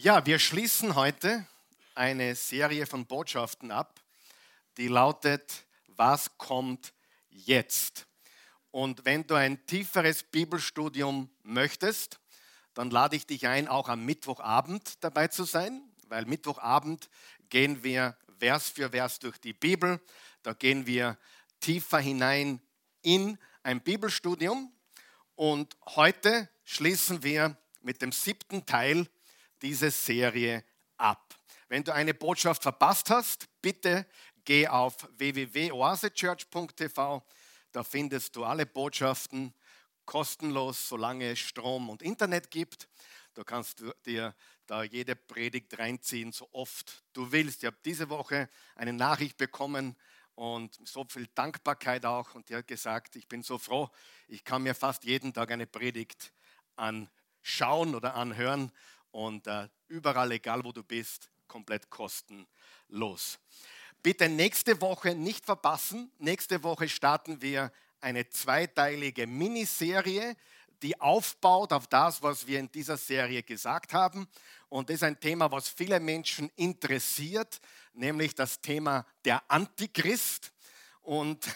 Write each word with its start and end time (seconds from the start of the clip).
Ja, 0.00 0.24
wir 0.24 0.38
schließen 0.38 0.94
heute 0.94 1.44
eine 1.96 2.36
Serie 2.36 2.86
von 2.86 3.04
Botschaften 3.04 3.72
ab, 3.72 4.00
die 4.76 4.86
lautet, 4.86 5.66
was 5.88 6.38
kommt 6.38 6.94
jetzt? 7.30 8.06
Und 8.70 9.04
wenn 9.04 9.26
du 9.26 9.34
ein 9.34 9.66
tieferes 9.66 10.22
Bibelstudium 10.22 11.28
möchtest, 11.42 12.20
dann 12.74 12.90
lade 12.90 13.16
ich 13.16 13.26
dich 13.26 13.48
ein, 13.48 13.66
auch 13.66 13.88
am 13.88 14.04
Mittwochabend 14.04 15.02
dabei 15.02 15.26
zu 15.26 15.42
sein, 15.42 15.82
weil 16.06 16.26
Mittwochabend 16.26 17.10
gehen 17.48 17.82
wir 17.82 18.16
Vers 18.38 18.68
für 18.68 18.90
Vers 18.90 19.18
durch 19.18 19.38
die 19.38 19.52
Bibel. 19.52 20.00
Da 20.44 20.52
gehen 20.52 20.86
wir 20.86 21.18
tiefer 21.58 21.98
hinein 21.98 22.62
in 23.02 23.36
ein 23.64 23.80
Bibelstudium. 23.80 24.72
Und 25.34 25.76
heute 25.86 26.48
schließen 26.62 27.24
wir 27.24 27.56
mit 27.82 28.00
dem 28.00 28.12
siebten 28.12 28.64
Teil 28.64 29.08
diese 29.62 29.90
Serie 29.90 30.62
ab. 30.96 31.34
Wenn 31.68 31.84
du 31.84 31.92
eine 31.92 32.14
Botschaft 32.14 32.62
verpasst 32.62 33.10
hast, 33.10 33.46
bitte 33.60 34.06
geh 34.44 34.66
auf 34.68 34.96
www.oasechurch.tv. 35.18 37.26
Da 37.72 37.84
findest 37.84 38.34
du 38.36 38.44
alle 38.44 38.64
Botschaften 38.64 39.52
kostenlos, 40.06 40.88
solange 40.88 41.32
es 41.32 41.38
Strom 41.38 41.90
und 41.90 42.00
Internet 42.00 42.50
gibt. 42.50 42.88
Da 43.34 43.44
kannst 43.44 43.80
du 43.80 43.92
dir 44.06 44.34
da 44.66 44.82
jede 44.82 45.14
Predigt 45.14 45.78
reinziehen, 45.78 46.32
so 46.32 46.48
oft 46.52 47.04
du 47.12 47.30
willst. 47.30 47.62
Ich 47.62 47.66
habe 47.66 47.76
diese 47.84 48.08
Woche 48.08 48.48
eine 48.74 48.94
Nachricht 48.94 49.36
bekommen 49.36 49.94
und 50.34 50.78
so 50.84 51.04
viel 51.04 51.26
Dankbarkeit 51.34 52.06
auch. 52.06 52.34
Und 52.34 52.48
die 52.48 52.54
hat 52.54 52.66
gesagt, 52.66 53.16
ich 53.16 53.28
bin 53.28 53.42
so 53.42 53.58
froh, 53.58 53.90
ich 54.28 54.44
kann 54.44 54.62
mir 54.62 54.74
fast 54.74 55.04
jeden 55.04 55.34
Tag 55.34 55.50
eine 55.50 55.66
Predigt 55.66 56.32
anschauen 56.76 57.94
oder 57.94 58.14
anhören 58.14 58.72
und 59.10 59.46
äh, 59.46 59.68
überall, 59.88 60.32
egal 60.32 60.64
wo 60.64 60.72
du 60.72 60.82
bist, 60.82 61.30
komplett 61.46 61.90
kostenlos. 61.90 63.38
Bitte 64.02 64.28
nächste 64.28 64.80
Woche 64.80 65.14
nicht 65.14 65.44
verpassen. 65.44 66.12
Nächste 66.18 66.62
Woche 66.62 66.88
starten 66.88 67.42
wir 67.42 67.72
eine 68.00 68.28
zweiteilige 68.28 69.26
Miniserie, 69.26 70.36
die 70.82 71.00
aufbaut 71.00 71.72
auf 71.72 71.88
das, 71.88 72.22
was 72.22 72.46
wir 72.46 72.60
in 72.60 72.70
dieser 72.70 72.96
Serie 72.96 73.42
gesagt 73.42 73.92
haben. 73.92 74.28
Und 74.68 74.88
das 74.88 74.96
ist 74.96 75.02
ein 75.02 75.18
Thema, 75.18 75.50
was 75.50 75.68
viele 75.68 75.98
Menschen 75.98 76.50
interessiert, 76.54 77.60
nämlich 77.92 78.34
das 78.34 78.60
Thema 78.60 79.04
der 79.24 79.42
Antichrist. 79.50 80.52
Und 81.02 81.46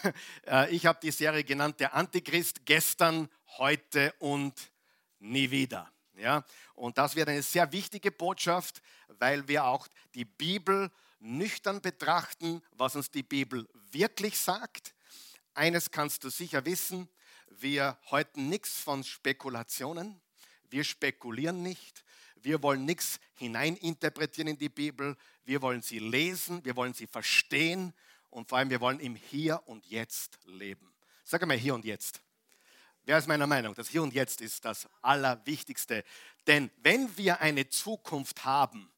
äh, 0.47 0.69
ich 0.75 0.85
habe 0.85 0.99
die 1.01 1.11
Serie 1.11 1.43
genannt, 1.43 1.79
der 1.79 1.93
Antichrist 1.93 2.65
gestern, 2.65 3.29
heute 3.57 4.13
und 4.19 4.53
nie 5.19 5.49
wieder. 5.51 5.92
Ja? 6.15 6.45
Und 6.75 6.97
das 6.97 7.15
wird 7.15 7.29
eine 7.29 7.41
sehr 7.41 7.71
wichtige 7.71 8.11
Botschaft, 8.11 8.81
weil 9.07 9.47
wir 9.47 9.65
auch 9.65 9.87
die 10.15 10.25
Bibel 10.25 10.91
nüchtern 11.19 11.81
betrachten, 11.81 12.61
was 12.71 12.95
uns 12.95 13.11
die 13.11 13.23
Bibel 13.23 13.67
wirklich 13.91 14.37
sagt. 14.37 14.93
Eines 15.53 15.91
kannst 15.91 16.23
du 16.23 16.29
sicher 16.29 16.65
wissen, 16.65 17.09
wir 17.49 17.97
halten 18.09 18.49
nichts 18.49 18.79
von 18.79 19.03
Spekulationen, 19.03 20.19
wir 20.69 20.83
spekulieren 20.83 21.61
nicht, 21.61 22.03
wir 22.35 22.61
wollen 22.63 22.85
nichts 22.85 23.19
hineininterpretieren 23.35 24.49
in 24.49 24.57
die 24.57 24.69
Bibel, 24.69 25.15
wir 25.45 25.61
wollen 25.61 25.81
sie 25.81 25.99
lesen, 25.99 26.65
wir 26.65 26.75
wollen 26.75 26.93
sie 26.93 27.07
verstehen 27.07 27.93
und 28.29 28.49
vor 28.49 28.57
allem 28.57 28.69
wir 28.69 28.81
wollen 28.81 28.99
im 28.99 29.15
Hier 29.15 29.61
und 29.67 29.85
Jetzt 29.85 30.39
leben. 30.45 30.93
Sag 31.23 31.41
einmal 31.41 31.57
hier 31.57 31.73
und 31.73 31.85
jetzt. 31.85 32.21
Wer 33.05 33.17
ist 33.17 33.27
meiner 33.27 33.47
Meinung? 33.47 33.75
Das 33.75 33.89
Hier 33.89 34.01
und 34.01 34.13
Jetzt 34.13 34.39
ist 34.39 34.63
das 34.63 34.87
Allerwichtigste. 35.01 36.05
Denn 36.47 36.71
wenn 36.77 37.17
wir 37.17 37.41
eine 37.41 37.67
Zukunft 37.67 38.45
haben, 38.45 38.89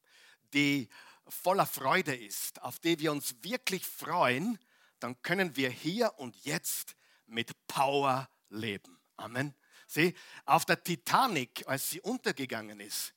die 0.54 0.88
voller 1.26 1.66
Freude 1.66 2.14
ist, 2.14 2.62
auf 2.62 2.78
die 2.78 3.00
wir 3.00 3.10
uns 3.10 3.34
wirklich 3.42 3.84
freuen, 3.84 4.60
dann 5.00 5.20
können 5.22 5.56
wir 5.56 5.70
hier 5.70 6.12
und 6.18 6.36
jetzt 6.44 6.94
mit 7.26 7.66
Power 7.66 8.28
leben. 8.48 8.96
Amen. 9.16 9.54
Sieh, 9.88 10.14
auf 10.44 10.64
der 10.64 10.82
Titanic, 10.82 11.66
als 11.66 11.90
sie 11.90 12.00
untergegangen 12.00 12.78
ist, 12.78 13.12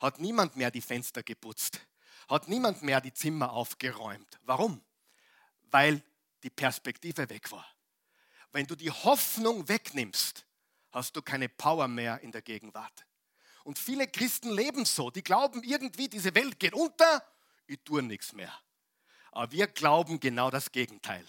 hat 0.00 0.18
niemand 0.18 0.56
mehr 0.56 0.70
die 0.70 0.80
Fenster 0.80 1.22
geputzt, 1.22 1.80
hat 2.28 2.48
niemand 2.48 2.82
mehr 2.82 3.00
die 3.00 3.12
Zimmer 3.12 3.52
aufgeräumt. 3.52 4.40
Warum? 4.44 4.82
Weil 5.70 6.02
die 6.42 6.50
Perspektive 6.50 7.28
weg 7.28 7.50
war. 7.52 7.66
Wenn 8.52 8.66
du 8.66 8.76
die 8.76 8.90
Hoffnung 8.90 9.68
wegnimmst, 9.68 10.46
hast 10.90 11.16
du 11.16 11.22
keine 11.22 11.48
Power 11.48 11.88
mehr 11.88 12.20
in 12.20 12.32
der 12.32 12.42
Gegenwart. 12.42 13.06
Und 13.64 13.78
viele 13.78 14.06
Christen 14.06 14.50
leben 14.50 14.84
so. 14.84 15.10
Die 15.10 15.22
glauben 15.22 15.62
irgendwie, 15.62 16.08
diese 16.08 16.34
Welt 16.34 16.60
geht 16.60 16.74
unter, 16.74 17.24
ich 17.66 17.80
tue 17.84 18.02
nichts 18.02 18.32
mehr. 18.32 18.52
Aber 19.30 19.50
wir 19.52 19.66
glauben 19.66 20.20
genau 20.20 20.50
das 20.50 20.72
Gegenteil. 20.72 21.24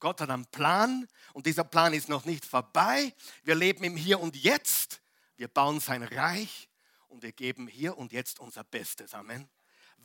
Gott 0.00 0.20
hat 0.20 0.30
einen 0.30 0.46
Plan 0.46 1.06
und 1.32 1.46
dieser 1.46 1.64
Plan 1.64 1.94
ist 1.94 2.08
noch 2.08 2.24
nicht 2.24 2.44
vorbei. 2.44 3.14
Wir 3.44 3.54
leben 3.54 3.84
im 3.84 3.96
Hier 3.96 4.20
und 4.20 4.36
Jetzt. 4.36 5.00
Wir 5.36 5.48
bauen 5.48 5.78
sein 5.80 6.02
Reich 6.02 6.68
und 7.08 7.22
wir 7.22 7.32
geben 7.32 7.68
hier 7.68 7.96
und 7.96 8.12
jetzt 8.12 8.40
unser 8.40 8.64
Bestes. 8.64 9.14
Amen 9.14 9.48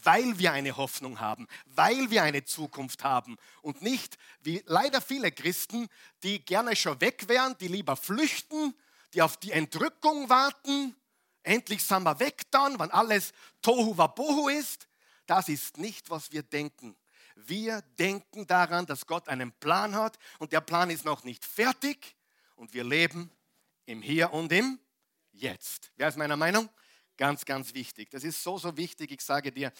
weil 0.04 0.40
wir 0.40 0.54
eine 0.54 0.78
Hoffnung 0.78 1.20
haben, 1.20 1.48
weil 1.66 2.10
wir 2.10 2.24
eine 2.24 2.46
Zukunft 2.46 3.04
haben 3.04 3.38
und 3.62 3.82
nicht 3.82 4.18
wie 4.42 4.62
leider 4.66 5.02
viele 5.02 5.32
Christen, 5.32 5.88
die 6.24 6.44
gerne 6.44 6.76
schon 6.76 7.00
weg 7.02 7.28
wären, 7.28 7.58
die 7.60 7.68
lieber 7.68 7.96
flüchten, 7.96 8.74
die 9.14 9.22
auf 9.22 9.38
die 9.38 9.52
Entrückung 9.52 10.30
warten. 10.30 10.96
Endlich 11.44 11.84
sind 11.84 12.04
wir 12.04 12.20
weg 12.20 12.44
dann, 12.52 12.80
wenn 12.80 12.92
alles 12.92 13.34
Tohu 13.62 13.98
Wabohu 13.98 14.50
ist. 14.50 14.88
Das 15.26 15.50
ist 15.50 15.78
nicht, 15.78 16.10
was 16.10 16.32
wir 16.32 16.44
denken. 16.44 16.96
Wir 17.36 17.82
denken 17.98 18.46
daran, 18.48 18.86
dass 18.86 19.06
Gott 19.06 19.30
einen 19.30 19.52
Plan 19.52 19.96
hat 19.96 20.18
und 20.40 20.52
der 20.52 20.62
Plan 20.62 20.90
ist 20.90 21.06
noch 21.06 21.24
nicht 21.24 21.46
fertig 21.46 22.16
und 22.56 22.74
wir 22.74 22.84
leben 22.84 23.32
im 23.86 24.02
Hier 24.02 24.34
und 24.34 24.52
im 24.52 24.80
Jetzt. 25.32 25.92
Wer 25.96 26.10
ist 26.10 26.18
meiner 26.18 26.36
Meinung? 26.36 26.70
Ganz, 27.20 27.44
ganz 27.44 27.74
wichtig. 27.74 28.10
Das 28.12 28.24
ist 28.24 28.42
so, 28.42 28.58
so 28.58 28.78
wichtig. 28.78 29.12
Ich 29.12 29.20
sage 29.20 29.52
dir, 29.52 29.74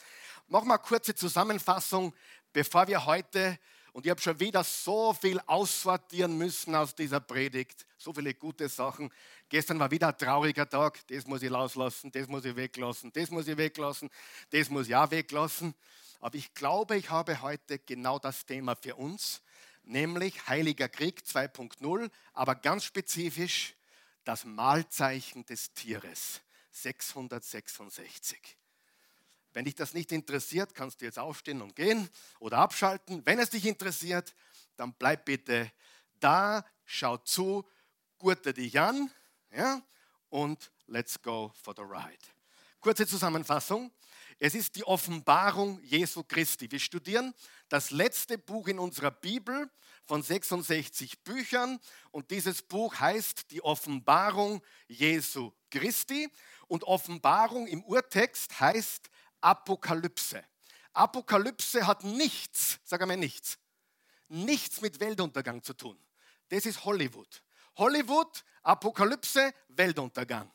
mach 0.50 0.66
mal 0.66 0.74
eine 0.74 0.84
kurze 0.84 1.16
Zusammenfassung, 1.16 2.14
bevor 2.52 2.86
wir 2.90 3.06
heute, 3.06 3.58
und 3.94 4.06
ich 4.06 4.10
habe 4.10 4.20
schon 4.20 4.38
wieder 4.42 4.62
so 4.62 5.14
viel 5.14 5.40
aussortieren 5.46 6.38
müssen 6.38 6.76
aus 6.76 6.94
dieser 6.94 7.22
Predigt, 7.22 7.86
so 7.98 8.12
viele 8.12 8.34
gute 8.34 8.68
Sachen. 8.68 9.10
Gestern 9.48 9.80
war 9.80 9.90
wieder 9.90 10.10
ein 10.10 10.18
trauriger 10.18 10.70
Tag, 10.70 11.00
das 11.08 11.26
muss 11.28 11.42
ich 11.42 11.50
rauslassen, 11.50 12.12
das 12.12 12.28
muss 12.28 12.44
ich 12.44 12.58
weglassen, 12.58 13.10
das 13.14 13.32
muss 13.32 13.48
ich 13.48 13.56
weglassen, 13.56 14.10
das 14.50 14.70
muss 14.70 14.90
ich 14.90 14.96
auch 14.98 15.10
weglassen. 15.10 15.74
Aber 16.20 16.36
ich 16.36 16.54
glaube, 16.54 16.98
ich 16.98 17.10
habe 17.10 17.42
heute 17.42 17.80
genau 17.80 18.20
das 18.20 18.46
Thema 18.46 18.76
für 18.76 18.96
uns, 18.96 19.42
nämlich 19.84 20.46
Heiliger 20.50 20.90
Krieg 20.90 21.22
2.0, 21.26 22.12
aber 22.34 22.56
ganz 22.56 22.84
spezifisch 22.84 23.76
das 24.26 24.44
Mahlzeichen 24.44 25.46
des 25.46 25.74
Tieres. 25.74 26.42
666. 26.72 28.58
Wenn 29.54 29.66
dich 29.66 29.76
das 29.76 29.94
nicht 29.94 30.12
interessiert, 30.12 30.76
kannst 30.76 31.02
du 31.02 31.06
jetzt 31.06 31.18
aufstehen 31.18 31.62
und 31.62 31.76
gehen 31.76 32.10
oder 32.40 32.60
abschalten. 32.60 33.26
Wenn 33.26 33.40
es 33.40 33.50
dich 33.50 33.66
interessiert, 33.66 34.36
dann 34.76 34.94
bleib 34.94 35.26
bitte 35.26 35.72
da, 36.20 36.66
schau 36.86 37.18
zu, 37.18 37.66
gurte 38.18 38.54
dich 38.54 38.80
an 38.80 39.10
ja, 39.52 39.82
und 40.30 40.72
let's 40.88 41.20
go 41.22 41.52
for 41.64 41.74
the 41.76 41.82
ride. 41.82 42.18
Kurze 42.80 43.08
Zusammenfassung. 43.08 43.92
Es 44.42 44.56
ist 44.56 44.76
die 44.76 44.86
Offenbarung 44.86 45.82
Jesu 45.84 46.24
Christi. 46.24 46.72
Wir 46.72 46.80
studieren 46.80 47.34
das 47.68 47.92
letzte 47.92 48.38
Buch 48.38 48.70
in 48.70 48.80
unserer 48.80 49.12
Bibel 49.12 49.70
von 50.06 50.24
66 50.24 51.24
Büchern 51.24 51.80
und 52.12 52.32
dieses 52.32 52.62
Buch 52.62 53.00
heißt 53.00 53.52
die 53.52 53.62
Offenbarung 53.62 54.62
Jesu 54.88 55.52
Christi 55.70 56.30
und 56.70 56.86
Offenbarung 56.86 57.68
im 57.68 57.84
Urtext 57.84 58.60
heißt 58.60 59.10
Apokalypse. 59.42 60.42
Apokalypse 60.94 61.86
hat 61.86 62.04
nichts, 62.04 62.80
sag 62.84 63.02
einmal 63.02 63.18
nichts, 63.18 63.58
nichts 64.30 64.80
mit 64.80 65.00
Weltuntergang 65.00 65.62
zu 65.62 65.74
tun. 65.74 66.00
Das 66.50 66.66
ist 66.66 66.86
Hollywood. 66.86 67.44
Hollywood, 67.78 68.44
Apokalypse, 68.64 69.54
Weltuntergang. 69.70 70.52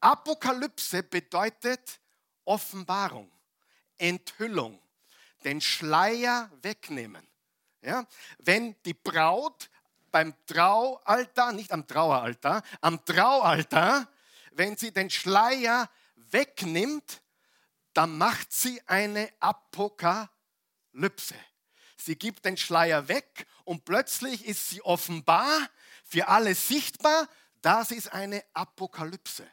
Apokalypse 0.00 1.02
bedeutet 1.02 2.00
Offenbarung, 2.44 3.30
Enthüllung, 3.96 4.80
den 5.44 5.60
Schleier 5.60 6.50
wegnehmen. 6.62 7.26
Ja? 7.80 8.06
Wenn 8.38 8.76
die 8.84 8.94
Braut 8.94 9.70
beim 10.10 10.34
Traualtar, 10.46 11.52
nicht 11.52 11.72
am 11.72 11.86
Traueraltar, 11.86 12.62
am 12.80 13.04
Traualtar 13.04 14.08
wenn 14.56 14.76
sie 14.76 14.92
den 14.92 15.10
Schleier 15.10 15.90
wegnimmt, 16.16 17.22
dann 17.92 18.16
macht 18.18 18.52
sie 18.52 18.80
eine 18.86 19.30
Apokalypse. 19.40 21.34
Sie 21.96 22.16
gibt 22.16 22.44
den 22.44 22.56
Schleier 22.56 23.08
weg 23.08 23.46
und 23.64 23.84
plötzlich 23.84 24.44
ist 24.46 24.68
sie 24.68 24.82
offenbar, 24.82 25.48
für 26.04 26.28
alle 26.28 26.54
sichtbar. 26.54 27.28
Das 27.62 27.90
ist 27.90 28.12
eine 28.12 28.44
Apokalypse. 28.52 29.46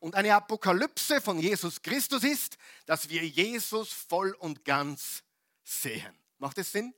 Und 0.00 0.14
eine 0.14 0.34
Apokalypse 0.34 1.20
von 1.22 1.38
Jesus 1.38 1.80
Christus 1.80 2.24
ist, 2.24 2.58
dass 2.84 3.08
wir 3.08 3.24
Jesus 3.26 3.90
voll 3.90 4.32
und 4.32 4.64
ganz 4.64 5.22
sehen. 5.62 6.18
Macht 6.38 6.58
es 6.58 6.72
Sinn? 6.72 6.92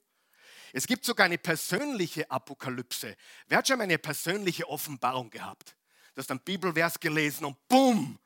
Es 0.73 0.87
gibt 0.87 1.05
sogar 1.05 1.27
eine 1.27 1.39
persönliche 1.39 2.29
Apokalypse. 2.31 3.17
Wer 3.47 3.59
hat 3.59 3.69
schon 3.69 3.79
mal 3.79 3.85
eine 3.85 3.99
persönliche 3.99 4.69
Offenbarung 4.69 5.31
gehabt? 5.31 5.77
Du 6.17 6.23
hast 6.23 6.31
einen 6.31 6.41
Bibelvers 6.41 6.99
gelesen 6.99 7.45
und 7.45 7.69
bumm, 7.69 8.19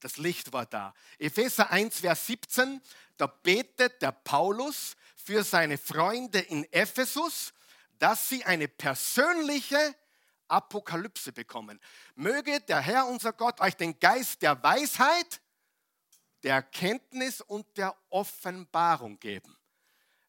das 0.00 0.18
Licht 0.18 0.52
war 0.52 0.66
da. 0.66 0.92
Epheser 1.18 1.70
1, 1.70 2.00
Vers 2.00 2.26
17, 2.26 2.78
da 3.16 3.26
betet 3.26 4.02
der 4.02 4.12
Paulus 4.12 4.98
für 5.16 5.42
seine 5.42 5.78
Freunde 5.78 6.40
in 6.40 6.70
Ephesus, 6.70 7.54
dass 7.98 8.28
sie 8.28 8.44
eine 8.44 8.68
persönliche 8.68 9.96
Apokalypse 10.46 11.32
bekommen. 11.32 11.80
Möge 12.16 12.60
der 12.60 12.82
Herr, 12.82 13.06
unser 13.06 13.32
Gott, 13.32 13.62
euch 13.62 13.76
den 13.76 13.98
Geist 13.98 14.42
der 14.42 14.62
Weisheit, 14.62 15.40
der 16.42 16.56
Erkenntnis 16.56 17.40
und 17.40 17.66
der 17.78 17.96
Offenbarung 18.10 19.18
geben. 19.18 19.56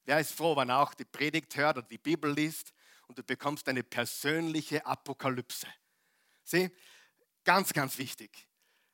Wer 0.05 0.21
ist 0.21 0.31
froh, 0.31 0.55
wenn 0.55 0.69
er 0.69 0.79
auch 0.79 0.93
die 0.93 1.03
Predigt 1.03 1.53
hört 1.57 1.79
oder 1.79 1.87
die 1.87 1.97
Bibel 1.97 2.31
liest 2.31 2.71
und 3.07 3.17
du 3.17 3.23
bekommst 3.23 3.67
eine 3.67 3.83
persönliche 3.83 4.85
Apokalypse? 4.85 5.67
Sieh, 6.47 6.71
ganz, 7.44 7.73
ganz 7.73 7.97
wichtig. 7.97 8.47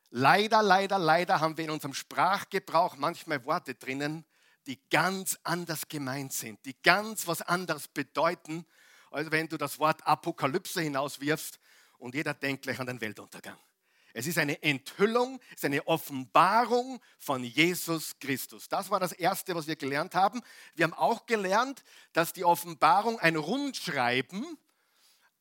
Leider, 0.10 0.64
leider, 0.64 0.98
leider 0.98 1.40
haben 1.40 1.56
wir 1.56 1.66
in 1.66 1.70
unserem 1.70 1.94
Sprachgebrauch 1.94 2.98
manchmal 2.98 3.46
Worte 3.46 3.76
drinnen, 3.76 4.26
die 4.66 4.82
ganz 4.90 5.38
anders 5.44 5.88
gemeint 5.88 6.34
sind, 6.34 6.66
die 6.66 6.76
ganz 6.82 7.28
was 7.28 7.44
anderes 7.44 7.88
bedeuten, 7.88 8.66
als 9.12 9.30
wenn 9.30 9.48
du 9.50 9.58
das 9.58 9.78
Wort 9.78 10.06
Apokalypse 10.08 10.82
hinauswirfst 10.82 11.60
und 12.00 12.16
jeder 12.16 12.34
denkt 12.34 12.64
gleich 12.64 12.80
an 12.80 12.88
den 12.88 13.02
Weltuntergang. 13.02 13.58
Es 14.16 14.26
ist 14.26 14.40
eine 14.40 14.62
Enthüllung, 14.64 15.40
es 15.50 15.58
ist 15.58 15.66
eine 15.66 15.86
Offenbarung 15.88 17.00
von 17.20 17.44
Jesus 17.44 18.18
Christus. 18.20 18.68
Das 18.68 18.90
war 18.90 19.00
das 19.00 19.12
Erste, 19.12 19.54
was 19.54 19.68
wir 19.68 19.76
gelernt 19.76 20.16
haben. 20.16 20.42
Wir 20.74 20.86
haben 20.86 20.94
auch 20.94 21.28
gelernt, 21.28 21.84
dass 22.14 22.34
die 22.34 22.46
Offenbarung 22.46 23.20
ein 23.20 23.36
Rundschreiben, 23.36 24.58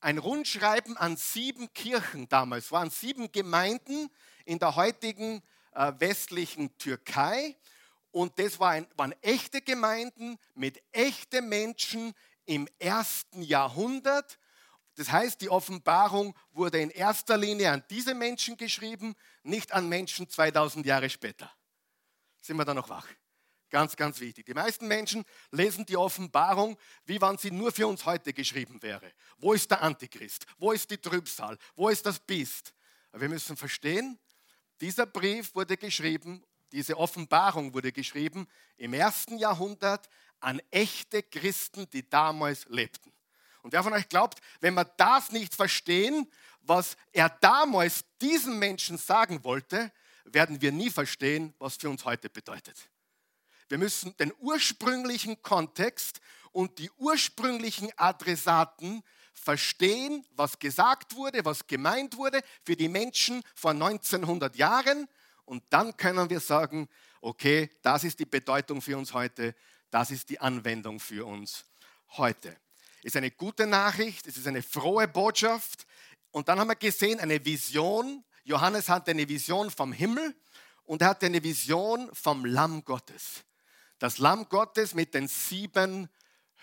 ein 0.02 0.18
Rundschreiben 0.18 0.96
an 0.96 1.16
sieben 1.16 1.72
Kirchen 1.72 2.28
damals 2.28 2.70
war, 2.72 2.82
an 2.82 2.90
sieben 2.90 3.32
Gemeinden 3.32 4.10
in 4.44 4.58
der 4.58 4.76
heutigen 4.76 5.42
äh, 5.72 5.92
westlichen 5.98 6.76
Türkei. 6.78 7.56
Und 8.10 8.38
das 8.38 8.60
waren, 8.60 8.86
waren 8.96 9.14
echte 9.22 9.62
Gemeinden 9.62 10.38
mit 10.54 10.82
echten 10.92 11.48
Menschen 11.48 12.12
im 12.44 12.68
ersten 12.78 13.42
Jahrhundert 13.42 14.38
das 14.96 15.10
heißt, 15.10 15.40
die 15.40 15.48
Offenbarung 15.48 16.34
wurde 16.52 16.80
in 16.80 16.90
erster 16.90 17.38
Linie 17.38 17.70
an 17.70 17.82
diese 17.88 18.14
Menschen 18.14 18.56
geschrieben, 18.56 19.14
nicht 19.42 19.72
an 19.72 19.88
Menschen 19.88 20.28
2000 20.28 20.84
Jahre 20.84 21.08
später. 21.08 21.50
Sind 22.40 22.56
wir 22.56 22.64
da 22.64 22.74
noch 22.74 22.88
wach? 22.88 23.06
Ganz, 23.72 23.96
ganz 23.96 24.20
wichtig. 24.20 24.44
Die 24.44 24.52
meisten 24.52 24.86
Menschen 24.86 25.24
lesen 25.50 25.86
die 25.86 25.96
Offenbarung, 25.96 26.76
wie 27.06 27.18
wenn 27.22 27.38
sie 27.38 27.50
nur 27.50 27.72
für 27.72 27.86
uns 27.86 28.04
heute 28.04 28.34
geschrieben 28.34 28.82
wäre. 28.82 29.10
Wo 29.38 29.54
ist 29.54 29.70
der 29.70 29.80
Antichrist? 29.80 30.44
Wo 30.58 30.72
ist 30.72 30.90
die 30.90 30.98
Trübsal? 30.98 31.56
Wo 31.74 31.88
ist 31.88 32.04
das 32.04 32.20
Biest? 32.20 32.74
Aber 33.12 33.22
wir 33.22 33.28
müssen 33.30 33.56
verstehen, 33.56 34.18
dieser 34.82 35.06
Brief 35.06 35.54
wurde 35.54 35.78
geschrieben, 35.78 36.44
diese 36.70 36.98
Offenbarung 36.98 37.72
wurde 37.72 37.92
geschrieben 37.92 38.46
im 38.76 38.92
ersten 38.92 39.38
Jahrhundert 39.38 40.06
an 40.40 40.60
echte 40.70 41.22
Christen, 41.22 41.88
die 41.94 42.06
damals 42.06 42.66
lebten. 42.68 43.10
Und 43.62 43.72
wer 43.72 43.82
von 43.82 43.94
euch 43.94 44.08
glaubt, 44.10 44.38
wenn 44.60 44.74
wir 44.74 44.84
das 44.84 45.32
nicht 45.32 45.54
verstehen, 45.54 46.30
was 46.60 46.94
er 47.10 47.30
damals 47.30 48.04
diesen 48.20 48.58
Menschen 48.58 48.98
sagen 48.98 49.42
wollte, 49.44 49.90
werden 50.24 50.60
wir 50.60 50.72
nie 50.72 50.90
verstehen, 50.90 51.54
was 51.58 51.76
für 51.76 51.88
uns 51.88 52.04
heute 52.04 52.28
bedeutet. 52.28 52.91
Wir 53.72 53.78
müssen 53.78 54.14
den 54.18 54.34
ursprünglichen 54.38 55.40
Kontext 55.40 56.20
und 56.50 56.78
die 56.78 56.90
ursprünglichen 56.98 57.90
Adressaten 57.96 59.02
verstehen, 59.32 60.26
was 60.36 60.58
gesagt 60.58 61.16
wurde, 61.16 61.42
was 61.46 61.66
gemeint 61.66 62.18
wurde 62.18 62.42
für 62.66 62.76
die 62.76 62.90
Menschen 62.90 63.42
vor 63.54 63.70
1900 63.70 64.56
Jahren. 64.56 65.08
Und 65.46 65.64
dann 65.70 65.96
können 65.96 66.28
wir 66.28 66.40
sagen, 66.40 66.86
okay, 67.22 67.70
das 67.80 68.04
ist 68.04 68.18
die 68.18 68.26
Bedeutung 68.26 68.82
für 68.82 68.98
uns 68.98 69.14
heute, 69.14 69.54
das 69.88 70.10
ist 70.10 70.28
die 70.28 70.38
Anwendung 70.38 71.00
für 71.00 71.24
uns 71.24 71.64
heute 72.18 72.54
ist 73.02 73.16
eine 73.16 73.30
gute 73.30 73.66
Nachricht, 73.66 74.26
es 74.26 74.36
ist 74.36 74.46
eine 74.46 74.62
frohe 74.62 75.08
Botschaft. 75.08 75.86
Und 76.30 76.48
dann 76.48 76.60
haben 76.60 76.68
wir 76.68 76.76
gesehen, 76.76 77.20
eine 77.20 77.42
Vision. 77.42 78.22
Johannes 78.44 78.90
hatte 78.90 79.12
eine 79.12 79.26
Vision 79.26 79.70
vom 79.70 79.92
Himmel 79.92 80.36
und 80.84 81.00
er 81.00 81.08
hatte 81.08 81.24
eine 81.24 81.42
Vision 81.42 82.14
vom 82.14 82.44
Lamm 82.44 82.84
Gottes. 82.84 83.42
Das 84.02 84.18
Lamm 84.18 84.48
Gottes 84.48 84.94
mit 84.94 85.14
den 85.14 85.28
sieben 85.28 86.08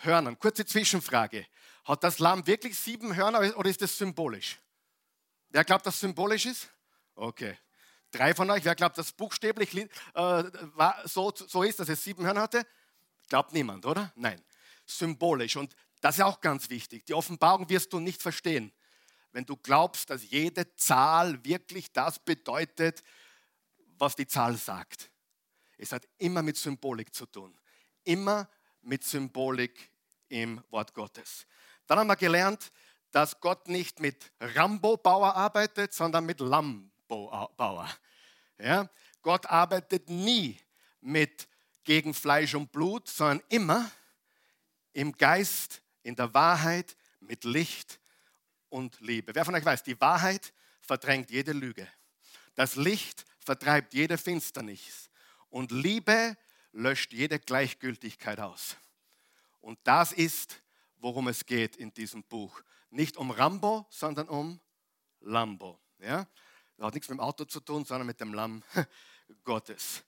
Hörnern. 0.02 0.38
Kurze 0.38 0.66
Zwischenfrage. 0.66 1.48
Hat 1.86 2.04
das 2.04 2.20
Lamm 2.20 2.46
wirklich 2.46 2.78
sieben 2.78 3.16
Hörner 3.16 3.56
oder 3.58 3.70
ist 3.70 3.82
das 3.82 3.98
symbolisch? 3.98 4.60
Wer 5.48 5.64
glaubt, 5.64 5.86
dass 5.86 6.02
symbolisch 6.02 6.48
ist? 6.48 6.68
Okay. 7.16 7.58
Drei 8.12 8.36
von 8.36 8.50
euch, 8.50 8.66
wer 8.66 8.76
glaubt, 8.76 8.98
dass 8.98 9.14
buchstäblich 9.14 9.74
äh, 9.74 10.44
so, 11.06 11.32
so 11.34 11.64
ist, 11.64 11.80
dass 11.80 11.88
es 11.88 12.04
sieben 12.04 12.26
Hörner 12.26 12.42
hatte? 12.42 12.68
Glaubt 13.30 13.54
niemand, 13.54 13.86
oder? 13.86 14.12
Nein. 14.16 14.44
Symbolisch. 14.86 15.56
Und 15.56 15.74
das 16.02 16.18
ist 16.18 16.24
auch 16.26 16.42
ganz 16.42 16.70
wichtig. 16.70 17.06
Die 17.06 17.14
Offenbarung 17.14 17.70
wirst 17.70 17.94
du 17.94 18.02
nicht 18.02 18.22
verstehen, 18.22 18.74
wenn 19.32 19.46
du 19.46 19.56
glaubst, 19.56 20.10
dass 20.10 20.30
jede 20.30 20.76
Zahl 20.76 21.42
wirklich 21.46 21.94
das 21.94 22.20
bedeutet, 22.20 23.02
was 23.98 24.18
die 24.18 24.28
Zahl 24.28 24.58
sagt. 24.58 25.10
Es 25.80 25.92
hat 25.92 26.08
immer 26.18 26.42
mit 26.44 26.58
Symbolik 26.58 27.14
zu 27.14 27.26
tun. 27.26 27.58
Immer 28.04 28.50
mit 28.82 29.04
Symbolik 29.04 29.92
im 30.28 30.64
Wort 30.70 30.94
Gottes. 30.94 31.48
Dann 31.88 32.00
haben 32.00 32.08
wir 32.08 32.16
gelernt, 32.16 32.72
dass 33.12 33.40
Gott 33.40 33.68
nicht 33.68 34.00
mit 34.00 34.32
Rambo-Bauer 34.40 35.36
arbeitet, 35.36 35.94
sondern 35.94 36.26
mit 36.26 36.40
Lambo-Bauer. 36.40 37.90
Ja? 38.60 38.90
Gott 39.22 39.46
arbeitet 39.48 40.10
nie 40.10 40.60
mit 41.02 41.48
gegen 41.84 42.14
Fleisch 42.14 42.54
und 42.54 42.72
Blut, 42.72 43.08
sondern 43.08 43.42
immer 43.50 43.90
im 44.94 45.14
Geist 45.14 45.82
in 46.04 46.16
der 46.16 46.34
Wahrheit 46.34 46.96
mit 47.20 47.44
Licht 47.44 48.00
und 48.70 49.00
Liebe. 49.02 49.34
Wer 49.34 49.46
von 49.46 49.56
euch 49.56 49.66
weiß, 49.66 49.84
die 49.84 50.00
Wahrheit 50.00 50.54
verdrängt 50.82 51.32
jede 51.32 51.54
Lüge. 51.54 51.88
Das 52.56 52.76
Licht 52.76 53.26
vertreibt 53.40 53.94
jede 53.94 54.18
Finsternis. 54.18 55.09
Und 55.50 55.72
Liebe 55.72 56.38
löscht 56.72 57.14
jede 57.14 57.40
Gleichgültigkeit 57.40 58.40
aus. 58.40 58.78
Und 59.62 59.80
das 59.84 60.12
ist, 60.12 60.62
worum 60.98 61.28
es 61.28 61.46
geht 61.46 61.76
in 61.76 61.94
diesem 61.94 62.24
Buch. 62.24 62.62
Nicht 62.90 63.18
um 63.18 63.32
Rambo, 63.32 63.86
sondern 63.90 64.28
um 64.30 64.60
Lambo. 65.22 65.80
Ja? 66.00 66.28
Das 66.78 66.88
hat 66.88 66.94
nichts 66.94 67.10
mit 67.10 67.18
dem 67.18 67.22
Auto 67.22 67.46
zu 67.46 67.60
tun, 67.60 67.86
sondern 67.86 68.08
mit 68.08 68.20
dem 68.20 68.34
Lamm 68.34 68.64
Gottes. 69.44 70.04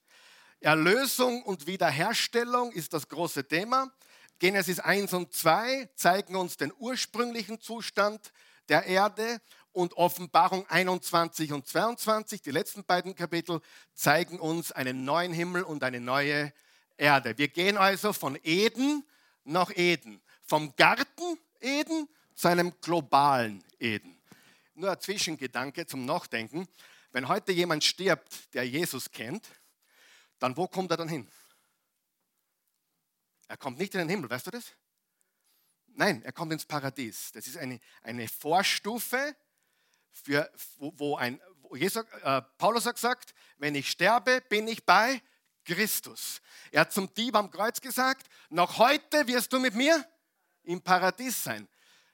Erlösung 0.60 1.44
und 1.44 1.66
Wiederherstellung 1.66 2.72
ist 2.72 2.94
das 2.94 3.08
große 3.08 3.48
Thema. 3.48 3.92
Genesis 4.40 4.80
1 4.80 5.14
und 5.14 5.34
2 5.34 5.90
zeigen 5.96 6.36
uns 6.36 6.58
den 6.58 6.74
ursprünglichen 6.78 7.60
Zustand 7.60 8.32
der 8.70 8.86
Erde 8.86 9.42
und 9.74 9.94
Offenbarung 9.94 10.68
21 10.70 11.54
und 11.54 11.68
22, 11.68 12.42
die 12.42 12.52
letzten 12.52 12.84
beiden 12.84 13.16
Kapitel, 13.16 13.62
zeigen 13.94 14.40
uns 14.40 14.72
einen 14.72 15.06
neuen 15.06 15.34
Himmel 15.34 15.64
und 15.64 15.84
eine 15.84 16.00
neue 16.00 16.54
Erde. 16.98 17.38
Wir 17.38 17.48
gehen 17.48 17.78
also 17.78 18.14
von 18.14 18.38
Eden 18.44 19.04
nach 19.44 19.76
Eden, 19.76 20.22
vom 20.44 20.76
Garten 20.76 21.38
Eden 21.60 22.08
zu 22.34 22.48
einem 22.48 22.74
globalen 22.82 23.64
Eden. 23.80 24.20
Nur 24.74 24.92
ein 24.92 25.00
Zwischengedanke 25.00 25.86
zum 25.86 26.06
Nachdenken. 26.06 26.68
Wenn 27.12 27.28
heute 27.28 27.52
jemand 27.52 27.84
stirbt, 27.84 28.54
der 28.54 28.68
Jesus 28.68 29.12
kennt, 29.12 29.48
dann 30.40 30.58
wo 30.58 30.68
kommt 30.68 30.92
er 30.92 30.98
dann 30.98 31.10
hin? 31.10 31.30
Er 33.48 33.58
kommt 33.58 33.78
nicht 33.78 33.94
in 33.94 34.00
den 34.00 34.10
Himmel, 34.10 34.30
weißt 34.30 34.48
du 34.48 34.52
das? 34.52 34.66
Nein, 35.88 36.24
er 36.24 36.32
kommt 36.32 36.54
ins 36.54 36.66
Paradies. 36.66 37.32
Das 37.34 37.48
ist 37.48 37.58
eine, 37.58 37.80
eine 38.02 38.28
Vorstufe, 38.28 39.36
für, 40.12 40.52
wo, 40.78 40.94
wo 40.98 41.16
ein, 41.16 41.40
Jesus, 41.74 42.06
äh, 42.24 42.42
Paulus 42.58 42.86
hat 42.86 42.96
gesagt, 42.96 43.34
wenn 43.58 43.76
ich 43.76 43.90
sterbe, 43.90 44.42
bin 44.50 44.68
ich 44.68 44.86
bei 44.86 45.22
Christus. 45.64 46.42
Er 46.72 46.82
hat 46.82 46.94
zum 46.94 47.14
Dieb 47.14 47.36
am 47.36 47.50
Kreuz 47.50 47.80
gesagt, 47.80 48.28
noch 48.50 48.78
heute 48.78 49.28
wirst 49.28 49.54
du 49.54 49.60
mit 49.60 49.74
mir 49.74 50.06
im 50.64 50.82
Paradies 50.82 51.44
sein. 51.44 51.68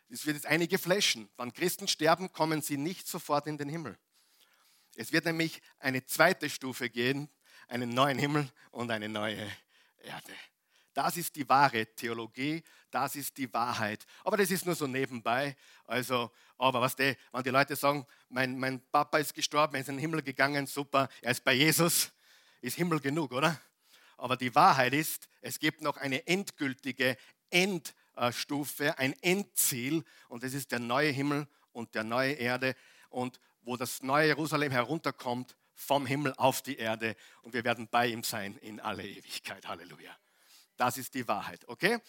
Es 0.09 0.25
wird 0.25 0.37
jetzt 0.37 0.45
einige 0.45 0.77
flashen. 0.77 1.29
Wenn 1.37 1.53
Christen 1.53 1.87
sterben, 1.87 2.31
kommen 2.31 2.61
sie 2.61 2.77
nicht 2.77 3.07
sofort 3.07 3.47
in 3.47 3.57
den 3.57 3.69
Himmel. 3.69 3.97
Es 4.95 5.11
wird 5.11 5.25
nämlich 5.25 5.61
eine 5.79 6.05
zweite 6.05 6.49
Stufe 6.49 6.89
gehen, 6.89 7.29
einen 7.67 7.89
neuen 7.89 8.17
Himmel 8.17 8.49
und 8.71 8.89
eine 8.89 9.09
neue 9.09 9.51
Erde. 9.99 10.33
Das 10.97 11.15
ist 11.15 11.35
die 11.35 11.47
wahre 11.47 11.85
Theologie, 11.85 12.63
das 12.89 13.15
ist 13.15 13.37
die 13.37 13.53
Wahrheit. 13.53 14.03
Aber 14.23 14.35
das 14.35 14.49
ist 14.49 14.65
nur 14.65 14.73
so 14.73 14.87
nebenbei. 14.87 15.55
Also, 15.85 16.31
aber 16.57 16.81
was 16.81 16.95
die, 16.95 17.15
wenn 17.31 17.43
die 17.43 17.51
Leute 17.51 17.75
sagen, 17.75 18.03
mein, 18.29 18.57
mein 18.57 18.81
Papa 18.91 19.19
ist 19.19 19.35
gestorben, 19.35 19.75
er 19.75 19.81
ist 19.81 19.89
in 19.89 19.97
den 19.97 20.01
Himmel 20.01 20.23
gegangen, 20.23 20.65
super, 20.65 21.07
er 21.21 21.29
ist 21.29 21.43
bei 21.43 21.53
Jesus, 21.53 22.11
ist 22.61 22.77
Himmel 22.77 22.99
genug, 22.99 23.31
oder? 23.31 23.61
Aber 24.17 24.37
die 24.37 24.55
Wahrheit 24.55 24.91
ist, 24.95 25.29
es 25.41 25.59
gibt 25.59 25.83
noch 25.83 25.97
eine 25.97 26.25
endgültige 26.25 27.15
Endstufe, 27.51 28.97
ein 28.97 29.13
Endziel 29.21 30.03
und 30.29 30.41
das 30.41 30.55
ist 30.55 30.71
der 30.71 30.79
neue 30.79 31.11
Himmel 31.11 31.47
und 31.73 31.93
der 31.93 32.05
neue 32.05 32.33
Erde 32.33 32.75
und 33.09 33.39
wo 33.61 33.77
das 33.77 34.01
neue 34.01 34.29
Jerusalem 34.29 34.71
herunterkommt 34.71 35.55
vom 35.75 36.07
Himmel 36.07 36.33
auf 36.37 36.63
die 36.63 36.77
Erde 36.77 37.15
und 37.43 37.53
wir 37.53 37.63
werden 37.63 37.87
bei 37.87 38.07
ihm 38.07 38.23
sein 38.23 38.57
in 38.63 38.79
alle 38.79 39.07
Ewigkeit. 39.07 39.67
Halleluja. 39.67 40.17
Das 40.77 40.97
ist 40.97 41.13
die 41.13 41.27
Wahrheit, 41.27 41.67
okay? 41.67 41.99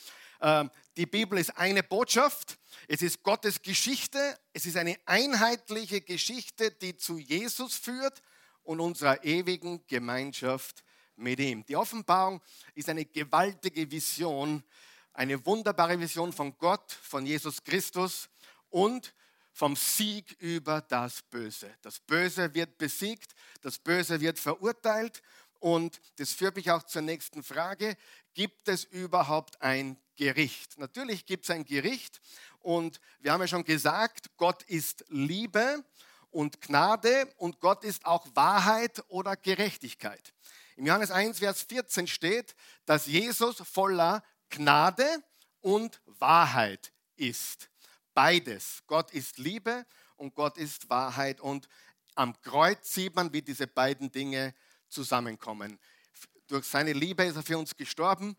Ähm, 0.40 0.70
die 0.96 1.06
Bibel 1.06 1.38
ist 1.38 1.56
eine 1.56 1.82
Botschaft, 1.82 2.58
es 2.86 3.02
ist 3.02 3.22
Gottes 3.22 3.62
Geschichte, 3.62 4.38
es 4.52 4.66
ist 4.66 4.76
eine 4.76 4.96
einheitliche 5.06 6.00
Geschichte, 6.02 6.70
die 6.70 6.96
zu 6.96 7.18
Jesus 7.18 7.76
führt 7.76 8.22
und 8.62 8.80
unserer 8.80 9.24
ewigen 9.24 9.84
Gemeinschaft 9.86 10.84
mit 11.16 11.40
ihm. 11.40 11.64
Die 11.66 11.76
Offenbarung 11.76 12.40
ist 12.74 12.88
eine 12.88 13.04
gewaltige 13.04 13.90
Vision, 13.90 14.62
eine 15.14 15.44
wunderbare 15.44 15.98
Vision 15.98 16.32
von 16.32 16.56
Gott, 16.58 16.92
von 16.92 17.26
Jesus 17.26 17.64
Christus 17.64 18.28
und 18.70 19.14
vom 19.52 19.74
Sieg 19.74 20.36
über 20.38 20.82
das 20.82 21.22
Böse. 21.22 21.74
Das 21.82 21.98
Böse 21.98 22.54
wird 22.54 22.78
besiegt, 22.78 23.34
das 23.62 23.78
Böse 23.78 24.20
wird 24.20 24.38
verurteilt 24.38 25.20
und 25.60 26.00
das 26.16 26.32
führt 26.32 26.54
mich 26.54 26.70
auch 26.70 26.84
zur 26.84 27.02
nächsten 27.02 27.42
Frage. 27.42 27.96
Gibt 28.34 28.68
es 28.68 28.84
überhaupt 28.84 29.60
ein 29.62 29.98
Gericht? 30.16 30.78
Natürlich 30.78 31.26
gibt 31.26 31.44
es 31.44 31.50
ein 31.50 31.64
Gericht 31.64 32.20
und 32.60 33.00
wir 33.20 33.32
haben 33.32 33.40
ja 33.40 33.48
schon 33.48 33.64
gesagt, 33.64 34.36
Gott 34.36 34.62
ist 34.64 35.04
Liebe 35.08 35.84
und 36.30 36.60
Gnade 36.60 37.32
und 37.36 37.60
Gott 37.60 37.84
ist 37.84 38.04
auch 38.04 38.26
Wahrheit 38.34 39.02
oder 39.08 39.36
Gerechtigkeit. 39.36 40.34
Im 40.76 40.86
Johannes 40.86 41.10
1, 41.10 41.40
Vers 41.40 41.62
14 41.62 42.06
steht, 42.06 42.54
dass 42.84 43.06
Jesus 43.06 43.56
voller 43.56 44.22
Gnade 44.50 45.04
und 45.60 46.00
Wahrheit 46.06 46.92
ist. 47.16 47.68
Beides. 48.14 48.82
Gott 48.86 49.10
ist 49.10 49.38
Liebe 49.38 49.86
und 50.16 50.34
Gott 50.34 50.56
ist 50.56 50.88
Wahrheit. 50.88 51.40
Und 51.40 51.68
am 52.14 52.40
Kreuz 52.42 52.94
sieht 52.94 53.14
man, 53.16 53.32
wie 53.32 53.42
diese 53.42 53.66
beiden 53.66 54.10
Dinge 54.10 54.54
zusammenkommen. 54.88 55.78
Durch 56.48 56.64
seine 56.64 56.94
Liebe 56.94 57.24
ist 57.24 57.36
er 57.36 57.42
für 57.42 57.58
uns 57.58 57.76
gestorben 57.76 58.34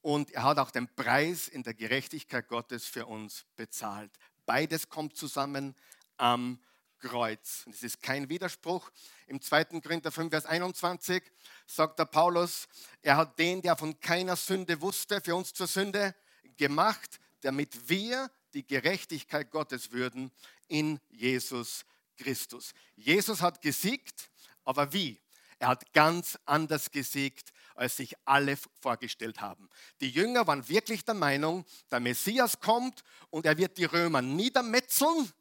und 0.00 0.32
er 0.32 0.42
hat 0.42 0.58
auch 0.58 0.72
den 0.72 0.92
Preis 0.96 1.46
in 1.46 1.62
der 1.62 1.74
Gerechtigkeit 1.74 2.48
Gottes 2.48 2.86
für 2.86 3.06
uns 3.06 3.46
bezahlt. 3.54 4.10
Beides 4.46 4.88
kommt 4.88 5.16
zusammen 5.16 5.76
am 6.16 6.58
Kreuz. 6.98 7.62
Und 7.64 7.76
es 7.76 7.84
ist 7.84 8.02
kein 8.02 8.28
Widerspruch. 8.28 8.90
Im 9.28 9.40
2. 9.40 9.80
Korinther 9.80 10.10
5, 10.10 10.30
Vers 10.30 10.44
21 10.44 11.22
sagt 11.64 12.00
der 12.00 12.06
Paulus, 12.06 12.66
er 13.00 13.16
hat 13.16 13.38
den, 13.38 13.62
der 13.62 13.76
von 13.76 13.98
keiner 14.00 14.34
Sünde 14.34 14.80
wusste, 14.80 15.20
für 15.20 15.36
uns 15.36 15.54
zur 15.54 15.68
Sünde 15.68 16.16
gemacht, 16.56 17.20
damit 17.42 17.88
wir 17.88 18.28
die 18.54 18.66
Gerechtigkeit 18.66 19.52
Gottes 19.52 19.92
würden 19.92 20.32
in 20.66 20.98
Jesus 21.10 21.84
Christus. 22.16 22.74
Jesus 22.96 23.40
hat 23.40 23.62
gesiegt, 23.62 24.30
aber 24.64 24.92
wie? 24.92 25.20
Er 25.62 25.68
hat 25.68 25.92
ganz 25.92 26.36
anders 26.44 26.90
gesiegt, 26.90 27.52
als 27.76 27.96
sich 27.96 28.16
alle 28.24 28.58
vorgestellt 28.80 29.40
haben. 29.40 29.70
Die 30.00 30.10
Jünger 30.10 30.44
waren 30.48 30.68
wirklich 30.68 31.04
der 31.04 31.14
Meinung, 31.14 31.64
der 31.88 32.00
Messias 32.00 32.58
kommt 32.58 33.04
und 33.30 33.46
er 33.46 33.56
wird 33.56 33.78
die 33.78 33.84
Römer 33.84 34.22
niedermetzeln 34.22 35.32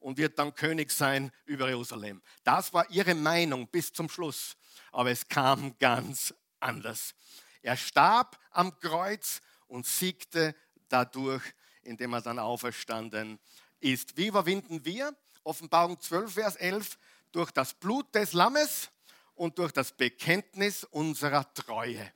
und 0.00 0.18
wird 0.18 0.36
dann 0.36 0.52
König 0.56 0.90
sein 0.90 1.30
über 1.44 1.68
Jerusalem. 1.68 2.20
Das 2.42 2.72
war 2.72 2.90
ihre 2.90 3.14
Meinung 3.14 3.68
bis 3.68 3.92
zum 3.92 4.08
Schluss. 4.08 4.56
Aber 4.90 5.12
es 5.12 5.28
kam 5.28 5.78
ganz 5.78 6.34
anders. 6.58 7.14
Er 7.62 7.76
starb 7.76 8.36
am 8.50 8.76
Kreuz 8.80 9.40
und 9.68 9.86
siegte 9.86 10.56
dadurch, 10.88 11.44
indem 11.82 12.14
er 12.14 12.20
dann 12.22 12.40
auferstanden 12.40 13.38
ist. 13.78 14.16
Wie 14.16 14.26
überwinden 14.26 14.84
wir? 14.84 15.16
Offenbarung 15.44 16.00
12, 16.00 16.34
Vers 16.34 16.56
11. 16.56 16.98
Durch 17.30 17.52
das 17.52 17.74
Blut 17.74 18.12
des 18.12 18.32
Lammes 18.32 18.90
und 19.38 19.58
durch 19.58 19.72
das 19.72 19.92
Bekenntnis 19.92 20.84
unserer 20.84 21.52
Treue. 21.54 22.12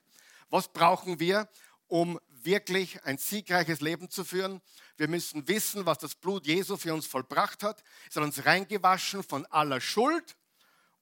Was 0.50 0.68
brauchen 0.68 1.20
wir, 1.20 1.48
um 1.86 2.20
wirklich 2.28 3.02
ein 3.04 3.18
siegreiches 3.18 3.80
Leben 3.80 4.10
zu 4.10 4.24
führen? 4.24 4.60
Wir 4.96 5.08
müssen 5.08 5.46
wissen, 5.48 5.86
was 5.86 5.98
das 5.98 6.14
Blut 6.14 6.46
Jesu 6.46 6.76
für 6.76 6.92
uns 6.92 7.06
vollbracht 7.06 7.62
hat. 7.62 7.82
Es 8.08 8.16
hat 8.16 8.24
uns 8.24 8.44
reingewaschen 8.44 9.22
von 9.22 9.46
aller 9.46 9.80
Schuld 9.80 10.36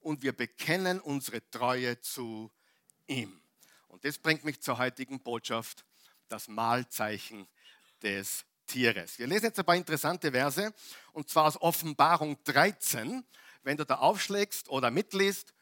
und 0.00 0.22
wir 0.22 0.32
bekennen 0.32 1.00
unsere 1.00 1.48
Treue 1.50 2.00
zu 2.00 2.50
ihm. 3.06 3.40
Und 3.88 4.04
das 4.04 4.18
bringt 4.18 4.44
mich 4.44 4.60
zur 4.60 4.78
heutigen 4.78 5.20
Botschaft, 5.20 5.84
das 6.28 6.48
Mahlzeichen 6.48 7.48
des 8.02 8.44
Tieres. 8.66 9.18
Wir 9.18 9.26
lesen 9.26 9.46
jetzt 9.46 9.58
ein 9.58 9.64
paar 9.64 9.74
interessante 9.74 10.30
Verse 10.30 10.72
und 11.12 11.28
zwar 11.28 11.46
aus 11.46 11.60
Offenbarung 11.60 12.38
13. 12.44 13.24
Wenn 13.62 13.76
du 13.76 13.84
da 13.84 13.96
aufschlägst 13.96 14.68
oder 14.68 14.90
mitliest, 14.90 15.52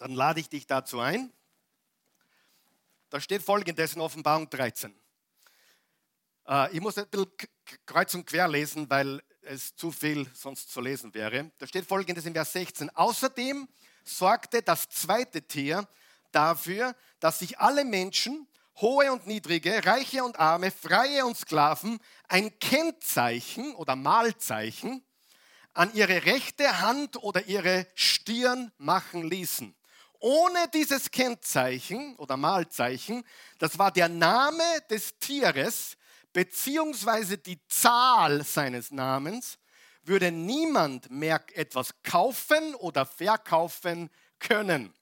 dann 0.00 0.14
lade 0.14 0.40
ich 0.40 0.48
dich 0.48 0.66
dazu 0.66 0.98
ein. 0.98 1.30
Da 3.10 3.20
steht 3.20 3.42
folgendes 3.42 3.94
in 3.94 4.00
Offenbarung 4.00 4.48
13. 4.48 4.98
Äh, 6.48 6.74
ich 6.74 6.80
muss 6.80 6.96
ein 6.96 7.06
bisschen 7.08 7.30
kreuz 7.84 8.14
und 8.14 8.24
quer 8.24 8.48
lesen, 8.48 8.88
weil 8.88 9.22
es 9.42 9.76
zu 9.76 9.92
viel 9.92 10.26
sonst 10.34 10.70
zu 10.70 10.80
lesen 10.80 11.12
wäre. 11.12 11.50
Da 11.58 11.66
steht 11.66 11.86
folgendes 11.86 12.24
in 12.24 12.32
Vers 12.32 12.52
16. 12.54 12.88
Außerdem 12.90 13.68
sorgte 14.02 14.62
das 14.62 14.88
zweite 14.88 15.42
Tier 15.42 15.86
dafür, 16.32 16.96
dass 17.18 17.40
sich 17.40 17.58
alle 17.58 17.84
Menschen, 17.84 18.48
hohe 18.80 19.12
und 19.12 19.26
niedrige, 19.26 19.84
reiche 19.84 20.24
und 20.24 20.38
arme, 20.38 20.70
freie 20.70 21.26
und 21.26 21.36
Sklaven, 21.36 21.98
ein 22.26 22.58
Kennzeichen 22.58 23.74
oder 23.74 23.96
Mahlzeichen 23.96 25.04
an 25.74 25.92
ihre 25.92 26.24
rechte 26.24 26.80
Hand 26.80 27.22
oder 27.22 27.44
ihre 27.46 27.86
Stirn 27.94 28.72
machen 28.78 29.28
ließen 29.28 29.74
ohne 30.20 30.68
dieses 30.72 31.10
Kennzeichen 31.10 32.14
oder 32.16 32.36
Malzeichen, 32.36 33.24
das 33.58 33.78
war 33.78 33.90
der 33.90 34.08
Name 34.08 34.62
des 34.88 35.18
Tieres 35.18 35.96
beziehungsweise 36.32 37.38
die 37.38 37.58
Zahl 37.66 38.44
seines 38.44 38.90
Namens, 38.90 39.58
würde 40.02 40.30
niemand 40.30 41.10
mehr 41.10 41.42
etwas 41.54 42.02
kaufen 42.02 42.74
oder 42.76 43.04
verkaufen 43.04 44.10
können. 44.38 44.94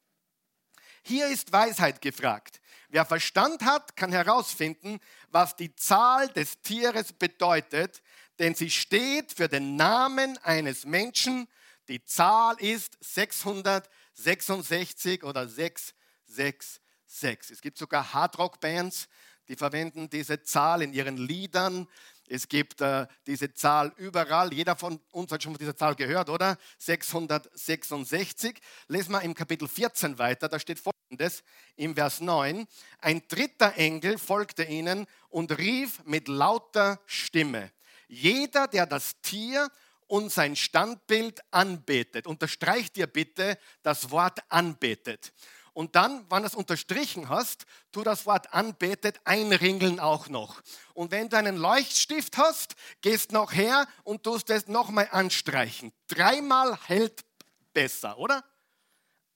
Hier 1.03 1.29
ist 1.29 1.53
Weisheit 1.53 2.03
gefragt. 2.03 2.61
Wer 2.89 3.05
Verstand 3.05 3.63
hat, 3.63 3.97
kann 3.97 4.13
herausfinden, 4.13 4.99
was 5.31 5.57
die 5.57 5.75
Zahl 5.77 6.29
des 6.29 6.61
Tieres 6.63 7.13
bedeutet, 7.13 8.03
denn 8.39 8.55
sie 8.55 8.71
steht 8.71 9.33
für 9.33 9.49
den 9.49 9.77
Namen 9.77 10.39
eines 10.39 10.85
Menschen. 10.85 11.49
Die 11.89 12.05
Zahl 12.05 12.57
ist 12.61 12.97
600. 13.01 13.89
66 14.19 15.25
oder 15.25 15.49
666. 15.49 17.51
Es 17.51 17.61
gibt 17.61 17.77
sogar 17.79 18.13
Hardrock-Bands, 18.13 19.09
die 19.49 19.57
verwenden 19.57 20.11
diese 20.11 20.43
Zahl 20.43 20.83
in 20.83 20.93
ihren 20.93 21.17
Liedern. 21.17 21.89
Es 22.29 22.49
gibt 22.49 22.83
äh, 22.83 23.07
diese 23.27 23.55
Zahl 23.55 23.95
überall. 23.97 24.53
Jeder 24.53 24.77
von 24.77 25.01
uns 25.13 25.33
hat 25.33 25.43
schon 25.43 25.53
von 25.53 25.59
dieser 25.59 25.77
Zahl 25.77 25.95
gehört, 25.95 26.29
oder? 26.29 26.59
666. 26.79 28.61
Lesen 28.89 29.13
wir 29.13 29.23
im 29.23 29.35
Kapitel 29.35 29.67
14 29.67 30.19
weiter. 30.19 30.49
Da 30.49 30.59
steht 30.59 30.81
folgendes 30.81 31.43
im 31.77 31.95
Vers 31.95 32.21
9. 32.21 32.67
Ein 33.01 33.23
dritter 33.29 33.75
Engel 33.77 34.19
folgte 34.19 34.65
ihnen 34.65 35.07
und 35.31 35.57
rief 35.57 36.05
mit 36.05 36.29
lauter 36.29 37.01
Stimme. 37.07 37.73
Jeder, 38.09 38.67
der 38.67 38.85
das 38.85 39.19
Tier 39.23 39.71
und 40.09 40.33
sein 40.33 40.57
Standbild 40.57 41.41
anbetet. 41.53 42.27
Unterstreich 42.27 42.91
dir 42.91 43.07
bitte 43.07 43.59
das 43.83 44.11
Wort 44.11 44.41
anbetet. 44.49 45.33
Und 45.75 45.95
dann, 45.95 46.29
wenn 46.29 46.43
du 46.43 46.49
es 46.49 46.57
unterstrichen 46.57 47.29
hast, 47.29 47.65
tu 47.93 48.03
das 48.03 48.27
Wort 48.27 48.53
anbetet 48.53 49.21
einringeln 49.23 50.01
auch 50.01 50.29
noch. 50.29 50.61
Und 50.93 51.13
wenn 51.13 51.29
du 51.29 51.37
einen 51.37 51.57
Leuchtstift 51.57 52.37
hast, 52.37 52.75
gehst 53.01 53.31
noch 53.31 53.53
her 53.53 53.87
und 54.03 54.25
tust 54.25 54.51
es 54.51 54.67
nochmal 54.67 55.09
anstreichen. 55.13 55.93
Dreimal 56.09 56.77
hält 56.89 57.25
besser, 57.73 58.19
oder? 58.19 58.43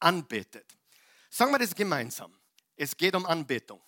Anbetet. 0.00 0.66
Sagen 1.30 1.52
wir 1.52 1.60
das 1.60 1.76
gemeinsam. 1.76 2.34
Es 2.74 2.96
geht 2.96 3.14
um 3.14 3.24
Anbetung. 3.24 3.80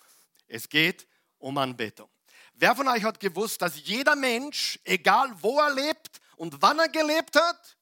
Es 0.47 0.69
geht 0.69 1.05
um 1.39 1.57
Anbetung. 1.57 2.09
Wer 2.53 2.73
von 2.73 2.87
euch 2.87 3.03
hat 3.03 3.19
gewusst, 3.19 3.61
dass 3.61 3.85
jeder 3.85 4.15
Mensch, 4.15 4.79
egal 4.85 5.29
wo 5.41 5.59
er 5.59 5.73
lebt, 5.73 5.94
und 6.37 6.61
wann 6.61 6.79
er 6.79 6.89
gelebt 6.89 7.35
hat, 7.35 7.77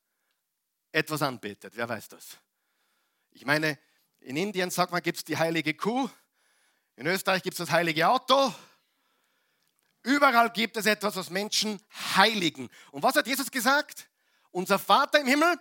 etwas 0.91 1.21
anbetet. 1.21 1.73
Wer 1.75 1.89
weiß 1.89 2.07
das? 2.09 2.37
Ich 3.31 3.45
meine, 3.45 3.79
in 4.19 4.37
Indien 4.37 4.69
sagt 4.69 4.91
man, 4.91 5.01
gibt 5.01 5.17
es 5.17 5.23
die 5.23 5.37
heilige 5.37 5.73
Kuh. 5.73 6.09
In 6.95 7.07
Österreich 7.07 7.43
gibt 7.43 7.55
es 7.55 7.65
das 7.65 7.71
heilige 7.71 8.07
Auto. 8.07 8.53
Überall 10.03 10.51
gibt 10.51 10.77
es 10.77 10.85
etwas, 10.85 11.15
was 11.15 11.29
Menschen 11.29 11.81
heiligen. 12.15 12.69
Und 12.91 13.03
was 13.03 13.15
hat 13.15 13.25
Jesus 13.25 13.49
gesagt? 13.49 14.09
Unser 14.51 14.77
Vater 14.77 15.19
im 15.19 15.27
Himmel, 15.27 15.57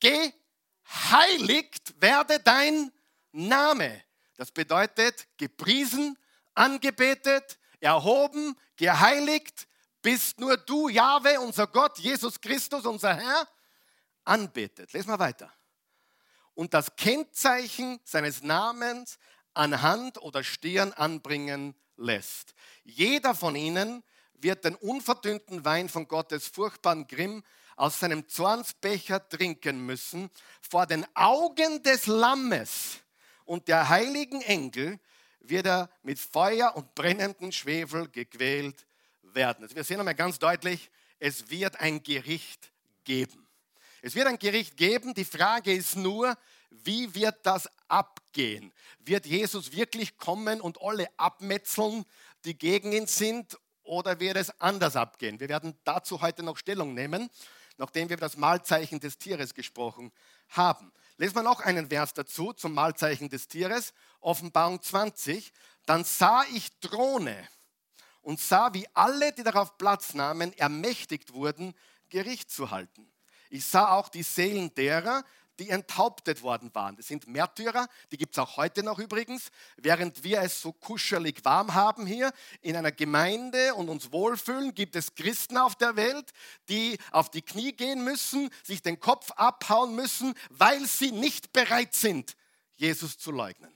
geheiligt 0.00 1.94
werde 2.00 2.38
dein 2.40 2.92
Name. 3.32 4.04
Das 4.36 4.52
bedeutet 4.52 5.26
gepriesen, 5.36 6.16
angebetet, 6.54 7.58
erhoben, 7.80 8.56
geheiligt, 8.76 9.66
bist 10.10 10.40
nur 10.40 10.56
du, 10.56 10.88
Jahwe, 10.88 11.38
unser 11.38 11.66
Gott, 11.66 11.98
Jesus 11.98 12.40
Christus, 12.40 12.86
unser 12.86 13.14
Herr, 13.14 13.46
anbetet. 14.24 14.90
Lesen 14.94 15.10
wir 15.10 15.18
weiter. 15.18 15.52
Und 16.54 16.72
das 16.72 16.96
Kennzeichen 16.96 18.00
seines 18.04 18.42
Namens 18.42 19.18
an 19.52 19.82
Hand 19.82 20.16
oder 20.22 20.42
Stirn 20.42 20.94
anbringen 20.94 21.74
lässt. 21.98 22.54
Jeder 22.84 23.34
von 23.34 23.54
ihnen 23.54 24.02
wird 24.32 24.64
den 24.64 24.76
unverdünnten 24.76 25.66
Wein 25.66 25.90
von 25.90 26.08
Gottes 26.08 26.48
furchtbaren 26.48 27.06
Grimm 27.06 27.44
aus 27.76 28.00
seinem 28.00 28.26
Zornsbecher 28.30 29.28
trinken 29.28 29.84
müssen, 29.84 30.30
vor 30.62 30.86
den 30.86 31.04
Augen 31.14 31.82
des 31.82 32.06
Lammes 32.06 33.00
und 33.44 33.68
der 33.68 33.90
heiligen 33.90 34.40
Engel 34.40 35.00
wird 35.40 35.66
er 35.66 35.90
mit 36.02 36.18
Feuer 36.18 36.74
und 36.76 36.94
brennenden 36.94 37.52
Schwefel 37.52 38.08
gequält 38.08 38.86
werden. 39.34 39.68
Wir 39.74 39.84
sehen 39.84 40.00
einmal 40.00 40.14
ganz 40.14 40.38
deutlich, 40.38 40.90
es 41.18 41.50
wird 41.50 41.80
ein 41.80 42.02
Gericht 42.02 42.72
geben. 43.04 43.46
Es 44.02 44.14
wird 44.14 44.26
ein 44.26 44.38
Gericht 44.38 44.76
geben. 44.76 45.14
Die 45.14 45.24
Frage 45.24 45.72
ist 45.72 45.96
nur, 45.96 46.36
wie 46.70 47.14
wird 47.14 47.36
das 47.44 47.68
abgehen? 47.88 48.72
Wird 49.00 49.26
Jesus 49.26 49.72
wirklich 49.72 50.16
kommen 50.16 50.60
und 50.60 50.80
alle 50.82 51.08
abmetzeln, 51.16 52.04
die 52.44 52.56
gegen 52.56 52.92
ihn 52.92 53.06
sind, 53.06 53.58
oder 53.88 54.20
wird 54.20 54.36
es 54.36 54.50
anders 54.60 54.96
abgehen? 54.96 55.40
Wir 55.40 55.48
werden 55.48 55.74
dazu 55.84 56.20
heute 56.20 56.42
noch 56.42 56.58
Stellung 56.58 56.92
nehmen, 56.94 57.30
nachdem 57.78 58.08
wir 58.08 58.16
über 58.16 58.26
das 58.26 58.36
Mahlzeichen 58.36 59.00
des 59.00 59.16
Tieres 59.18 59.54
gesprochen 59.54 60.12
haben. 60.50 60.92
Lesen 61.16 61.36
wir 61.36 61.42
noch 61.42 61.60
einen 61.60 61.88
Vers 61.88 62.12
dazu 62.12 62.52
zum 62.52 62.74
Mahlzeichen 62.74 63.30
des 63.30 63.48
Tieres, 63.48 63.94
Offenbarung 64.20 64.82
20. 64.82 65.52
Dann 65.86 66.04
sah 66.04 66.44
ich 66.52 66.68
Throne 66.80 67.48
und 68.28 68.38
sah, 68.38 68.74
wie 68.74 68.86
alle, 68.92 69.32
die 69.32 69.42
darauf 69.42 69.78
Platz 69.78 70.12
nahmen, 70.12 70.52
ermächtigt 70.58 71.32
wurden, 71.32 71.72
Gericht 72.10 72.50
zu 72.50 72.70
halten. 72.70 73.10
Ich 73.48 73.64
sah 73.64 73.92
auch 73.92 74.10
die 74.10 74.22
Seelen 74.22 74.74
derer, 74.74 75.24
die 75.58 75.70
enthauptet 75.70 76.42
worden 76.42 76.70
waren. 76.74 76.94
Das 76.94 77.06
sind 77.06 77.26
Märtyrer, 77.26 77.88
die 78.12 78.18
gibt 78.18 78.34
es 78.34 78.38
auch 78.38 78.58
heute 78.58 78.82
noch 78.82 78.98
übrigens. 78.98 79.48
Während 79.78 80.24
wir 80.24 80.42
es 80.42 80.60
so 80.60 80.72
kuschelig 80.74 81.42
warm 81.46 81.72
haben 81.72 82.04
hier 82.04 82.30
in 82.60 82.76
einer 82.76 82.92
Gemeinde 82.92 83.74
und 83.74 83.88
uns 83.88 84.12
wohlfühlen, 84.12 84.74
gibt 84.74 84.94
es 84.94 85.14
Christen 85.14 85.56
auf 85.56 85.74
der 85.74 85.96
Welt, 85.96 86.32
die 86.68 86.98
auf 87.12 87.30
die 87.30 87.40
Knie 87.40 87.72
gehen 87.72 88.04
müssen, 88.04 88.50
sich 88.62 88.82
den 88.82 89.00
Kopf 89.00 89.30
abhauen 89.36 89.94
müssen, 89.94 90.34
weil 90.50 90.84
sie 90.84 91.12
nicht 91.12 91.54
bereit 91.54 91.94
sind, 91.94 92.36
Jesus 92.76 93.16
zu 93.16 93.30
leugnen. 93.30 93.74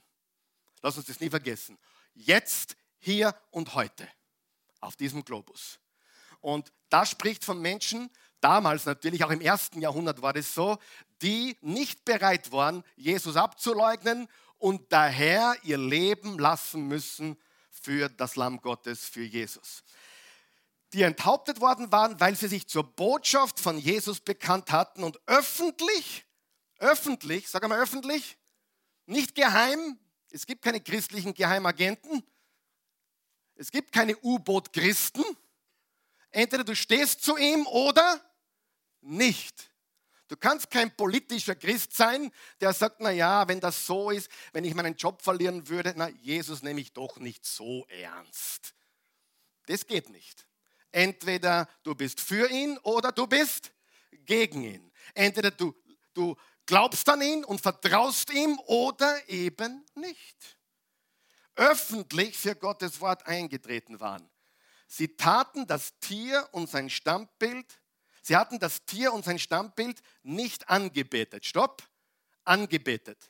Lass 0.83 0.95
uns 0.95 1.07
das 1.07 1.19
nie 1.19 1.31
vergessen. 1.31 1.79
Jetzt, 2.13 2.75
hier 2.99 3.35
und 3.49 3.73
heute 3.73 4.07
auf 4.83 4.95
diesem 4.95 5.23
Globus. 5.25 5.79
Und 6.41 6.71
das 6.89 7.09
spricht 7.09 7.43
von 7.45 7.61
Menschen, 7.61 8.09
damals 8.41 8.85
natürlich, 8.85 9.23
auch 9.23 9.31
im 9.31 9.41
ersten 9.41 9.81
Jahrhundert 9.81 10.21
war 10.21 10.33
das 10.33 10.53
so, 10.53 10.77
die 11.21 11.57
nicht 11.61 12.03
bereit 12.05 12.51
waren, 12.51 12.83
Jesus 12.95 13.37
abzuleugnen 13.37 14.27
und 14.57 14.91
daher 14.91 15.55
ihr 15.63 15.77
Leben 15.77 16.37
lassen 16.37 16.87
müssen 16.87 17.37
für 17.69 18.09
das 18.09 18.35
Lamm 18.35 18.61
Gottes, 18.61 19.05
für 19.05 19.23
Jesus. 19.23 19.83
Die 20.91 21.01
enthauptet 21.01 21.59
worden 21.59 21.91
waren, 21.91 22.19
weil 22.19 22.35
sie 22.35 22.47
sich 22.47 22.67
zur 22.67 22.83
Botschaft 22.83 23.59
von 23.59 23.77
Jesus 23.77 24.19
bekannt 24.19 24.71
hatten 24.71 25.03
und 25.03 25.19
öffentlich, 25.25 26.25
öffentlich, 26.77 27.49
sag 27.49 27.67
mal 27.67 27.79
öffentlich, 27.79 28.37
nicht 29.05 29.33
geheim, 29.33 29.97
es 30.29 30.45
gibt 30.45 30.61
keine 30.61 30.81
christlichen 30.81 31.33
Geheimagenten, 31.33 32.23
es 33.55 33.71
gibt 33.71 33.91
keine 33.91 34.17
U-Boot-Christen, 34.17 35.23
entweder 36.31 36.63
du 36.63 36.75
stehst 36.75 37.23
zu 37.23 37.37
ihm 37.37 37.65
oder 37.67 38.21
nicht. 39.01 39.69
Du 40.27 40.37
kannst 40.37 40.71
kein 40.71 40.95
politischer 40.95 41.55
Christ 41.55 41.95
sein, 41.95 42.31
der 42.59 42.73
sagt, 42.73 42.99
na 42.99 43.11
ja, 43.11 43.47
wenn 43.47 43.59
das 43.59 43.85
so 43.85 44.09
ist, 44.09 44.31
wenn 44.51 44.63
ich 44.63 44.73
meinen 44.73 44.95
Job 44.95 45.21
verlieren 45.21 45.67
würde, 45.67 45.93
na 45.95 46.09
Jesus 46.09 46.63
nehme 46.63 46.81
ich 46.81 46.93
doch 46.93 47.17
nicht 47.17 47.45
so 47.45 47.85
ernst. 47.87 48.73
Das 49.67 49.85
geht 49.85 50.09
nicht. 50.09 50.47
Entweder 50.91 51.67
du 51.83 51.93
bist 51.95 52.19
für 52.19 52.49
ihn 52.49 52.77
oder 52.79 53.11
du 53.11 53.27
bist 53.27 53.71
gegen 54.25 54.63
ihn. 54.63 54.91
Entweder 55.13 55.51
du, 55.51 55.75
du 56.13 56.35
glaubst 56.65 57.07
an 57.09 57.21
ihn 57.21 57.43
und 57.43 57.61
vertraust 57.61 58.31
ihm 58.31 58.59
oder 58.65 59.29
eben 59.29 59.85
nicht. 59.95 60.57
Öffentlich 61.55 62.37
für 62.37 62.55
Gottes 62.55 62.99
Wort 63.01 63.25
eingetreten 63.27 63.99
waren. 63.99 64.29
Sie 64.87 65.15
taten 65.15 65.67
das 65.67 65.99
Tier 65.99 66.47
und 66.51 66.69
sein 66.69 66.89
Stammbild 66.89 67.79
Sie 68.25 68.37
hatten 68.37 68.57
das 68.57 68.85
Tier 68.85 69.11
und 69.11 69.25
sein 69.25 69.37
Stammbild 69.37 70.01
nicht 70.23 70.69
angebetet. 70.69 71.45
Stopp, 71.45 71.83
angebetet. 72.45 73.29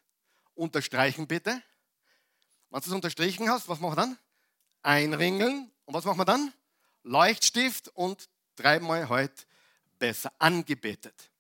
Unterstreichen 0.54 1.28
bitte. 1.28 1.64
Wenn 2.70 2.80
du 2.80 2.88
es 2.88 2.94
unterstrichen 2.94 3.50
hast, 3.50 3.68
was 3.68 3.80
machen 3.80 3.94
wir 3.94 4.02
dann? 4.04 4.20
Einringeln. 4.84 5.72
Und 5.86 5.94
was 5.96 6.06
machen 6.06 6.20
wir 6.20 6.26
dann? 6.26 6.54
Leuchtstift 7.02 7.90
und 7.90 8.30
dreimal 8.56 9.10
heute 9.10 9.46
besser. 9.98 10.32
Angebetet. 10.38 11.32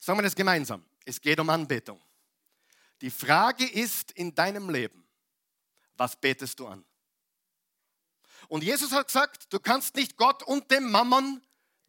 Sagen 0.00 0.18
wir 0.18 0.22
das 0.22 0.34
gemeinsam. 0.34 0.82
Es 1.04 1.20
geht 1.20 1.38
um 1.38 1.50
Anbetung. 1.50 2.00
Die 3.02 3.10
Frage 3.10 3.66
ist 3.66 4.12
in 4.12 4.34
deinem 4.34 4.70
Leben, 4.70 5.03
was 5.96 6.16
betest 6.16 6.58
du 6.58 6.66
an? 6.66 6.84
Und 8.48 8.62
Jesus 8.62 8.92
hat 8.92 9.06
gesagt, 9.06 9.52
du 9.52 9.58
kannst 9.58 9.96
nicht 9.96 10.16
Gott 10.16 10.42
und 10.42 10.70
dem 10.70 10.90
Mammon 10.90 11.42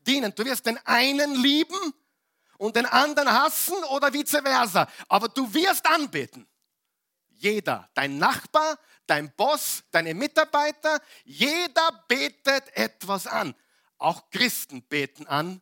dienen. 0.05 0.33
Du 0.35 0.45
wirst 0.45 0.65
den 0.65 0.77
einen 0.85 1.35
lieben 1.35 1.93
und 2.57 2.75
den 2.75 2.85
anderen 2.85 3.31
hassen 3.31 3.75
oder 3.85 4.13
vice 4.13 4.41
versa. 4.41 4.87
Aber 5.09 5.27
du 5.27 5.53
wirst 5.53 5.85
anbeten. 5.85 6.47
Jeder, 7.29 7.89
dein 7.93 8.17
Nachbar, 8.17 8.79
dein 9.05 9.35
Boss, 9.35 9.83
deine 9.91 10.13
Mitarbeiter, 10.13 11.01
jeder 11.25 12.05
betet 12.07 12.75
etwas 12.75 13.27
an. 13.27 13.53
Auch 13.97 14.29
Christen 14.29 14.83
beten 14.83 15.27
an, 15.27 15.61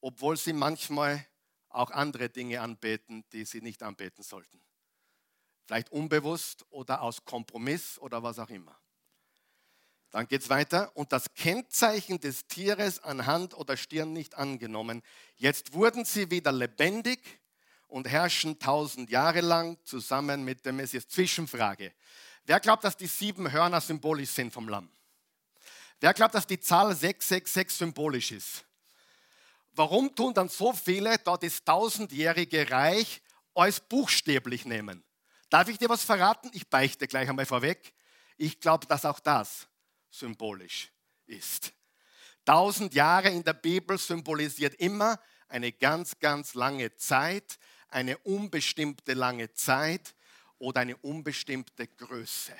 obwohl 0.00 0.36
sie 0.36 0.52
manchmal 0.52 1.24
auch 1.68 1.90
andere 1.90 2.28
Dinge 2.28 2.60
anbeten, 2.60 3.24
die 3.32 3.44
sie 3.44 3.60
nicht 3.60 3.82
anbeten 3.82 4.22
sollten. 4.22 4.60
Vielleicht 5.66 5.90
unbewusst 5.92 6.64
oder 6.70 7.02
aus 7.02 7.24
Kompromiss 7.24 7.98
oder 7.98 8.22
was 8.22 8.38
auch 8.38 8.50
immer. 8.50 8.78
Dann 10.10 10.28
geht 10.28 10.42
es 10.42 10.50
weiter. 10.50 10.96
Und 10.96 11.12
das 11.12 11.34
Kennzeichen 11.34 12.20
des 12.20 12.46
Tieres 12.46 13.00
an 13.00 13.26
Hand 13.26 13.54
oder 13.54 13.76
Stirn 13.76 14.12
nicht 14.12 14.34
angenommen. 14.34 15.02
Jetzt 15.36 15.72
wurden 15.72 16.04
sie 16.04 16.30
wieder 16.30 16.52
lebendig 16.52 17.40
und 17.88 18.08
herrschen 18.08 18.58
tausend 18.58 19.10
Jahre 19.10 19.40
lang 19.40 19.78
zusammen 19.84 20.44
mit 20.44 20.66
dem 20.66 20.76
Messias. 20.76 21.08
Zwischenfrage. 21.08 21.94
Wer 22.44 22.60
glaubt, 22.60 22.84
dass 22.84 22.96
die 22.96 23.06
sieben 23.06 23.50
Hörner 23.50 23.80
symbolisch 23.80 24.30
sind 24.30 24.52
vom 24.52 24.68
Lamm? 24.68 24.90
Wer 26.00 26.12
glaubt, 26.12 26.34
dass 26.34 26.46
die 26.46 26.60
Zahl 26.60 26.94
666 26.94 27.78
symbolisch 27.78 28.32
ist? 28.32 28.64
Warum 29.72 30.14
tun 30.14 30.34
dann 30.34 30.48
so 30.48 30.72
viele 30.72 31.18
dort 31.18 31.42
das 31.42 31.64
tausendjährige 31.64 32.70
Reich 32.70 33.22
als 33.54 33.80
buchstäblich 33.80 34.64
nehmen? 34.64 35.03
Darf 35.54 35.68
ich 35.68 35.78
dir 35.78 35.88
was 35.88 36.02
verraten? 36.02 36.50
Ich 36.52 36.68
beichte 36.68 37.06
gleich 37.06 37.28
einmal 37.28 37.46
vorweg. 37.46 37.94
Ich 38.36 38.58
glaube, 38.58 38.88
dass 38.88 39.04
auch 39.04 39.20
das 39.20 39.68
symbolisch 40.10 40.90
ist. 41.26 41.72
Tausend 42.44 42.92
Jahre 42.92 43.28
in 43.28 43.44
der 43.44 43.52
Bibel 43.52 43.96
symbolisiert 43.96 44.74
immer 44.74 45.20
eine 45.46 45.70
ganz, 45.70 46.18
ganz 46.18 46.54
lange 46.54 46.96
Zeit, 46.96 47.60
eine 47.86 48.18
unbestimmte 48.18 49.14
lange 49.14 49.52
Zeit 49.52 50.16
oder 50.58 50.80
eine 50.80 50.96
unbestimmte 50.96 51.86
Größe. 51.86 52.56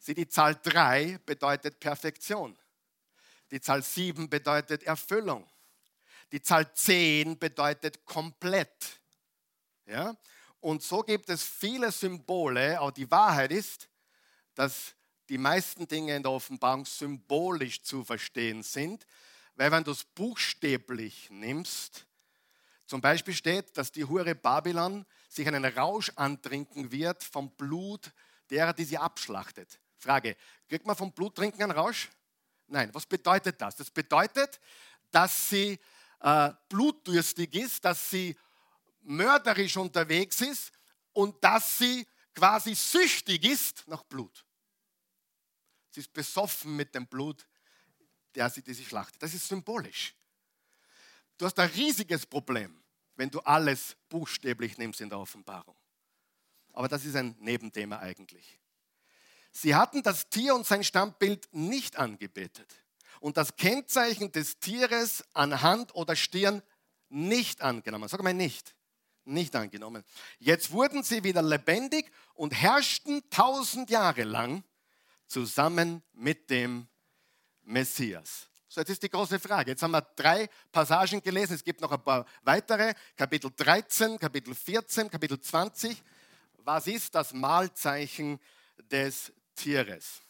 Sie, 0.00 0.12
die 0.12 0.28
Zahl 0.28 0.56
3 0.56 1.20
bedeutet 1.24 1.80
Perfektion. 1.80 2.58
Die 3.50 3.60
Zahl 3.62 3.82
7 3.82 4.28
bedeutet 4.28 4.82
Erfüllung. 4.82 5.50
Die 6.30 6.42
Zahl 6.42 6.74
10 6.74 7.38
bedeutet 7.38 8.04
komplett. 8.04 9.00
Ja? 9.86 10.14
Und 10.60 10.82
so 10.82 11.02
gibt 11.02 11.28
es 11.30 11.42
viele 11.42 11.90
Symbole, 11.90 12.78
aber 12.78 12.92
die 12.92 13.10
Wahrheit 13.10 13.50
ist, 13.50 13.88
dass 14.54 14.94
die 15.28 15.38
meisten 15.38 15.88
Dinge 15.88 16.16
in 16.16 16.22
der 16.22 16.32
Offenbarung 16.32 16.84
symbolisch 16.84 17.82
zu 17.82 18.04
verstehen 18.04 18.62
sind, 18.62 19.06
weil 19.54 19.72
wenn 19.72 19.84
du 19.84 19.92
es 19.92 20.04
buchstäblich 20.04 21.28
nimmst, 21.30 22.06
zum 22.86 23.00
Beispiel 23.00 23.34
steht, 23.34 23.76
dass 23.76 23.92
die 23.92 24.04
Hure 24.04 24.34
Babylon 24.34 25.06
sich 25.28 25.46
einen 25.46 25.64
Rausch 25.64 26.10
antrinken 26.16 26.90
wird 26.90 27.22
vom 27.22 27.50
Blut 27.56 28.12
derer, 28.50 28.72
die 28.72 28.84
sie 28.84 28.98
abschlachtet. 28.98 29.80
Frage, 29.96 30.36
kriegt 30.68 30.86
man 30.86 30.96
vom 30.96 31.12
Bluttrinken 31.12 31.62
einen 31.62 31.72
Rausch? 31.72 32.10
Nein, 32.66 32.90
was 32.92 33.06
bedeutet 33.06 33.60
das? 33.60 33.76
Das 33.76 33.90
bedeutet, 33.90 34.60
dass 35.12 35.50
sie 35.50 35.78
äh, 36.20 36.50
blutdürstig 36.68 37.54
ist, 37.54 37.84
dass 37.84 38.10
sie 38.10 38.36
mörderisch 39.02 39.76
unterwegs 39.76 40.40
ist 40.40 40.72
und 41.12 41.42
dass 41.42 41.78
sie 41.78 42.06
quasi 42.34 42.74
süchtig 42.74 43.44
ist 43.44 43.86
nach 43.88 44.02
Blut. 44.04 44.44
Sie 45.90 46.00
ist 46.00 46.12
besoffen 46.12 46.76
mit 46.76 46.94
dem 46.94 47.06
Blut, 47.06 47.46
der 48.34 48.48
sie, 48.48 48.62
die 48.62 48.74
schlachtet. 48.74 49.22
Das 49.22 49.34
ist 49.34 49.48
symbolisch. 49.48 50.14
Du 51.36 51.46
hast 51.46 51.58
ein 51.58 51.70
riesiges 51.70 52.26
Problem, 52.26 52.82
wenn 53.16 53.30
du 53.30 53.40
alles 53.40 53.96
buchstäblich 54.08 54.78
nimmst 54.78 55.00
in 55.00 55.08
der 55.08 55.18
Offenbarung. 55.18 55.76
Aber 56.72 56.86
das 56.86 57.04
ist 57.04 57.16
ein 57.16 57.34
Nebenthema 57.40 57.98
eigentlich. 57.98 58.60
Sie 59.52 59.74
hatten 59.74 60.02
das 60.02 60.28
Tier 60.28 60.54
und 60.54 60.66
sein 60.66 60.84
Stammbild 60.84 61.48
nicht 61.52 61.96
angebetet 61.96 62.72
und 63.18 63.36
das 63.36 63.56
Kennzeichen 63.56 64.30
des 64.30 64.60
Tieres 64.60 65.24
an 65.34 65.60
Hand 65.60 65.94
oder 65.94 66.14
Stirn 66.14 66.62
nicht 67.08 67.60
angenommen. 67.60 68.08
Sag 68.08 68.22
mal 68.22 68.32
nicht. 68.32 68.76
Nicht 69.30 69.54
angenommen. 69.54 70.02
Jetzt 70.38 70.72
wurden 70.72 71.02
sie 71.02 71.22
wieder 71.22 71.42
lebendig 71.42 72.10
und 72.34 72.52
herrschten 72.52 73.22
tausend 73.30 73.88
Jahre 73.90 74.24
lang 74.24 74.64
zusammen 75.26 76.02
mit 76.12 76.50
dem 76.50 76.88
Messias. 77.62 78.48
So, 78.68 78.80
jetzt 78.80 78.90
ist 78.90 79.02
die 79.02 79.08
große 79.08 79.38
Frage. 79.38 79.70
Jetzt 79.70 79.82
haben 79.82 79.92
wir 79.92 80.02
drei 80.02 80.48
Passagen 80.70 81.22
gelesen. 81.22 81.54
Es 81.54 81.64
gibt 81.64 81.80
noch 81.80 81.92
ein 81.92 82.02
paar 82.02 82.26
weitere. 82.42 82.94
Kapitel 83.16 83.52
13, 83.56 84.18
Kapitel 84.18 84.54
14, 84.54 85.10
Kapitel 85.10 85.40
20. 85.40 86.02
Was 86.58 86.86
ist 86.86 87.14
das 87.14 87.32
Mahlzeichen 87.32 88.40
des 88.90 89.32
Tieres? 89.54 90.22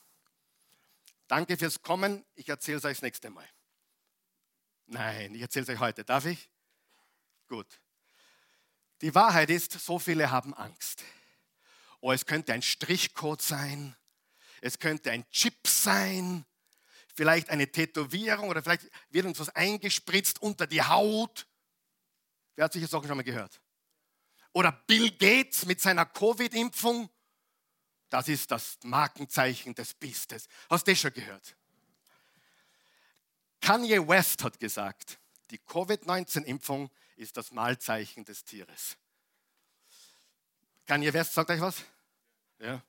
Danke 1.26 1.56
fürs 1.56 1.80
Kommen. 1.80 2.24
Ich 2.34 2.48
erzähle 2.48 2.78
es 2.78 2.84
euch 2.84 2.96
das 2.98 3.02
nächste 3.02 3.30
Mal. 3.30 3.48
Nein, 4.86 5.34
ich 5.34 5.42
erzähle 5.42 5.62
es 5.64 5.68
euch 5.70 5.80
heute. 5.80 6.04
Darf 6.04 6.26
ich? 6.26 6.50
Gut. 7.48 7.80
Die 9.02 9.14
Wahrheit 9.14 9.50
ist, 9.50 9.72
so 9.72 9.98
viele 9.98 10.30
haben 10.30 10.54
Angst. 10.54 11.04
Oh, 12.00 12.12
es 12.12 12.26
könnte 12.26 12.52
ein 12.52 12.62
Strichcode 12.62 13.40
sein. 13.40 13.96
Es 14.60 14.78
könnte 14.78 15.10
ein 15.10 15.28
Chip 15.30 15.66
sein. 15.66 16.44
Vielleicht 17.14 17.50
eine 17.50 17.70
Tätowierung 17.70 18.48
oder 18.48 18.62
vielleicht 18.62 18.90
wird 19.10 19.26
uns 19.26 19.38
was 19.38 19.48
eingespritzt 19.50 20.40
unter 20.40 20.66
die 20.66 20.82
Haut. 20.82 21.46
Wer 22.56 22.64
hat 22.64 22.72
sich 22.72 22.82
das 22.82 22.94
auch 22.94 23.04
schon 23.06 23.16
mal 23.16 23.22
gehört? 23.22 23.60
Oder 24.52 24.72
Bill 24.72 25.10
Gates 25.10 25.66
mit 25.66 25.80
seiner 25.80 26.06
Covid-Impfung. 26.06 27.08
Das 28.08 28.28
ist 28.28 28.50
das 28.50 28.78
Markenzeichen 28.82 29.74
des 29.74 29.94
Biestes. 29.94 30.48
Hast 30.68 30.86
du 30.86 30.92
das 30.92 31.00
schon 31.00 31.12
gehört? 31.12 31.56
Kanye 33.60 34.06
West 34.06 34.42
hat 34.42 34.58
gesagt, 34.58 35.18
die 35.50 35.58
Covid-19-Impfung 35.58 36.90
ist 37.20 37.36
das 37.36 37.50
Mahlzeichen 37.52 38.24
des 38.24 38.44
Tieres. 38.44 38.96
Kanye 40.86 41.12
West 41.12 41.34
sagt 41.34 41.50
euch 41.50 41.60
was? 41.60 41.84
Ja. 42.58 42.82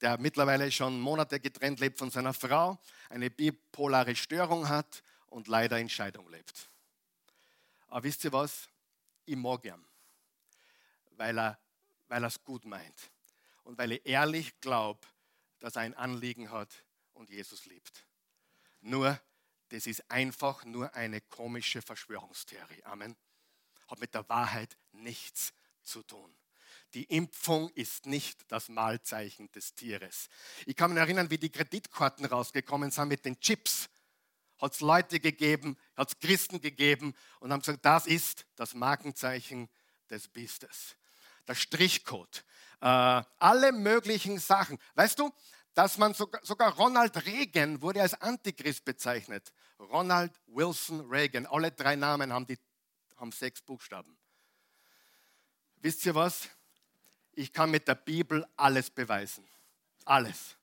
Der 0.00 0.18
mittlerweile 0.18 0.70
schon 0.70 1.00
Monate 1.00 1.40
getrennt 1.40 1.80
lebt 1.80 1.98
von 1.98 2.10
seiner 2.10 2.32
Frau, 2.32 2.78
eine 3.10 3.30
bipolare 3.30 4.16
Störung 4.16 4.68
hat 4.68 5.02
und 5.26 5.48
leider 5.48 5.78
in 5.78 5.88
Scheidung 5.88 6.30
lebt. 6.30 6.70
Aber 7.88 8.04
wisst 8.04 8.24
ihr 8.24 8.32
was? 8.32 8.68
Ich 9.26 9.36
mag 9.36 9.64
ihn, 9.64 9.84
weil 11.16 11.38
er 11.38 11.58
weil 12.08 12.24
es 12.24 12.42
gut 12.44 12.64
meint 12.64 13.10
und 13.64 13.76
weil 13.78 13.92
ich 13.92 14.06
ehrlich 14.06 14.60
glaube, 14.60 15.00
dass 15.58 15.76
er 15.76 15.82
ein 15.82 15.94
Anliegen 15.94 16.50
hat 16.50 16.84
und 17.14 17.30
Jesus 17.30 17.66
liebt. 17.66 18.06
Nur, 18.80 19.18
das 19.70 19.86
ist 19.86 20.08
einfach 20.10 20.64
nur 20.64 20.94
eine 20.94 21.20
komische 21.20 21.82
Verschwörungstheorie. 21.82 22.84
Amen. 22.84 23.16
Hat 23.94 24.00
mit 24.00 24.12
der 24.12 24.28
Wahrheit 24.28 24.76
nichts 24.90 25.52
zu 25.84 26.02
tun. 26.02 26.34
Die 26.94 27.04
Impfung 27.04 27.70
ist 27.76 28.06
nicht 28.06 28.40
das 28.50 28.68
Mahlzeichen 28.68 29.52
des 29.52 29.76
Tieres. 29.76 30.28
Ich 30.66 30.74
kann 30.74 30.92
mich 30.92 30.98
erinnern, 30.98 31.30
wie 31.30 31.38
die 31.38 31.50
Kreditkarten 31.50 32.24
rausgekommen 32.24 32.90
sind 32.90 33.06
mit 33.06 33.24
den 33.24 33.38
Chips. 33.38 33.88
Hat 34.58 34.72
es 34.72 34.80
Leute 34.80 35.20
gegeben, 35.20 35.76
hat 35.94 36.08
es 36.08 36.18
Christen 36.18 36.60
gegeben 36.60 37.14
und 37.38 37.52
haben 37.52 37.60
gesagt, 37.60 37.84
das 37.84 38.08
ist 38.08 38.46
das 38.56 38.74
Markenzeichen 38.74 39.68
des 40.10 40.26
Biestes. 40.26 40.96
Der 41.46 41.54
Strichcode 41.54 42.44
äh, 42.80 43.22
alle 43.38 43.70
möglichen 43.70 44.40
Sachen. 44.40 44.76
Weißt 44.96 45.20
du, 45.20 45.32
dass 45.74 45.98
man 45.98 46.14
sogar, 46.14 46.44
sogar 46.44 46.74
Ronald 46.74 47.24
Reagan 47.26 47.80
wurde 47.80 48.02
als 48.02 48.20
Antichrist 48.20 48.84
bezeichnet. 48.84 49.52
Ronald 49.78 50.32
Wilson 50.46 51.08
Reagan. 51.08 51.46
Alle 51.46 51.70
drei 51.70 51.94
Namen 51.94 52.32
haben, 52.32 52.48
die, 52.48 52.58
haben 53.16 53.32
sechs 53.32 53.62
Buchstaben. 53.62 54.16
Wisst 55.76 56.04
ihr 56.06 56.14
was? 56.14 56.48
Ich 57.32 57.52
kann 57.52 57.70
mit 57.70 57.88
der 57.88 57.94
Bibel 57.94 58.46
alles 58.56 58.90
beweisen. 58.90 59.46
Alles. 60.04 60.56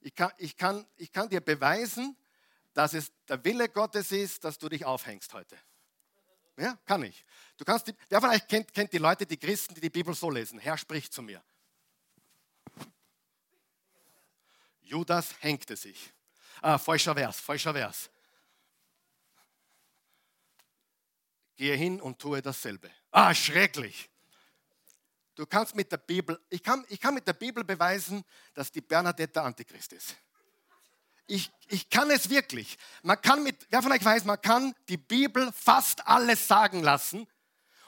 Ich 0.00 0.14
kann, 0.14 0.32
ich 0.38 0.56
kann, 0.56 0.86
ich 0.96 1.12
kann 1.12 1.28
dir 1.28 1.40
beweisen, 1.40 2.16
dass 2.72 2.94
es 2.94 3.12
der 3.28 3.44
Wille 3.44 3.68
Gottes 3.68 4.12
ist, 4.12 4.44
dass 4.44 4.58
du 4.58 4.68
dich 4.68 4.84
aufhängst 4.84 5.32
heute. 5.34 5.58
Ja, 6.56 6.76
kann 6.86 7.02
ich. 7.04 7.24
Du 7.56 7.64
kannst 7.64 7.86
die, 7.86 7.94
wer 8.08 8.20
von 8.20 8.30
euch 8.30 8.46
kennt, 8.46 8.72
kennt 8.72 8.92
die 8.92 8.98
Leute, 8.98 9.26
die 9.26 9.36
Christen, 9.36 9.74
die 9.74 9.80
die 9.80 9.90
Bibel 9.90 10.14
so 10.14 10.30
lesen? 10.30 10.58
Herr 10.58 10.76
spricht 10.76 11.12
zu 11.12 11.22
mir. 11.22 11.42
Judas 14.82 15.34
hängte 15.40 15.76
sich. 15.76 16.12
Ah, 16.60 16.78
falscher 16.78 17.14
Vers, 17.14 17.40
falscher 17.40 17.72
Vers. 17.72 18.10
Gehe 21.58 21.74
hin 21.74 22.00
und 22.00 22.20
tue 22.20 22.40
dasselbe. 22.40 22.88
Ah, 23.10 23.34
schrecklich. 23.34 24.08
Du 25.34 25.44
kannst 25.44 25.74
mit 25.74 25.90
der 25.90 25.96
Bibel, 25.96 26.40
ich 26.50 26.62
kann, 26.62 26.84
ich 26.88 27.00
kann 27.00 27.14
mit 27.14 27.26
der 27.26 27.32
Bibel 27.32 27.64
beweisen, 27.64 28.24
dass 28.54 28.70
die 28.70 28.80
Bernadette 28.80 29.32
der 29.32 29.42
Antichrist 29.42 29.92
ist. 29.92 30.16
Ich, 31.26 31.50
ich 31.66 31.90
kann 31.90 32.10
es 32.10 32.30
wirklich. 32.30 32.78
Man 33.02 33.20
kann 33.20 33.42
mit, 33.42 33.66
wer 33.70 33.82
von 33.82 33.90
euch 33.90 34.04
weiß, 34.04 34.24
man 34.24 34.40
kann 34.40 34.72
die 34.88 34.96
Bibel 34.96 35.52
fast 35.52 36.06
alles 36.06 36.46
sagen 36.46 36.80
lassen. 36.80 37.26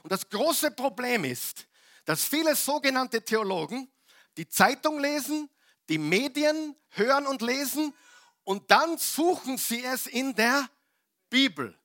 Und 0.02 0.10
das 0.10 0.28
große 0.28 0.72
Problem 0.72 1.22
ist, 1.22 1.68
dass 2.04 2.24
viele 2.24 2.56
sogenannte 2.56 3.24
Theologen 3.24 3.88
die 4.36 4.48
Zeitung 4.48 4.98
lesen, 4.98 5.48
die 5.88 5.98
Medien 5.98 6.74
hören 6.88 7.28
und 7.28 7.40
lesen 7.40 7.94
und 8.42 8.68
dann 8.72 8.98
suchen 8.98 9.58
sie 9.58 9.84
es 9.84 10.08
in 10.08 10.34
der 10.34 10.68
Bibel. 11.28 11.79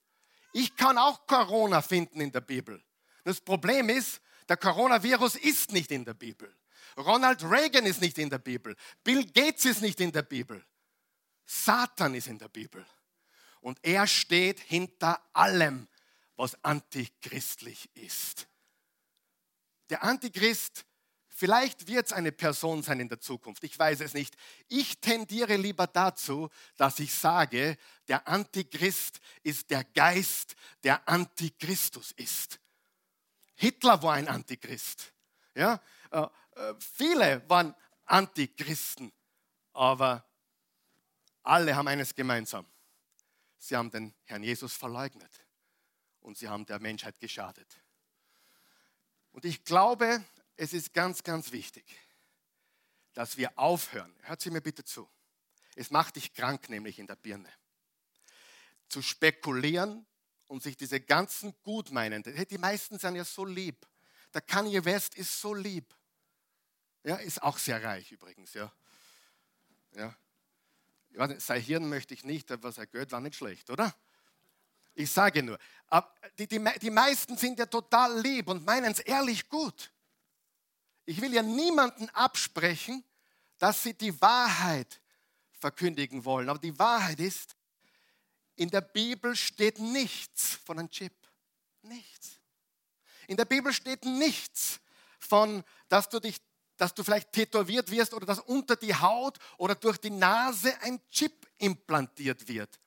Ich 0.56 0.74
kann 0.78 0.98
auch 0.98 1.28
Corona 1.28 1.82
finden 1.82 2.22
in 2.22 2.32
der 2.32 2.40
Bibel. 2.40 2.82
Das 3.26 3.42
Problem 3.42 3.90
ist, 3.90 4.22
der 4.48 4.56
Coronavirus 4.56 5.36
ist 5.36 5.74
nicht 5.74 5.92
in 5.92 6.06
der 6.06 6.14
Bibel. 6.14 6.50
Ronald 6.96 7.44
Reagan 7.44 7.86
ist 7.86 8.00
nicht 8.00 8.18
in 8.18 8.30
der 8.30 8.38
Bibel. 8.38 8.74
Bill 9.04 9.26
Gates 9.26 9.66
ist 9.66 9.82
nicht 9.82 10.00
in 10.00 10.14
der 10.14 10.22
Bibel. 10.22 10.66
Satan 11.46 12.16
ist 12.16 12.28
in 12.28 12.38
der 12.38 12.48
Bibel. 12.48 12.86
Und 13.60 13.80
er 13.82 14.08
steht 14.08 14.62
hinter 14.62 15.22
allem, 15.34 15.90
was 16.38 16.56
antichristlich 16.64 17.90
ist. 17.94 18.48
Der 19.90 20.04
Antichrist, 20.04 20.86
vielleicht 21.36 21.88
wird 21.88 22.08
es 22.08 22.14
eine 22.14 22.32
Person 22.32 22.82
sein 22.82 23.00
in 23.00 23.10
der 23.10 23.20
Zukunft, 23.20 23.64
ich 23.64 23.78
weiß 23.78 24.00
es 24.00 24.14
nicht. 24.14 24.36
Ich 24.70 25.00
tendiere 25.02 25.58
lieber 25.58 25.86
dazu, 25.86 26.50
dass 26.78 27.00
ich 27.00 27.14
sage, 27.14 27.78
der 28.08 28.28
Antichrist 28.28 29.20
ist 29.44 29.70
der 29.70 29.84
Geist, 29.84 30.56
der 30.84 31.08
Antichristus 31.08 32.14
ist. 32.14 32.60
Hitler 33.56 34.02
war 34.02 34.14
ein 34.14 34.28
Antichrist. 34.28 35.14
Ja? 35.54 35.82
Äh, 36.12 36.22
äh, 36.22 36.74
viele 36.80 37.48
waren 37.50 37.76
Antichristen, 38.06 39.12
aber 39.74 40.26
alle 41.44 41.76
haben 41.76 41.88
eines 41.88 42.16
gemeinsam. 42.16 42.66
Sie 43.58 43.76
haben 43.76 43.92
den 43.92 44.14
Herrn 44.24 44.44
Jesus 44.44 44.74
verleugnet 44.74 45.32
und 46.22 46.38
sie 46.38 46.48
haben 46.48 46.66
der 46.66 46.80
Menschheit 46.80 47.20
geschadet. 47.20 47.68
Und 49.32 49.44
ich 49.44 49.64
glaube, 49.66 50.24
es 50.58 50.74
ist 50.74 50.94
ganz, 50.94 51.24
ganz 51.24 51.52
wichtig, 51.52 51.86
dass 53.14 53.38
wir 53.38 53.58
aufhören. 53.58 54.14
Hört 54.24 54.42
sie 54.42 54.52
mir 54.52 54.62
bitte 54.62 54.84
zu. 54.84 55.10
Es 55.76 55.92
macht 55.92 56.16
dich 56.16 56.34
krank, 56.34 56.70
nämlich 56.70 57.00
in 57.00 57.08
der 57.08 57.16
Birne. 57.16 57.52
Zu 58.88 59.02
spekulieren 59.02 60.06
und 60.48 60.64
sich 60.64 60.78
diese 60.78 61.02
ganzen 61.02 61.54
Gutmeinenden, 61.64 62.48
die 62.48 62.58
meisten 62.58 63.00
sind 63.00 63.16
ja 63.16 63.26
so 63.26 63.46
lieb. 63.46 63.86
Der 64.34 64.42
Kanye 64.42 64.84
West 64.86 65.16
ist 65.16 65.40
so 65.40 65.54
lieb. 65.54 65.94
Ja, 67.04 67.18
ist 67.18 67.42
auch 67.42 67.58
sehr 67.58 67.84
reich 67.84 68.12
übrigens, 68.12 68.54
ja. 68.54 68.72
ja 69.94 70.16
sein 71.40 71.62
Hirn 71.62 71.88
möchte 71.88 72.14
ich 72.14 72.24
nicht, 72.24 72.52
aber 72.52 72.72
sein 72.72 72.90
Geld 72.92 73.12
war 73.12 73.22
nicht 73.22 73.36
schlecht, 73.36 73.70
oder? 73.70 73.96
Ich 74.94 75.12
sage 75.12 75.44
nur, 75.44 75.60
die, 76.38 76.48
die, 76.48 76.64
die 76.82 76.90
meisten 76.90 77.38
sind 77.38 77.60
ja 77.60 77.66
total 77.66 78.22
lieb 78.22 78.48
und 78.48 78.66
meinen 78.66 78.92
es 78.92 79.00
ehrlich 79.00 79.50
gut. 79.50 79.92
Ich 81.06 81.22
will 81.22 81.34
ja 81.34 81.44
niemanden 81.44 82.10
absprechen, 82.10 83.04
dass 83.58 83.84
sie 83.84 83.94
die 83.94 84.20
Wahrheit 84.22 85.02
verkündigen 85.52 86.26
wollen. 86.26 86.50
Aber 86.50 86.60
die 86.60 86.78
Wahrheit 86.78 87.20
ist, 87.20 87.56
in 88.56 88.70
der 88.70 88.82
Bibel 88.82 89.36
steht 89.36 89.80
nichts 89.80 90.56
von 90.66 90.80
einem 90.80 90.90
Chip. 90.90 91.14
Nichts. 91.82 92.40
In 93.28 93.38
der 93.38 93.46
Bibel 93.46 93.74
steht 93.74 94.06
nichts 94.06 94.80
von, 95.20 95.64
dass 95.88 96.10
du 96.10 96.20
dich 96.20 96.42
dass 96.78 96.94
du 96.94 97.04
vielleicht 97.04 97.32
tätowiert 97.32 97.90
wirst 97.90 98.14
oder 98.14 98.26
dass 98.26 98.40
unter 98.40 98.76
die 98.76 98.94
Haut 98.94 99.38
oder 99.58 99.76
durch 99.76 99.98
die 99.98 100.10
Nase 100.10 100.74
ein 100.82 101.00
Chip 101.10 101.48
implantiert 101.58 102.48
wird. 102.48 102.80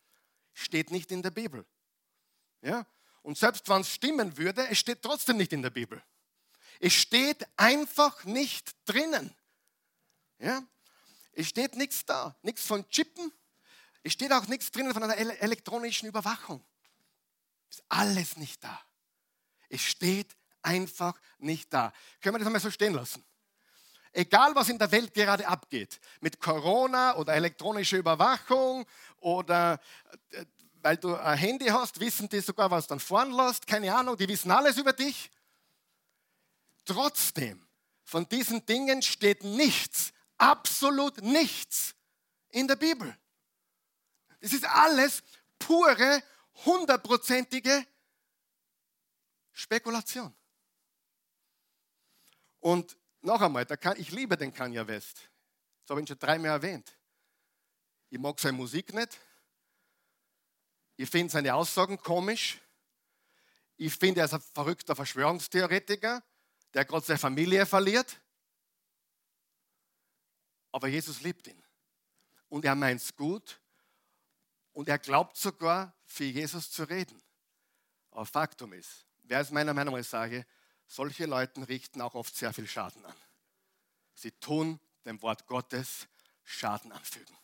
Steht 0.52 0.90
nicht 0.90 1.11
in 1.11 1.22
der 1.22 1.31
Bibel. 1.31 1.64
Ja? 2.61 2.87
Und 3.22 3.38
selbst 3.38 3.68
wenn 3.68 3.81
es 3.81 3.88
stimmen 3.88 4.37
würde, 4.37 4.66
es 4.68 4.78
steht 4.78 5.02
trotzdem 5.02 5.37
nicht 5.37 5.52
in 5.52 5.62
der 5.62 5.70
Bibel. 5.70 6.02
Es 6.80 6.92
steht 6.92 7.46
einfach 7.56 8.24
nicht 8.24 8.74
drinnen. 8.84 9.34
Ja? 10.38 10.62
Es 11.32 11.48
steht 11.48 11.76
nichts 11.76 12.04
da, 12.04 12.36
nichts 12.42 12.64
von 12.64 12.88
Chippen. 12.88 13.32
Es 14.02 14.12
steht 14.12 14.32
auch 14.32 14.46
nichts 14.46 14.70
drinnen 14.70 14.92
von 14.92 15.02
einer 15.02 15.16
elektronischen 15.16 16.08
Überwachung. 16.08 16.64
Ist 17.70 17.82
alles 17.88 18.36
nicht 18.36 18.62
da. 18.62 18.80
Es 19.68 19.82
steht 19.82 20.34
einfach 20.62 21.20
nicht 21.38 21.72
da. 21.72 21.92
Können 22.20 22.34
wir 22.34 22.38
das 22.38 22.46
einmal 22.46 22.60
so 22.60 22.70
stehen 22.70 22.94
lassen? 22.94 23.24
Egal, 24.12 24.54
was 24.54 24.68
in 24.68 24.78
der 24.78 24.90
Welt 24.90 25.12
gerade 25.12 25.46
abgeht, 25.46 26.00
mit 26.20 26.40
Corona 26.40 27.16
oder 27.16 27.34
elektronischer 27.34 27.98
Überwachung 27.98 28.86
oder 29.20 29.80
äh, 30.30 30.44
weil 30.80 30.96
du 30.96 31.14
ein 31.14 31.36
Handy 31.36 31.66
hast, 31.66 32.00
wissen 32.00 32.28
die 32.28 32.40
sogar, 32.40 32.70
was 32.70 32.86
du 32.86 32.90
dann 32.90 33.00
fahren 33.00 33.32
lässt, 33.32 33.66
keine 33.66 33.94
Ahnung, 33.94 34.16
die 34.16 34.28
wissen 34.28 34.50
alles 34.50 34.78
über 34.78 34.92
dich. 34.92 35.30
Trotzdem, 36.88 37.68
von 38.03 38.27
diesen 38.31 38.64
Dingen 38.64 39.03
steht 39.03 39.44
nichts, 39.44 40.14
absolut 40.38 41.20
nichts 41.20 41.94
in 42.48 42.66
der 42.66 42.77
Bibel. 42.77 43.14
Es 44.40 44.55
ist 44.55 44.64
alles 44.64 45.22
pure, 45.59 46.22
hundertprozentige 46.64 47.87
Spekulation. 49.53 50.35
Und 52.61 52.96
noch 53.20 53.42
einmal, 53.42 53.66
ich 53.98 54.11
liebe 54.11 54.38
den 54.38 54.55
Kanye 54.55 54.87
West. 54.87 55.29
Das 55.83 55.90
habe 55.90 56.01
ich 56.01 56.09
schon 56.09 56.18
dreimal 56.18 56.53
erwähnt. 56.53 56.96
Ich 58.09 58.18
mag 58.18 58.40
seine 58.40 58.57
Musik 58.57 58.94
nicht. 58.94 59.20
Ich 60.96 61.11
finde 61.11 61.31
seine 61.31 61.55
Aussagen 61.55 61.98
komisch. 61.98 62.59
Ich 63.77 63.94
finde, 63.94 64.22
er 64.22 64.24
ist 64.24 64.33
ein 64.33 64.40
verrückter 64.40 64.96
Verschwörungstheoretiker, 64.96 66.24
der 66.74 66.85
gerade 66.85 67.04
seine 67.04 67.18
Familie 67.18 67.66
verliert. 67.66 68.20
Aber 70.72 70.88
Jesus 70.88 71.22
liebt 71.22 71.46
ihn. 71.46 71.62
Und 72.48 72.64
er 72.64 72.74
meint 72.74 73.00
es 73.00 73.14
gut. 73.14 73.61
Und 74.72 74.88
er 74.88 74.98
glaubt 74.98 75.37
sogar, 75.37 75.94
für 76.04 76.24
Jesus 76.24 76.70
zu 76.70 76.85
reden. 76.85 77.22
Aber 78.11 78.24
Faktum 78.24 78.72
ist, 78.72 79.07
wer 79.24 79.40
ist 79.40 79.52
meiner 79.52 79.74
Meinung 79.74 79.96
nach 79.96 80.04
sage, 80.04 80.46
solche 80.87 81.26
Leute 81.26 81.68
richten 81.68 82.00
auch 82.00 82.14
oft 82.14 82.35
sehr 82.35 82.52
viel 82.52 82.66
Schaden 82.66 83.04
an. 83.04 83.16
Sie 84.14 84.33
tun 84.33 84.81
dem 85.04 85.20
Wort 85.22 85.46
Gottes 85.46 86.09
Schaden 86.44 86.92
anfügen. 86.92 87.37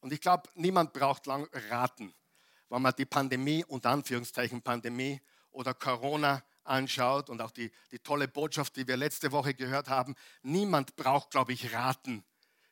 Und 0.00 0.12
ich 0.12 0.20
glaube, 0.20 0.48
niemand 0.54 0.92
braucht 0.92 1.26
lang 1.26 1.48
raten, 1.70 2.14
wenn 2.68 2.82
man 2.82 2.94
die 2.96 3.04
Pandemie, 3.04 3.64
unter 3.64 3.90
Anführungszeichen 3.90 4.62
Pandemie 4.62 5.20
oder 5.50 5.74
Corona 5.74 6.42
anschaut 6.64 7.30
und 7.30 7.40
auch 7.40 7.50
die, 7.50 7.70
die 7.90 7.98
tolle 7.98 8.28
Botschaft, 8.28 8.76
die 8.76 8.86
wir 8.86 8.96
letzte 8.96 9.32
Woche 9.32 9.54
gehört 9.54 9.88
haben. 9.88 10.14
Niemand 10.42 10.96
braucht, 10.96 11.30
glaube 11.30 11.52
ich, 11.52 11.72
raten, 11.72 12.24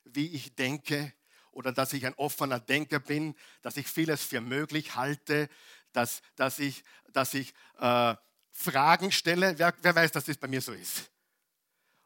wie 0.04 0.28
ich 0.28 0.54
denke 0.54 1.12
oder 1.50 1.72
dass 1.72 1.92
ich 1.92 2.06
ein 2.06 2.14
offener 2.14 2.60
Denker 2.60 3.00
bin, 3.00 3.34
dass 3.62 3.76
ich 3.76 3.88
vieles 3.88 4.22
für 4.22 4.40
möglich 4.40 4.94
halte, 4.94 5.48
dass, 5.92 6.22
dass 6.36 6.58
ich, 6.58 6.84
dass 7.12 7.34
ich 7.34 7.52
äh, 7.78 8.14
Fragen 8.52 9.12
stelle. 9.12 9.58
Wer, 9.58 9.74
wer 9.82 9.94
weiß, 9.94 10.12
dass 10.12 10.24
das 10.24 10.36
bei 10.36 10.48
mir 10.48 10.60
so 10.60 10.72
ist? 10.72 11.10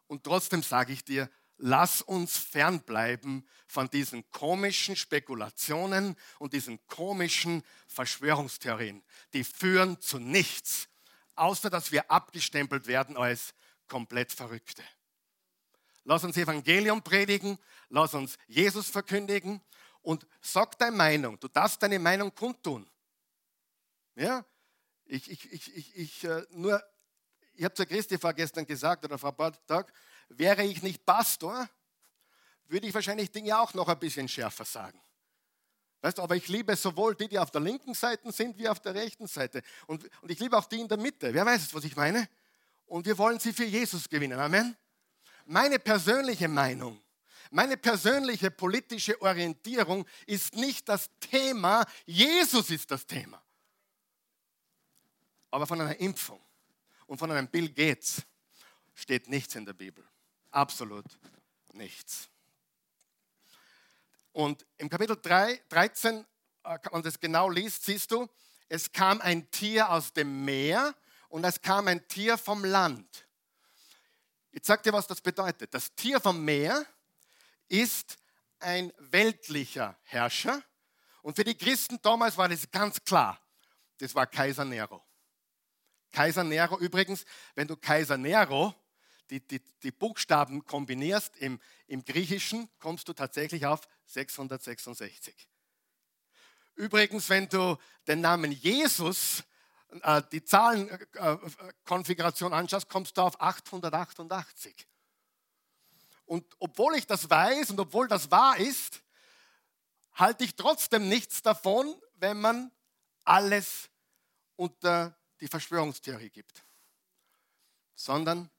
Und 0.07 0.25
trotzdem 0.25 0.63
sage 0.63 0.93
ich 0.93 1.05
dir, 1.05 1.31
lass 1.57 2.03
uns 2.03 2.37
fernbleiben 2.37 3.47
von 3.67 3.89
diesen 3.89 4.29
komischen 4.31 4.97
Spekulationen 4.97 6.17
und 6.39 6.53
diesen 6.53 6.85
komischen 6.87 7.63
Verschwörungstheorien. 7.87 9.03
Die 9.33 9.45
führen 9.45 10.01
zu 10.01 10.19
nichts, 10.19 10.89
außer 11.35 11.71
dass 11.71 11.93
wir 11.93 12.11
abgestempelt 12.11 12.87
werden 12.87 13.17
als 13.17 13.55
komplett 13.89 14.33
Verrückte. 14.33 14.83
Lass 16.05 16.25
uns 16.25 16.37
Evangelium 16.37 17.03
predigen, 17.03 17.59
lass 17.89 18.15
uns 18.15 18.37
Jesus 18.47 18.89
verkündigen 18.89 19.61
und 20.03 20.27
sag 20.41 20.77
deine 20.79 20.97
Meinung. 20.97 21.39
Du 21.39 21.49
darfst 21.49 21.83
deine 21.83 21.99
Meinung 21.99 22.35
kundtun. 22.35 22.89
Ja, 24.17 24.45
ich, 25.05 25.31
ich, 25.31 25.53
ich, 25.53 25.77
ich, 25.77 25.97
ich 25.97 26.25
äh, 26.25 26.45
nur, 26.51 26.83
ich 27.55 27.65
habe 27.65 27.75
zur 27.75 27.87
Christi 27.87 28.19
vorgestern 28.19 28.67
gesagt 28.67 29.05
oder 29.05 29.17
paar 29.17 29.67
Tagen, 29.67 29.93
wäre 30.29 30.65
ich 30.65 30.83
nicht 30.83 31.05
Pastor, 31.07 31.69
würde 32.67 32.87
ich 32.87 32.95
wahrscheinlich 32.95 33.31
Dinge 33.31 33.59
auch 33.59 33.75
noch 33.75 33.89
ein 33.89 33.99
bisschen 33.99 34.29
schärfer 34.29 34.65
sagen. 34.65 35.01
Weißt 36.03 36.19
du, 36.19 36.23
aber 36.23 36.37
ich 36.37 36.49
liebe 36.49 36.77
sowohl 36.77 37.15
die, 37.15 37.29
die 37.29 37.39
auf 37.39 37.51
der 37.51 37.61
linken 37.61 37.95
Seite 37.95 38.31
sind, 38.33 38.59
wie 38.59 38.69
auf 38.69 38.81
der 38.81 38.95
rechten 38.95 39.27
Seite. 39.27 39.63
Und, 39.87 40.05
und 40.21 40.31
ich 40.31 40.39
liebe 40.39 40.57
auch 40.59 40.67
die 40.67 40.81
in 40.81 40.89
der 40.89 40.99
Mitte. 40.99 41.33
Wer 41.33 41.47
weiß, 41.47 41.73
was 41.75 41.85
ich 41.85 41.97
meine? 41.97 42.29
Und 42.87 43.07
wir 43.07 43.17
wollen 43.17 43.39
sie 43.39 43.53
für 43.53 43.65
Jesus 43.65 44.09
gewinnen. 44.09 44.39
Amen. 44.39 44.77
Meine 45.47 45.79
persönliche 45.79 46.49
Meinung, 46.49 47.01
meine 47.51 47.77
persönliche 47.77 48.51
politische 48.51 49.21
Orientierung 49.23 50.07
ist 50.27 50.55
nicht 50.55 50.89
das 50.89 51.09
Thema, 51.19 51.87
Jesus 52.05 52.71
ist 52.71 52.91
das 52.91 53.07
Thema 53.07 53.43
aber 55.53 55.67
von 55.67 55.81
einer 55.81 56.01
Impfung 56.01 56.41
und 57.07 57.19
von 57.19 57.31
einem 57.31 57.47
Bill 57.47 57.69
Gates 57.69 58.23
steht 58.95 59.29
nichts 59.29 59.55
in 59.55 59.65
der 59.65 59.75
Bibel. 59.75 60.03
Absolut 60.51 61.05
nichts. 61.73 62.29
Und 64.33 64.67
im 64.79 64.89
Kapitel 64.89 65.17
3, 65.21 65.63
13, 65.69 66.27
wenn 66.65 66.81
man 66.91 67.03
das 67.03 67.21
genau 67.21 67.49
liest, 67.51 67.85
siehst 67.85 68.11
du, 68.11 68.29
es 68.69 68.91
kam 68.91 69.21
ein 69.21 69.51
Tier 69.51 69.91
aus 69.91 70.13
dem 70.13 70.45
Meer 70.45 70.95
und 71.29 71.45
es 71.45 71.61
kam 71.61 71.89
ein 71.89 72.07
Tier 72.09 72.39
vom 72.39 72.65
Land. 72.65 73.27
Ich 74.51 74.65
sage 74.65 74.83
dir, 74.83 74.93
was 74.93 75.07
das 75.07 75.21
bedeutet. 75.21 75.75
Das 75.75 75.95
Tier 75.95 76.21
vom 76.21 76.43
Meer 76.45 76.85
ist 77.69 78.19
ein 78.61 78.93
weltlicher 78.99 79.99
Herrscher. 80.05 80.63
Und 81.23 81.37
für 81.37 81.45
die 81.45 81.57
Christen 81.57 81.99
damals 82.03 82.37
war 82.37 82.49
das 82.49 82.71
ganz 82.71 83.03
klar. 83.05 83.41
Das 83.99 84.15
war 84.15 84.27
Kaiser 84.27 84.65
Nero. 84.65 85.03
Kaiser 86.11 86.45
Nero 86.45 86.79
übrigens, 86.79 87.25
wenn 87.55 87.69
du 87.69 87.77
Kaiser 87.77 88.19
Nero, 88.19 88.75
die, 89.31 89.41
die, 89.47 89.61
die 89.83 89.91
Buchstaben 89.91 90.65
kombinierst 90.65 91.37
im, 91.39 91.59
im 91.87 92.05
Griechischen, 92.05 92.69
kommst 92.79 93.09
du 93.09 93.15
tatsächlich 93.15 93.65
auf 93.65 93.89
666. 94.13 95.49
Übrigens, 96.75 97.29
wenn 97.29 97.49
du 97.49 97.77
den 98.07 98.21
Namen 98.21 98.53
Jesus, 98.53 99.43
äh, 100.03 100.23
die 100.31 100.45
Zahlenkonfiguration 100.45 102.53
anschaust, 102.53 102.89
kommst 102.89 103.17
du 103.17 103.23
auf 103.23 103.41
888. 103.41 104.87
Und 106.25 106.47
obwohl 106.59 106.97
ich 106.97 107.07
das 107.07 107.29
weiß 107.29 107.71
und 107.71 107.81
obwohl 107.81 108.09
das 108.09 108.31
wahr 108.31 108.57
ist, 108.57 109.03
halte 110.15 110.45
ich 110.45 110.55
trotzdem 110.55 111.09
nichts 111.09 111.43
davon, 111.43 111.95
wenn 112.15 112.41
man 112.41 112.71
alles 113.25 113.91
unter 114.57 115.17
die 115.41 115.49
Verschwörungstheorie 115.49 116.31
gibt, 116.31 116.65
sondern 117.95 118.51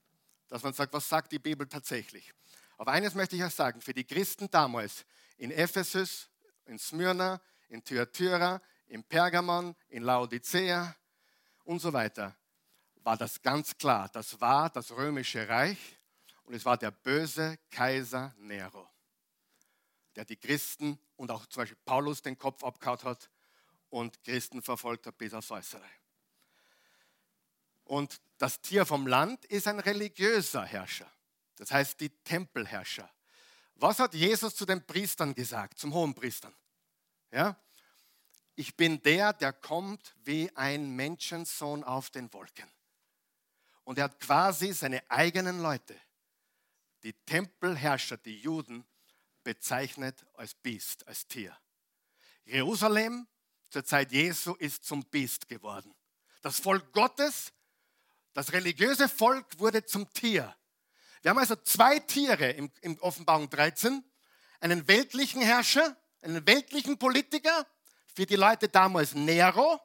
dass 0.50 0.62
man 0.62 0.74
sagt, 0.74 0.94
was 0.94 1.10
sagt 1.10 1.32
die 1.32 1.40
Bibel 1.40 1.68
tatsächlich. 1.68 2.32
Aber 2.78 2.92
eines 2.92 3.16
möchte 3.16 3.36
ich 3.36 3.44
euch 3.44 3.56
sagen, 3.56 3.82
für 3.82 3.94
die 3.94 4.04
Christen 4.04 4.52
damals 4.52 5.06
in 5.38 5.52
Ephesus, 5.52 6.30
in 6.66 6.78
Smyrna, 6.78 7.42
in 7.70 7.84
Thyatira, 7.84 8.62
in 8.88 9.04
Pergamon, 9.04 9.76
in 9.90 10.04
Laodicea 10.04 10.96
und 11.66 11.80
so 11.80 11.92
weiter, 11.92 12.36
war 13.04 13.18
das 13.18 13.42
ganz 13.42 13.78
klar. 13.78 14.10
Das 14.10 14.40
war 14.40 14.70
das 14.70 14.92
römische 14.92 15.48
Reich 15.48 15.98
und 16.44 16.54
es 16.54 16.66
war 16.66 16.78
der 16.78 16.92
böse 16.92 17.58
Kaiser 17.72 18.34
Nero, 18.38 18.90
der 20.16 20.26
die 20.26 20.38
Christen 20.38 21.00
und 21.16 21.32
auch 21.32 21.46
zum 21.48 21.62
Beispiel 21.62 21.80
Paulus 21.86 22.22
den 22.22 22.38
Kopf 22.38 22.64
abgehauen 22.64 23.04
hat 23.04 23.30
und 23.90 24.24
Christen 24.24 24.62
verfolgt 24.62 25.08
hat 25.08 25.18
bis 25.18 25.34
aufs 25.34 25.52
Äußere. 25.52 25.90
Und 27.86 28.22
das 28.38 28.62
Tier 28.62 28.86
vom 28.86 29.08
Land 29.08 29.46
ist 29.46 29.68
ein 29.68 29.80
religiöser 29.80 30.64
Herrscher. 30.64 31.12
Das 31.58 31.72
heißt 31.72 32.00
die 32.00 32.10
Tempelherrscher. 32.10 33.13
Was 33.76 34.00
hat 34.00 34.14
Jesus 34.14 34.56
zu 34.56 34.66
den 34.66 34.86
Priestern 34.86 35.34
gesagt, 35.34 35.78
zum 35.80 35.94
Hohenpriestern? 35.94 36.54
Ja? 37.32 37.58
Ich 38.56 38.76
bin 38.76 39.02
der, 39.02 39.34
der 39.34 39.52
kommt 39.52 40.16
wie 40.24 40.52
ein 40.56 40.96
Menschensohn 40.96 41.84
auf 41.84 42.10
den 42.12 42.32
Wolken. 42.34 42.70
Und 43.84 43.98
er 43.98 44.06
hat 44.06 44.20
quasi 44.20 44.72
seine 44.74 45.04
eigenen 45.10 45.62
Leute 45.62 46.00
die 47.04 47.14
Tempelherrscher, 47.26 48.18
die 48.18 48.40
Juden, 48.40 48.86
bezeichnet 49.44 50.26
als 50.36 50.54
Biest, 50.56 51.06
als 51.08 51.28
Tier. 51.28 51.56
Jerusalem 52.46 53.28
zur 53.70 53.84
Zeit 53.84 54.12
Jesu 54.12 54.56
ist 54.56 54.86
zum 54.86 55.04
Biest 55.06 55.48
geworden. 55.48 55.94
Das 56.42 56.60
Volk 56.60 56.94
Gottes, 56.94 57.52
das 58.34 58.54
religiöse 58.54 59.10
Volk 59.10 59.60
wurde 59.60 59.86
zum 59.86 60.12
Tier. 60.14 60.56
Wir 61.24 61.32
haben 61.32 61.40
also 61.40 61.56
zwei 61.56 62.00
Tiere 62.00 62.52
im, 62.52 62.70
im 62.82 63.00
Offenbarung 63.00 63.50
13. 63.50 64.04
Einen 64.60 64.88
weltlichen 64.88 65.42
Herrscher, 65.42 65.96
einen 66.22 66.46
weltlichen 66.46 67.00
Politiker, 67.00 67.66
für 68.14 68.26
die 68.26 68.36
Leute 68.36 68.68
damals 68.68 69.16
Nero. 69.16 69.80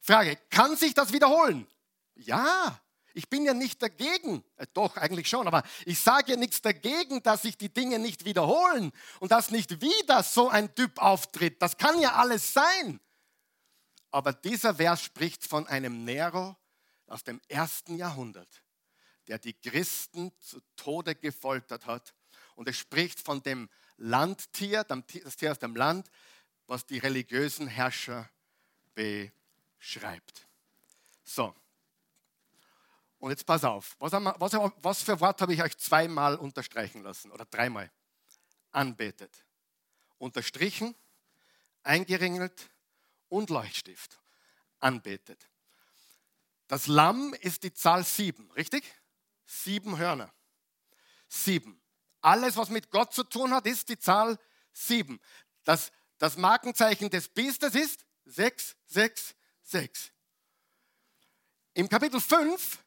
Frage, 0.00 0.36
kann 0.50 0.76
sich 0.76 0.94
das 0.94 1.12
wiederholen? 1.12 1.66
Ja, 2.14 2.80
ich 3.14 3.28
bin 3.28 3.44
ja 3.44 3.54
nicht 3.54 3.82
dagegen, 3.82 4.44
äh, 4.56 4.66
doch 4.74 4.96
eigentlich 4.98 5.28
schon, 5.28 5.46
aber 5.46 5.62
ich 5.84 5.98
sage 6.00 6.32
ja 6.32 6.36
nichts 6.36 6.62
dagegen, 6.62 7.22
dass 7.22 7.42
sich 7.42 7.56
die 7.56 7.72
Dinge 7.72 7.98
nicht 7.98 8.24
wiederholen 8.26 8.92
und 9.20 9.32
dass 9.32 9.50
nicht 9.50 9.80
wieder 9.80 10.22
so 10.22 10.50
ein 10.50 10.74
Typ 10.74 11.00
auftritt. 11.00 11.60
Das 11.60 11.76
kann 11.76 11.98
ja 11.98 12.16
alles 12.16 12.52
sein. 12.52 13.00
Aber 14.10 14.34
dieser 14.34 14.74
Vers 14.74 15.02
spricht 15.02 15.46
von 15.46 15.66
einem 15.66 16.04
Nero 16.04 16.56
aus 17.06 17.24
dem 17.24 17.40
ersten 17.48 17.96
Jahrhundert, 17.96 18.62
der 19.30 19.38
die 19.38 19.54
Christen 19.54 20.32
zu 20.40 20.60
Tode 20.74 21.14
gefoltert 21.14 21.86
hat. 21.86 22.14
Und 22.56 22.68
es 22.68 22.76
spricht 22.76 23.20
von 23.20 23.42
dem 23.42 23.70
Landtier, 23.96 24.84
das 24.84 25.36
Tier 25.36 25.52
aus 25.52 25.58
dem 25.60 25.76
Land, 25.76 26.10
was 26.66 26.84
die 26.84 26.98
religiösen 26.98 27.68
Herrscher 27.68 28.28
beschreibt. 28.94 30.48
So, 31.22 31.54
und 33.20 33.30
jetzt 33.30 33.44
pass 33.44 33.62
auf, 33.64 33.96
was, 34.00 34.12
wir, 34.12 34.34
was, 34.38 34.52
was 34.82 35.02
für 35.02 35.20
Wort 35.20 35.40
habe 35.42 35.52
ich 35.52 35.62
euch 35.62 35.76
zweimal 35.76 36.36
unterstreichen 36.36 37.02
lassen 37.02 37.30
oder 37.30 37.44
dreimal? 37.44 37.90
Anbetet. 38.72 39.44
Unterstrichen, 40.18 40.96
eingeringelt 41.82 42.70
und 43.28 43.50
Leuchtstift. 43.50 44.18
Anbetet. 44.80 45.48
Das 46.66 46.86
Lamm 46.86 47.34
ist 47.34 47.62
die 47.62 47.74
Zahl 47.74 48.04
sieben, 48.04 48.50
richtig? 48.52 48.84
Sieben 49.50 49.98
Hörner. 49.98 50.32
Sieben. 51.28 51.82
Alles, 52.20 52.56
was 52.56 52.68
mit 52.68 52.88
Gott 52.88 53.12
zu 53.12 53.24
tun 53.24 53.52
hat, 53.52 53.66
ist 53.66 53.88
die 53.88 53.98
Zahl 53.98 54.38
sieben. 54.72 55.20
Das, 55.64 55.90
das 56.18 56.36
Markenzeichen 56.36 57.10
des 57.10 57.28
Biestes 57.28 57.74
ist 57.74 58.04
sechs, 58.24 58.76
sechs, 58.86 59.34
sechs. 59.62 60.12
Im 61.74 61.88
Kapitel 61.88 62.20
5 62.20 62.78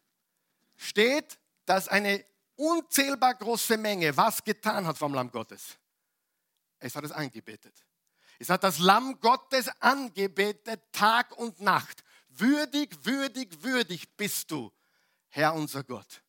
steht, 0.78 1.38
dass 1.66 1.90
eine 1.90 2.26
unzählbar 2.56 3.36
große 3.36 3.76
Menge 3.76 4.16
was 4.16 4.42
getan 4.42 4.88
hat 4.88 4.98
vom 4.98 5.14
Lamm 5.14 5.32
Gottes. 5.32 5.78
Es 6.80 6.96
hat 6.96 7.04
es 7.04 7.12
angebetet. 7.12 7.76
Es 8.40 8.50
hat 8.50 8.64
das 8.64 8.80
Lamm 8.80 9.20
Gottes 9.20 9.68
angebetet 9.82 10.82
Tag 10.94 11.38
und 11.38 11.60
Nacht. 11.60 12.06
Würdig, 12.30 13.06
würdig, 13.06 13.64
würdig 13.64 14.16
bist 14.16 14.50
du, 14.50 14.72
Herr 15.28 15.54
unser 15.54 15.84
Gott. 15.84 16.23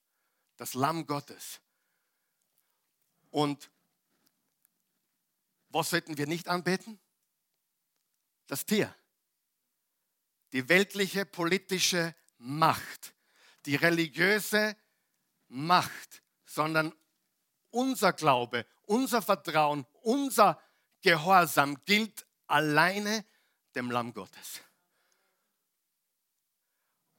Das 0.57 0.75
Lamm 0.75 1.07
Gottes. 1.07 1.61
Und 3.31 3.71
was 5.71 5.91
sollten 5.91 6.17
wir 6.17 6.27
nicht 6.27 6.49
anbeten? 6.49 7.01
Das 8.47 8.65
Tier. 8.65 8.95
Die 10.53 10.69
weltliche 10.69 11.27
politische 11.27 12.15
Macht 12.39 13.15
die 13.67 13.77
religiöse 13.77 14.77
Macht, 15.49 16.23
sondern 16.45 16.95
unser 17.71 18.13
Glaube, 18.13 18.67
unser 18.83 19.23
Vertrauen, 19.23 19.87
unser 20.03 20.61
Gehorsam 21.01 21.83
gilt 21.85 22.27
alleine 22.47 23.25
dem 23.75 23.91
Lamm 23.91 24.13
Gottes. 24.13 24.61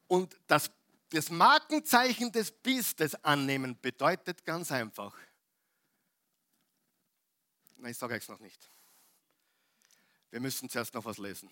Und 0.07 0.39
das, 0.47 0.71
das 1.09 1.29
Markenzeichen 1.29 2.31
des 2.31 2.51
Biestes 2.51 3.15
annehmen 3.23 3.79
bedeutet 3.79 4.45
ganz 4.45 4.71
einfach. 4.71 5.15
Nein, 7.77 7.91
ich 7.91 7.97
sage 7.97 8.15
es 8.15 8.27
noch 8.27 8.39
nicht. 8.39 8.69
Wir 10.31 10.39
müssen 10.39 10.69
zuerst 10.69 10.93
noch 10.93 11.05
was 11.05 11.17
lesen. 11.17 11.49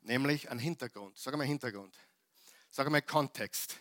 Nämlich 0.00 0.50
ein 0.50 0.58
Hintergrund. 0.58 1.18
Sag 1.18 1.36
mal 1.36 1.46
Hintergrund. 1.46 1.96
Sag 2.70 2.88
mal 2.90 3.02
Kontext. 3.02 3.76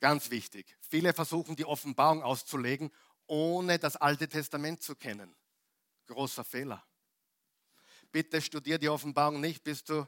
Ganz 0.00 0.30
wichtig. 0.30 0.76
Viele 0.80 1.12
versuchen 1.12 1.56
die 1.56 1.64
Offenbarung 1.64 2.22
auszulegen, 2.22 2.90
ohne 3.26 3.78
das 3.78 3.96
Alte 3.96 4.28
Testament 4.28 4.82
zu 4.82 4.94
kennen. 4.94 5.34
Großer 6.06 6.44
Fehler. 6.44 6.84
Bitte 8.10 8.40
studier 8.40 8.78
die 8.78 8.88
Offenbarung 8.88 9.40
nicht, 9.40 9.62
bis 9.64 9.84
du 9.84 10.06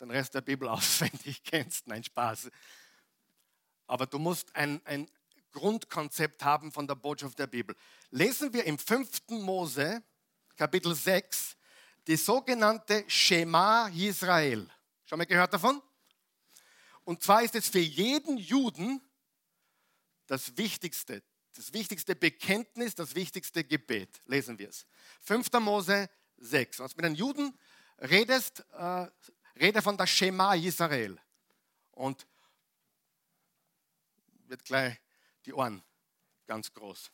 den 0.00 0.10
Rest 0.10 0.34
der 0.34 0.40
Bibel 0.40 0.68
auswendig 0.68 1.42
kennst. 1.44 1.86
Nein, 1.86 2.04
Spaß. 2.04 2.50
Aber 3.86 4.06
du 4.06 4.18
musst 4.18 4.54
ein, 4.56 4.80
ein 4.84 5.10
Grundkonzept 5.52 6.42
haben 6.44 6.72
von 6.72 6.86
der 6.86 6.94
Botschaft 6.94 7.38
der 7.38 7.46
Bibel. 7.46 7.76
Lesen 8.10 8.52
wir 8.52 8.64
im 8.64 8.78
5. 8.78 9.28
Mose, 9.28 10.02
Kapitel 10.56 10.94
6, 10.94 11.56
die 12.06 12.16
sogenannte 12.16 13.04
Shema 13.06 13.88
Israel. 13.88 14.68
Schon 15.04 15.18
mal 15.18 15.26
gehört 15.26 15.52
davon? 15.52 15.82
Und 17.04 17.22
zwar 17.22 17.42
ist 17.42 17.54
es 17.54 17.68
für 17.68 17.78
jeden 17.78 18.38
Juden 18.38 19.00
das 20.26 20.56
wichtigste, 20.56 21.22
das 21.54 21.72
wichtigste 21.72 22.16
Bekenntnis, 22.16 22.94
das 22.94 23.14
wichtigste 23.14 23.64
Gebet. 23.64 24.20
Lesen 24.26 24.58
wir 24.58 24.68
es. 24.68 24.86
5. 25.22 25.52
Mose 25.60 26.08
6. 26.38 26.78
Wenn 26.78 26.86
du 26.86 26.96
mit 26.96 27.04
einem 27.04 27.14
Juden 27.14 27.58
redest, 27.98 28.64
äh, 28.72 29.06
rede 29.56 29.82
von 29.82 29.96
der 29.96 30.06
Shema 30.06 30.54
Israel. 30.54 31.18
Und 31.92 32.26
wird 34.46 34.64
gleich 34.64 35.00
die 35.46 35.52
Ohren 35.52 35.82
ganz 36.46 36.72
groß. 36.72 37.10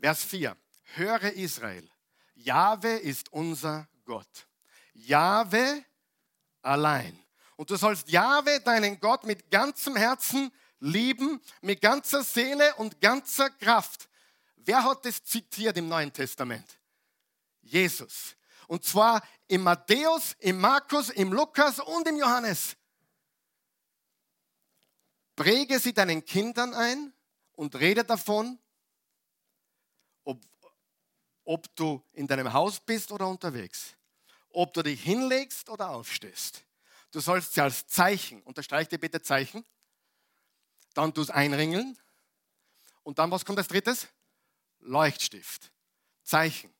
Vers 0.00 0.24
4. 0.24 0.56
Höre 0.94 1.32
Israel. 1.32 1.88
Jahwe 2.34 2.96
ist 2.96 3.32
unser 3.32 3.88
Gott. 4.04 4.48
Jahwe 4.94 5.84
allein. 6.62 7.18
Und 7.56 7.70
du 7.70 7.76
sollst 7.76 8.08
Jahwe, 8.08 8.60
deinen 8.60 9.00
Gott, 9.00 9.24
mit 9.24 9.50
ganzem 9.50 9.96
Herzen 9.96 10.52
lieben, 10.80 11.40
mit 11.60 11.80
ganzer 11.80 12.22
Seele 12.22 12.74
und 12.76 13.00
ganzer 13.00 13.50
Kraft. 13.50 14.08
Wer 14.56 14.84
hat 14.84 15.04
das 15.04 15.22
zitiert 15.24 15.76
im 15.76 15.88
Neuen 15.88 16.12
Testament? 16.12 16.78
Jesus. 17.62 18.36
Und 18.68 18.84
zwar 18.84 19.26
im 19.48 19.62
Matthäus, 19.62 20.36
im 20.40 20.60
Markus, 20.60 21.08
im 21.08 21.32
Lukas 21.32 21.80
und 21.80 22.06
im 22.06 22.16
Johannes. 22.16 22.76
Präge 25.34 25.80
sie 25.80 25.94
deinen 25.94 26.24
Kindern 26.24 26.74
ein 26.74 27.14
und 27.52 27.74
rede 27.76 28.04
davon, 28.04 28.58
ob, 30.24 30.44
ob 31.44 31.74
du 31.76 32.04
in 32.12 32.26
deinem 32.26 32.52
Haus 32.52 32.78
bist 32.78 33.10
oder 33.10 33.26
unterwegs, 33.26 33.96
ob 34.50 34.74
du 34.74 34.82
dich 34.82 35.02
hinlegst 35.02 35.70
oder 35.70 35.88
aufstehst. 35.88 36.62
Du 37.10 37.20
sollst 37.20 37.54
sie 37.54 37.62
als 37.62 37.86
Zeichen, 37.86 38.42
unterstreich 38.42 38.88
dir 38.88 38.98
bitte 38.98 39.22
Zeichen, 39.22 39.64
dann 40.92 41.14
du 41.14 41.22
es 41.22 41.30
einringeln 41.30 41.96
und 43.02 43.18
dann, 43.18 43.30
was 43.30 43.46
kommt 43.46 43.58
als 43.58 43.68
drittes? 43.68 44.08
Leuchtstift, 44.80 45.72
Zeichen. 46.22 46.77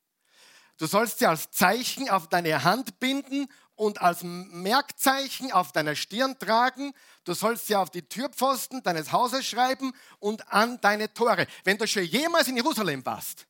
Du 0.79 0.87
sollst 0.87 1.19
sie 1.19 1.25
als 1.25 1.51
Zeichen 1.51 2.09
auf 2.09 2.29
deine 2.29 2.63
Hand 2.63 2.99
binden 3.01 3.49
und 3.75 4.01
als 4.01 4.23
Merkzeichen 4.23 5.51
auf 5.51 5.73
deiner 5.73 5.93
Stirn 5.93 6.39
tragen. 6.39 6.93
Du 7.25 7.33
sollst 7.33 7.67
sie 7.67 7.75
auf 7.75 7.89
die 7.89 8.01
Türpfosten 8.01 8.81
deines 8.81 9.11
Hauses 9.11 9.45
schreiben 9.45 9.93
und 10.19 10.47
an 10.53 10.79
deine 10.79 11.13
Tore. 11.13 11.47
Wenn 11.65 11.77
du 11.77 11.85
schon 11.85 12.03
jemals 12.03 12.47
in 12.47 12.55
Jerusalem 12.55 13.05
warst, 13.05 13.45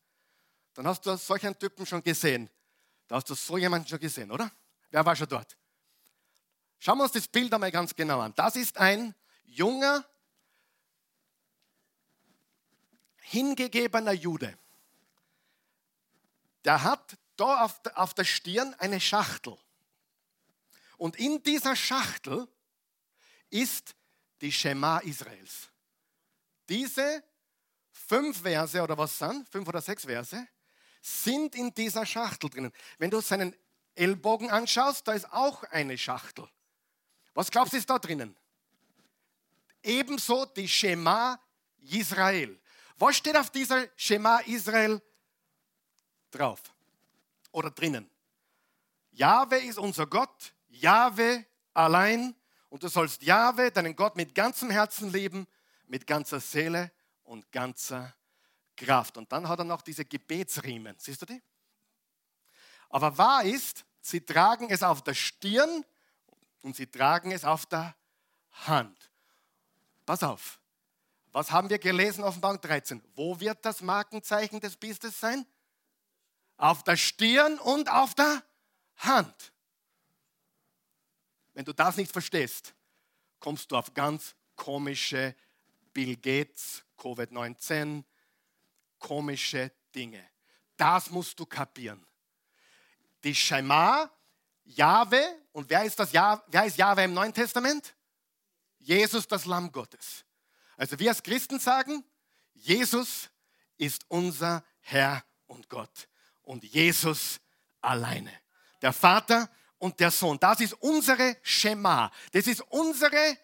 dann 0.74 0.88
hast 0.88 1.06
du 1.06 1.16
solchen 1.18 1.58
Typen 1.58 1.86
schon 1.86 2.02
gesehen. 2.02 2.50
Da 3.08 3.18
hast 3.18 3.30
du 3.30 3.36
so 3.36 3.60
jemanden 3.60 3.88
schon 3.88 4.00
gesehen, 4.00 4.32
oder? 4.32 4.52
Wer 4.90 5.06
war 5.06 5.16
schon 5.16 5.28
dort? 5.28 5.56
Schauen 6.80 6.98
wir 6.98 7.04
uns 7.04 7.14
das 7.14 7.28
Bild 7.28 7.54
einmal 7.54 7.72
ganz 7.72 7.96
genau 7.96 8.22
an. 8.22 8.34
Das 8.36 8.56
ist 8.56 8.76
ein 8.80 9.14
junger, 9.44 10.04
hingegebener 13.22 14.14
Jude. 14.14 14.58
Der 16.66 16.84
hat 16.84 17.18
da 17.36 17.64
auf, 17.64 17.80
auf 17.96 18.14
der 18.14 18.26
Stirn 18.26 18.74
eine 18.80 19.00
Schachtel. 19.00 19.58
Und 20.98 21.16
in 21.16 21.42
dieser 21.44 21.76
Schachtel 21.76 22.48
ist 23.50 23.96
die 24.42 24.52
Schema 24.52 25.00
Israels. 25.00 25.70
Diese 26.68 27.24
fünf 27.92 28.42
Verse 28.42 28.82
oder 28.82 28.98
was 28.98 29.18
sind, 29.18 29.48
fünf 29.50 29.68
oder 29.68 29.82
sechs 29.82 30.04
Verse, 30.06 30.48
sind 31.02 31.56
in 31.56 31.74
dieser 31.74 32.06
Schachtel 32.06 32.50
drinnen. 32.50 32.74
Wenn 32.98 33.10
du 33.10 33.22
seinen 33.22 33.56
Ellbogen 33.96 34.50
anschaust, 34.50 35.08
da 35.08 35.14
ist 35.14 35.32
auch 35.32 35.64
eine 35.64 35.98
Schachtel. 35.98 36.48
Was 37.34 37.50
glaubst 37.50 37.74
du 37.74 37.78
ist 37.78 37.90
da 37.90 38.00
drinnen? 38.00 38.36
Ebenso 39.82 40.46
die 40.46 40.68
Schema 40.68 41.40
Israel. 41.80 42.60
Was 42.98 43.16
steht 43.16 43.38
auf 43.38 43.50
dieser 43.50 43.88
Schema 43.96 44.40
Israel 44.40 45.02
drauf 46.32 46.62
oder 47.52 47.72
drinnen? 47.72 48.10
Jahwe 49.12 49.58
ist 49.58 49.78
unser 49.78 50.08
Gott, 50.08 50.54
Jahwe 50.70 51.46
allein 51.74 52.36
und 52.70 52.84
du 52.84 52.88
sollst 52.88 53.22
Jahwe, 53.22 53.72
deinen 53.72 53.96
Gott, 53.96 54.16
mit 54.16 54.36
ganzem 54.36 54.70
Herzen 54.70 55.12
lieben, 55.12 55.48
mit 55.88 56.06
ganzer 56.06 56.40
Seele 56.40 56.92
und 57.24 57.52
ganzer 57.52 58.16
Kraft. 58.78 59.18
Und 59.18 59.32
dann 59.32 59.48
hat 59.48 59.60
er 59.60 59.66
noch 59.66 59.82
diese 59.82 60.06
Gebetsriemen. 60.06 60.96
Siehst 61.00 61.22
du 61.22 61.26
die? 61.26 61.42
Aber 62.90 63.18
wahr 63.18 63.44
ist, 63.44 63.86
sie 64.02 64.22
tragen 64.22 64.70
es 64.70 64.84
auf 64.84 65.04
der 65.04 65.14
Stirn 65.14 65.86
und 66.62 66.76
sie 66.76 66.88
tragen 66.88 67.32
es 67.32 67.44
auf 67.44 67.66
der 67.66 67.96
Hand. 68.52 68.98
Pass 70.06 70.24
auf. 70.24 70.60
Was 71.32 71.52
haben 71.52 71.70
wir 71.70 71.78
gelesen 71.78 72.24
Bank 72.42 72.62
13? 72.64 73.04
Wo 73.16 73.40
wird 73.40 73.64
das 73.64 73.82
Markenzeichen 73.82 74.60
des 74.60 74.76
Biestes 74.76 75.20
sein? 75.20 75.46
Auf 76.60 76.84
der 76.84 76.98
Stirn 76.98 77.58
und 77.58 77.90
auf 77.90 78.14
der 78.14 78.44
Hand. 78.98 79.54
Wenn 81.54 81.66
du 81.66 81.74
das 81.74 81.98
nicht 81.98 82.12
verstehst, 82.12 82.76
kommst 83.40 83.72
du 83.72 83.78
auf 83.78 83.94
ganz 83.94 84.36
komische 84.56 85.36
Bill 85.94 86.16
Gates, 86.18 86.84
Covid-19, 86.98 88.04
komische 89.00 89.72
Dinge. 89.96 90.24
Das 90.78 91.10
musst 91.10 91.40
du 91.40 91.46
kapieren. 91.46 92.06
Die 93.24 93.34
Schema, 93.34 94.10
Jahwe, 94.66 95.22
und 95.54 95.70
wer 95.70 95.84
ist, 95.84 95.98
das 95.98 96.12
ja, 96.12 96.44
wer 96.48 96.66
ist 96.66 96.78
Jahwe 96.78 97.04
im 97.04 97.14
Neuen 97.14 97.34
Testament? 97.34 97.96
Jesus, 98.78 99.28
das 99.28 99.46
Lamm 99.46 99.72
Gottes. 99.72 100.26
Also 100.78 101.00
wir 101.00 101.10
als 101.10 101.24
Christen 101.24 101.60
sagen, 101.60 102.04
Jesus 102.54 103.30
ist 103.78 104.06
unser 104.10 104.64
Herr 104.82 105.24
und 105.48 105.70
Gott. 105.70 106.08
Und 106.50 106.64
Jesus 106.64 107.40
alleine. 107.80 108.34
Der 108.82 108.92
Vater 108.92 109.52
und 109.78 110.00
der 110.00 110.10
Sohn. 110.10 110.40
Das 110.40 110.60
ist 110.60 110.74
unsere 110.82 111.38
Schema. 111.44 112.12
Das 112.32 112.48
ist 112.48 112.62
unsere 112.62 113.38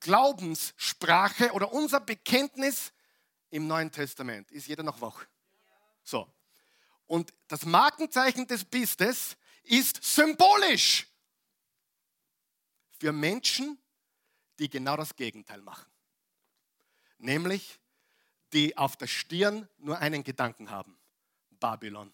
Glaubenssprache 0.00 1.50
oder 1.52 1.72
unser 1.72 1.98
Bekenntnis 2.00 2.92
im 3.48 3.66
Neuen 3.66 3.90
Testament. 3.90 4.50
Ist 4.50 4.66
jeder 4.66 4.82
noch 4.82 5.00
wach? 5.00 5.24
So. 6.02 6.30
Und 7.06 7.32
das 7.48 7.64
Markenzeichen 7.64 8.46
des 8.46 8.66
Bistes 8.66 9.38
ist 9.62 10.04
symbolisch 10.04 11.06
für 12.98 13.12
Menschen, 13.12 13.78
die 14.58 14.68
genau 14.68 14.98
das 14.98 15.16
Gegenteil 15.16 15.62
machen. 15.62 15.90
Nämlich, 17.16 17.80
die 18.52 18.76
auf 18.76 18.98
der 18.98 19.06
Stirn 19.06 19.66
nur 19.78 19.98
einen 20.00 20.22
Gedanken 20.22 20.68
haben. 20.68 20.99
Babylon. 21.60 22.12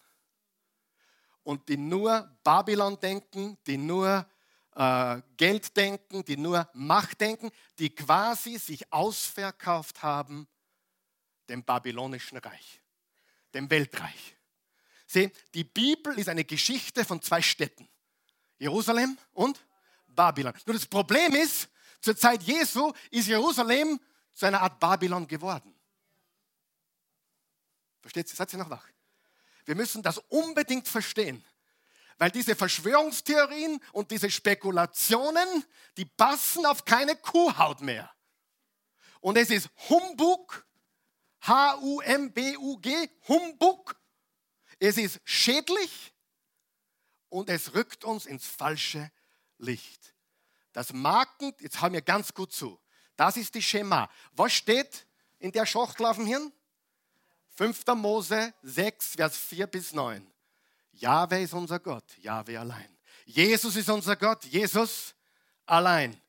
Und 1.43 1.67
die 1.69 1.77
nur 1.77 2.37
Babylon 2.43 2.99
denken, 2.99 3.57
die 3.65 3.77
nur 3.77 4.27
äh, 4.75 5.21
Geld 5.37 5.75
denken, 5.75 6.23
die 6.25 6.37
nur 6.37 6.69
Macht 6.73 7.21
denken, 7.21 7.49
die 7.79 7.89
quasi 7.89 8.57
sich 8.57 8.91
ausverkauft 8.91 10.03
haben 10.03 10.47
dem 11.49 11.63
babylonischen 11.63 12.37
Reich, 12.37 12.81
dem 13.53 13.69
Weltreich. 13.69 14.35
Sieh, 15.07 15.31
die 15.53 15.63
Bibel 15.63 16.19
ist 16.19 16.27
eine 16.27 16.43
Geschichte 16.43 17.05
von 17.05 17.21
zwei 17.21 17.41
Städten, 17.41 17.87
Jerusalem 18.59 19.17
und 19.33 19.65
Babylon. 20.07 20.53
Nur 20.65 20.73
das 20.73 20.85
Problem 20.85 21.33
ist, 21.35 21.69
zur 22.01 22.15
Zeit 22.15 22.43
Jesu 22.43 22.91
ist 23.09 23.27
Jerusalem 23.27 23.99
zu 24.33 24.45
einer 24.45 24.61
Art 24.61 24.79
Babylon 24.79 25.27
geworden. 25.27 25.73
Versteht 28.01 28.29
ihr? 28.29 28.35
Seid 28.35 28.53
ihr 28.53 28.59
noch 28.59 28.69
wach? 28.69 28.85
Wir 29.67 29.75
müssen 29.75 30.01
das 30.01 30.17
unbedingt 30.29 30.87
verstehen. 30.87 31.43
Weil 32.17 32.31
diese 32.31 32.55
Verschwörungstheorien 32.55 33.79
und 33.91 34.09
diese 34.09 34.31
Spekulationen, 34.31 35.65
die 35.97 36.05
passen 36.05 36.65
auf 36.65 36.85
keine 36.85 37.17
Kuhhaut 37.17 37.81
mehr. 37.81 38.09
Und 39.19 39.37
es 39.37 39.49
ist 39.49 39.69
Humbug, 39.89 40.65
H-U-M-B-U-G, 41.41 43.09
Humbug. 43.27 43.99
Es 44.79 44.97
ist 44.97 45.19
schädlich 45.25 46.13
und 47.27 47.49
es 47.49 47.73
rückt 47.73 48.05
uns 48.05 48.25
ins 48.25 48.47
falsche 48.47 49.11
Licht. 49.57 50.15
Das 50.71 50.93
Marken, 50.93 51.53
jetzt 51.59 51.81
haben 51.81 51.93
wir 51.93 52.01
ganz 52.01 52.33
gut 52.33 52.53
zu, 52.53 52.79
das 53.17 53.35
ist 53.35 53.53
die 53.53 53.61
Schema. 53.61 54.09
Was 54.31 54.53
steht 54.53 55.07
in 55.39 55.51
der 55.51 55.65
Schachtel 55.65 56.05
auf 56.05 56.15
dem 56.15 56.25
Hirn? 56.25 56.53
5. 57.57 57.95
Mose 57.95 58.53
6, 58.61 59.15
Vers 59.15 59.35
4 59.35 59.65
bis 59.65 59.91
9. 59.91 60.31
Jahwe 60.91 61.41
ist 61.41 61.53
unser 61.53 61.79
Gott, 61.79 62.05
Jahwe 62.19 62.59
allein. 62.59 62.97
Jesus 63.25 63.75
ist 63.75 63.89
unser 63.89 64.15
Gott, 64.15 64.45
Jesus 64.45 65.15
allein. 65.65 66.21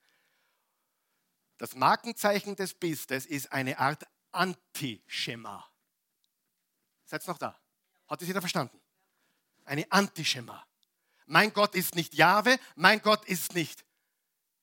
Das 1.59 1.75
Markenzeichen 1.75 2.57
des 2.57 2.73
Bistes 2.73 3.27
ist 3.27 3.53
eine 3.53 3.79
Art 3.79 4.07
Antischema. 4.33 5.69
Seid 7.05 7.27
noch 7.27 7.37
da? 7.37 7.61
Hat 8.07 8.23
es 8.23 8.29
jeder 8.29 8.41
verstanden? 8.41 8.81
Eine 9.67 9.91
Antischema. 9.93 10.67
Mein 11.27 11.53
Gott 11.53 11.75
ist 11.75 11.95
nicht 11.95 12.15
Jahwe, 12.15 12.59
mein 12.75 13.03
Gott 13.03 13.27
ist 13.27 13.55
nicht 13.55 13.85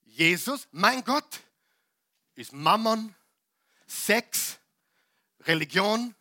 Jesus, 0.01 0.67
mein 0.71 1.03
Gott 1.03 1.41
ist 2.33 2.53
Mammon, 2.53 3.13
Sex, 3.85 4.57
Religion, 5.41 6.15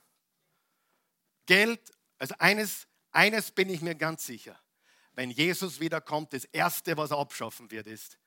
Geld. 1.47 1.81
Also 2.19 2.35
eines 2.39 2.87
eines 3.15 3.53
bin 3.53 3.71
ich 3.71 3.81
mir 3.81 3.95
ganz 3.95 4.27
sicher. 4.27 4.61
Wenn 5.13 5.31
Jesus 5.31 5.79
wiederkommt, 5.79 6.33
das 6.33 6.45
Erste, 6.47 6.97
was 6.97 7.13
er 7.13 7.19
abschaffen 7.19 7.71
wird, 7.71 7.87
ist, 7.87 8.19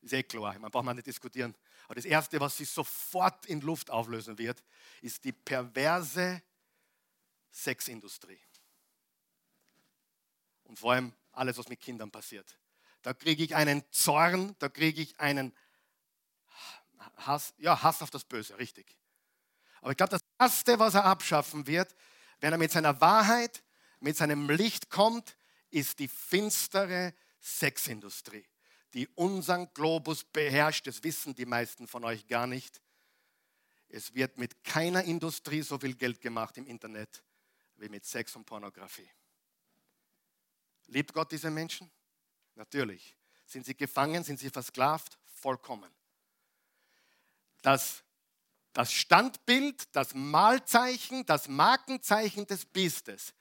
ist 0.00 0.14
eh 0.14 0.22
klar, 0.22 0.58
man 0.58 0.70
braucht 0.70 0.84
mal 0.84 0.94
nicht 0.94 1.06
diskutieren, 1.06 1.54
aber 1.84 1.96
das 1.96 2.06
Erste, 2.06 2.40
was 2.40 2.56
sich 2.56 2.70
sofort 2.70 3.44
in 3.44 3.60
Luft 3.60 3.90
auflösen 3.90 4.38
wird, 4.38 4.62
ist 5.02 5.22
die 5.24 5.32
perverse 5.32 6.42
Sexindustrie. 7.50 8.40
Und 10.64 10.78
vor 10.78 10.92
allem 10.92 11.12
alles, 11.32 11.58
was 11.58 11.68
mit 11.68 11.80
Kindern 11.80 12.10
passiert. 12.10 12.58
Da 13.02 13.12
kriege 13.12 13.44
ich 13.44 13.54
einen 13.54 13.84
Zorn, 13.92 14.56
da 14.58 14.70
kriege 14.70 15.02
ich 15.02 15.20
einen 15.20 15.54
Hass, 17.18 17.52
ja, 17.58 17.82
Hass 17.82 18.00
auf 18.00 18.10
das 18.10 18.24
Böse, 18.24 18.56
richtig. 18.56 18.96
Aber 19.82 19.90
ich 19.90 19.98
glaube, 19.98 20.12
das 20.12 20.22
Erste, 20.38 20.78
was 20.78 20.94
er 20.94 21.04
abschaffen 21.04 21.66
wird, 21.66 21.94
wenn 22.44 22.52
er 22.52 22.58
mit 22.58 22.72
seiner 22.72 23.00
Wahrheit, 23.00 23.62
mit 24.00 24.18
seinem 24.18 24.50
Licht 24.50 24.90
kommt, 24.90 25.38
ist 25.70 25.98
die 25.98 26.08
finstere 26.08 27.14
Sexindustrie, 27.40 28.44
die 28.92 29.08
unseren 29.14 29.72
Globus 29.72 30.24
beherrscht. 30.24 30.86
Das 30.86 31.02
wissen 31.02 31.34
die 31.34 31.46
meisten 31.46 31.88
von 31.88 32.04
euch 32.04 32.26
gar 32.26 32.46
nicht. 32.46 32.82
Es 33.88 34.12
wird 34.12 34.36
mit 34.36 34.62
keiner 34.62 35.04
Industrie 35.04 35.62
so 35.62 35.78
viel 35.78 35.94
Geld 35.94 36.20
gemacht 36.20 36.58
im 36.58 36.66
Internet 36.66 37.24
wie 37.76 37.88
mit 37.88 38.04
Sex 38.04 38.36
und 38.36 38.44
Pornografie. 38.44 39.08
Liebt 40.88 41.14
Gott 41.14 41.32
diese 41.32 41.50
Menschen? 41.50 41.90
Natürlich. 42.56 43.16
Sind 43.46 43.64
sie 43.64 43.74
gefangen? 43.74 44.22
Sind 44.22 44.38
sie 44.38 44.50
versklavt? 44.50 45.18
Vollkommen. 45.24 45.90
Das 47.62 48.03
das 48.74 48.92
Standbild, 48.92 49.94
das 49.96 50.14
Malzeichen, 50.14 51.24
das 51.24 51.48
Markenzeichen 51.48 52.46
des 52.46 52.66
Biestes 52.66 53.32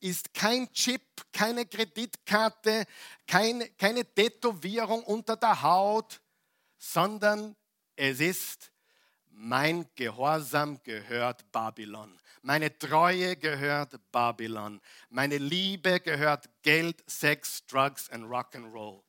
ist 0.00 0.34
kein 0.34 0.72
Chip, 0.72 1.02
keine 1.32 1.66
Kreditkarte, 1.66 2.84
keine, 3.26 3.68
keine 3.70 4.04
Tätowierung 4.04 5.02
unter 5.04 5.36
der 5.36 5.62
Haut, 5.62 6.20
sondern 6.78 7.56
es 7.96 8.20
ist, 8.20 8.72
mein 9.30 9.86
Gehorsam 9.94 10.82
gehört 10.82 11.50
Babylon. 11.52 12.18
Meine 12.42 12.78
Treue 12.78 13.36
gehört 13.36 13.98
Babylon. 14.12 14.80
Meine 15.10 15.38
Liebe 15.38 16.00
gehört 16.00 16.48
Geld, 16.62 17.02
Sex, 17.06 17.66
Drugs 17.66 18.08
und 18.08 18.24
Rock'n'Roll. 18.24 19.02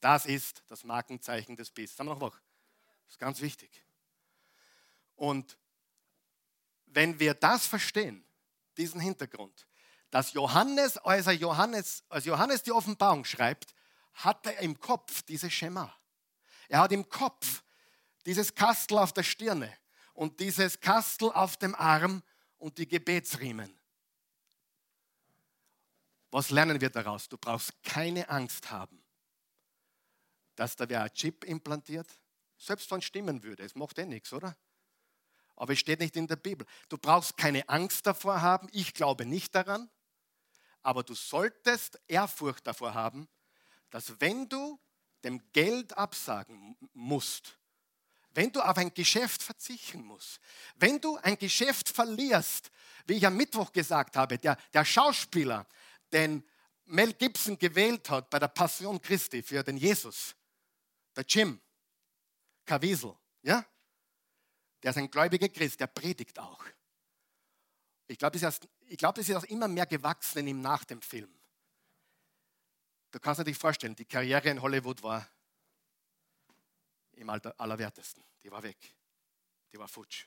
Das 0.00 0.24
ist 0.24 0.62
das 0.68 0.84
Markenzeichen 0.84 1.56
des 1.56 1.70
Biestes. 1.70 1.98
Haben 1.98 2.06
wir 2.06 2.14
noch 2.14 2.20
was? 2.20 2.32
Das 3.04 3.14
ist 3.14 3.18
ganz 3.18 3.40
wichtig. 3.40 3.84
Und 5.18 5.58
wenn 6.86 7.18
wir 7.18 7.34
das 7.34 7.66
verstehen, 7.66 8.24
diesen 8.76 9.00
Hintergrund, 9.00 9.66
dass 10.10 10.32
Johannes, 10.32 10.96
als, 10.96 11.26
Johannes, 11.40 12.04
als 12.08 12.24
Johannes 12.24 12.62
die 12.62 12.70
Offenbarung 12.70 13.24
schreibt, 13.24 13.74
hat 14.14 14.46
er 14.46 14.60
im 14.60 14.78
Kopf 14.78 15.22
dieses 15.22 15.52
Schema. 15.52 15.92
Er 16.68 16.80
hat 16.80 16.92
im 16.92 17.08
Kopf 17.08 17.64
dieses 18.26 18.54
Kastel 18.54 18.98
auf 18.98 19.12
der 19.12 19.24
Stirne 19.24 19.76
und 20.14 20.38
dieses 20.38 20.78
Kastel 20.78 21.32
auf 21.32 21.56
dem 21.56 21.74
Arm 21.74 22.22
und 22.58 22.78
die 22.78 22.86
Gebetsriemen. 22.86 23.76
Was 26.30 26.50
lernen 26.50 26.80
wir 26.80 26.90
daraus? 26.90 27.28
Du 27.28 27.36
brauchst 27.36 27.82
keine 27.82 28.28
Angst 28.28 28.70
haben, 28.70 29.02
dass 30.54 30.76
da 30.76 30.88
wer 30.88 31.02
ein 31.02 31.12
Chip 31.12 31.44
implantiert. 31.44 32.08
Selbst 32.56 32.88
wenn 32.90 32.98
es 32.98 33.04
stimmen 33.04 33.42
würde, 33.42 33.64
es 33.64 33.74
macht 33.74 33.98
eh 33.98 34.06
nichts, 34.06 34.32
oder? 34.32 34.56
Aber 35.58 35.72
es 35.72 35.80
steht 35.80 35.98
nicht 35.98 36.16
in 36.16 36.28
der 36.28 36.36
Bibel. 36.36 36.66
Du 36.88 36.96
brauchst 36.96 37.36
keine 37.36 37.68
Angst 37.68 38.06
davor 38.06 38.40
haben. 38.40 38.68
Ich 38.72 38.94
glaube 38.94 39.26
nicht 39.26 39.54
daran. 39.54 39.90
Aber 40.82 41.02
du 41.02 41.14
solltest 41.14 42.00
Ehrfurcht 42.06 42.66
davor 42.66 42.94
haben, 42.94 43.28
dass 43.90 44.20
wenn 44.20 44.48
du 44.48 44.78
dem 45.24 45.42
Geld 45.52 45.96
absagen 45.98 46.76
musst, 46.92 47.58
wenn 48.34 48.52
du 48.52 48.60
auf 48.60 48.76
ein 48.76 48.94
Geschäft 48.94 49.42
verzichten 49.42 50.04
musst, 50.04 50.38
wenn 50.76 51.00
du 51.00 51.16
ein 51.16 51.36
Geschäft 51.36 51.88
verlierst, 51.88 52.70
wie 53.06 53.14
ich 53.14 53.26
am 53.26 53.36
Mittwoch 53.36 53.72
gesagt 53.72 54.16
habe, 54.16 54.38
der, 54.38 54.56
der 54.72 54.84
Schauspieler, 54.84 55.66
den 56.12 56.44
Mel 56.84 57.14
Gibson 57.14 57.58
gewählt 57.58 58.08
hat 58.08 58.30
bei 58.30 58.38
der 58.38 58.48
Passion 58.48 59.00
Christi 59.00 59.42
für 59.42 59.64
den 59.64 59.76
Jesus, 59.76 60.36
der 61.16 61.24
Jim 61.26 61.60
Caviezel, 62.64 63.16
ja? 63.42 63.66
Der 64.82 64.90
ist 64.90 64.96
ein 64.96 65.10
gläubiger 65.10 65.48
Christ, 65.48 65.80
der 65.80 65.88
predigt 65.88 66.38
auch. 66.38 66.64
Ich 68.06 68.18
glaube, 68.18 68.38
das, 68.38 68.60
glaub, 68.96 69.14
das 69.14 69.28
ist 69.28 69.36
auch 69.36 69.44
immer 69.44 69.68
mehr 69.68 69.86
gewachsen 69.86 70.38
in 70.38 70.48
ihm 70.48 70.60
nach 70.60 70.84
dem 70.84 71.02
Film. 71.02 71.32
Du 73.10 73.18
kannst 73.20 73.40
dir 73.40 73.44
nicht 73.44 73.60
vorstellen, 73.60 73.96
die 73.96 74.04
Karriere 74.04 74.48
in 74.48 74.60
Hollywood 74.60 75.02
war 75.02 75.26
im 77.12 77.28
Alter, 77.30 77.58
Allerwertesten. 77.58 78.22
Die 78.42 78.50
war 78.50 78.62
weg. 78.62 78.78
Die 79.72 79.78
war 79.78 79.88
futsch. 79.88 80.26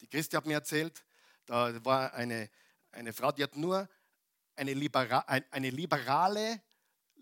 Die 0.00 0.06
Christi 0.06 0.36
hat 0.36 0.46
mir 0.46 0.54
erzählt, 0.54 1.04
da 1.46 1.84
war 1.84 2.14
eine, 2.14 2.50
eine 2.92 3.12
Frau, 3.12 3.32
die 3.32 3.42
hat 3.42 3.56
nur 3.56 3.88
eine, 4.54 4.74
libera 4.74 5.20
eine 5.20 5.70
liberale, 5.70 6.62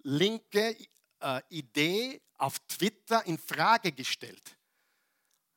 linke 0.03 0.76
äh, 1.20 1.43
Idee 1.49 2.20
auf 2.37 2.59
Twitter 2.66 3.24
in 3.26 3.39
Frage 3.39 3.93
gestellt. 3.93 4.56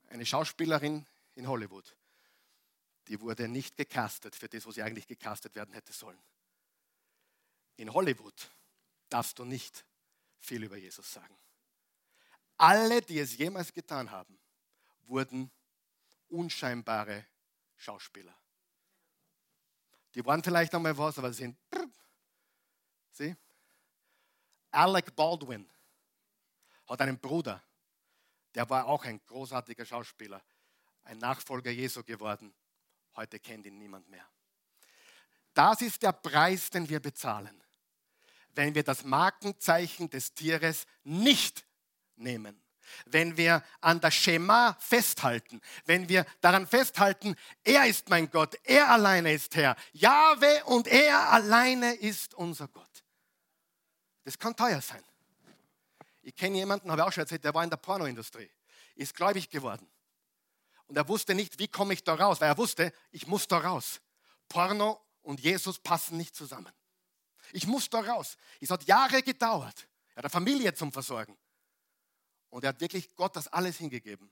Eine 0.09 0.25
Schauspielerin 0.25 1.05
in 1.35 1.47
Hollywood. 1.47 1.95
Die 3.07 3.19
wurde 3.21 3.47
nicht 3.47 3.77
gecastet 3.77 4.35
für 4.35 4.49
das, 4.49 4.65
wo 4.65 4.71
sie 4.71 4.83
eigentlich 4.83 5.07
gecastet 5.07 5.55
werden 5.55 5.73
hätte 5.73 5.93
sollen. 5.93 6.21
In 7.77 7.93
Hollywood 7.93 8.49
darfst 9.07 9.39
du 9.39 9.45
nicht 9.45 9.85
viel 10.39 10.63
über 10.63 10.77
Jesus 10.77 11.11
sagen. 11.11 11.37
Alle, 12.57 13.01
die 13.01 13.19
es 13.19 13.37
jemals 13.37 13.73
getan 13.73 14.11
haben, 14.11 14.37
wurden 15.03 15.49
unscheinbare 16.27 17.25
Schauspieler. 17.77 18.35
Die 20.13 20.25
waren 20.25 20.43
vielleicht 20.43 20.73
einmal 20.75 20.97
was, 20.97 21.17
aber 21.17 21.31
sie 21.31 21.43
sind. 21.43 21.57
Sieh? 23.11 23.35
Alec 24.71 25.15
Baldwin 25.15 25.69
hat 26.87 27.01
einen 27.01 27.19
Bruder, 27.19 27.63
der 28.55 28.69
war 28.69 28.87
auch 28.87 29.05
ein 29.05 29.21
großartiger 29.25 29.85
Schauspieler, 29.85 30.41
ein 31.03 31.17
Nachfolger 31.17 31.71
Jesu 31.71 32.03
geworden. 32.03 32.53
Heute 33.15 33.39
kennt 33.39 33.65
ihn 33.65 33.77
niemand 33.77 34.07
mehr. 34.09 34.27
Das 35.53 35.81
ist 35.81 36.03
der 36.03 36.13
Preis, 36.13 36.69
den 36.69 36.87
wir 36.87 36.99
bezahlen, 36.99 37.63
wenn 38.55 38.75
wir 38.75 38.83
das 38.83 39.03
Markenzeichen 39.03 40.09
des 40.09 40.33
Tieres 40.33 40.85
nicht 41.03 41.65
nehmen 42.15 42.61
wenn 43.05 43.37
wir 43.37 43.63
an 43.81 43.99
der 44.01 44.11
Schema 44.11 44.75
festhalten, 44.79 45.61
wenn 45.85 46.09
wir 46.09 46.25
daran 46.41 46.67
festhalten, 46.67 47.35
er 47.63 47.85
ist 47.87 48.09
mein 48.09 48.29
Gott, 48.29 48.57
er 48.63 48.89
alleine 48.89 49.33
ist 49.33 49.55
Herr, 49.55 49.75
Jahwe 49.93 50.63
und 50.65 50.87
er 50.87 51.29
alleine 51.31 51.93
ist 51.93 52.33
unser 52.33 52.67
Gott. 52.67 53.03
Das 54.23 54.37
kann 54.37 54.55
teuer 54.55 54.81
sein. 54.81 55.03
Ich 56.29 56.35
kenne 56.35 56.57
jemanden, 56.57 56.91
habe 56.91 57.01
ich 57.01 57.07
auch 57.07 57.11
schon 57.11 57.23
erzählt, 57.23 57.43
der 57.43 57.55
war 57.55 57.63
in 57.63 57.71
der 57.71 57.77
Pornoindustrie, 57.77 58.51
ist 58.93 59.15
gläubig 59.15 59.49
geworden. 59.49 59.89
Und 60.85 60.95
er 60.95 61.07
wusste 61.07 61.33
nicht, 61.33 61.57
wie 61.57 61.67
komme 61.67 61.91
ich 61.95 62.03
da 62.03 62.13
raus, 62.13 62.39
weil 62.39 62.49
er 62.49 62.57
wusste, 62.59 62.93
ich 63.09 63.25
muss 63.25 63.47
da 63.47 63.57
raus. 63.57 63.99
Porno 64.47 65.03
und 65.23 65.39
Jesus 65.39 65.79
passen 65.79 66.17
nicht 66.17 66.35
zusammen. 66.35 66.71
Ich 67.51 67.65
muss 67.65 67.89
da 67.89 68.01
raus. 68.01 68.37
Es 68.61 68.69
hat 68.69 68.83
Jahre 68.83 69.23
gedauert. 69.23 69.87
Er 70.11 70.17
hat 70.17 70.25
eine 70.25 70.29
Familie 70.29 70.71
zum 70.75 70.91
Versorgen. 70.91 71.35
Und 72.51 72.63
er 72.63 72.69
hat 72.69 72.79
wirklich 72.79 73.15
Gott 73.15 73.35
das 73.35 73.47
alles 73.47 73.77
hingegeben. 73.77 74.31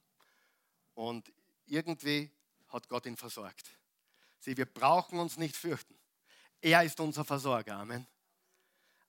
Und 0.94 1.34
irgendwie 1.66 2.30
hat 2.68 2.88
Gott 2.90 3.08
ihn 3.08 3.18
versorgt. 3.18 3.72
Sieh, 4.38 4.56
wir 4.56 4.68
brauchen 4.68 5.18
uns 5.18 5.38
nicht 5.38 5.56
fürchten. 5.56 5.98
Er 6.62 6.84
ist 6.84 7.00
unser 7.00 7.26
Versorger. 7.26 7.78
Amen. 7.78 8.06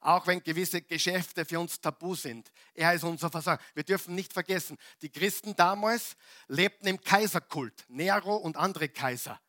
Auch 0.00 0.26
wenn 0.26 0.42
gewisse 0.42 0.82
Geschäfte 0.82 1.44
für 1.44 1.58
uns 1.58 1.80
tabu 1.80 2.14
sind. 2.14 2.52
Er 2.74 2.94
ist 2.94 3.04
unser 3.04 3.30
Versorger. 3.30 3.62
Wir 3.74 3.82
dürfen 3.82 4.14
nicht 4.14 4.32
vergessen, 4.32 4.78
die 5.02 5.10
Christen 5.10 5.56
damals 5.56 6.16
lebten 6.46 6.86
im 6.86 7.00
Kaiserkult. 7.00 7.84
Nero 7.88 8.36
und 8.36 8.56
andere 8.56 8.88
Kaiser. 8.88 9.40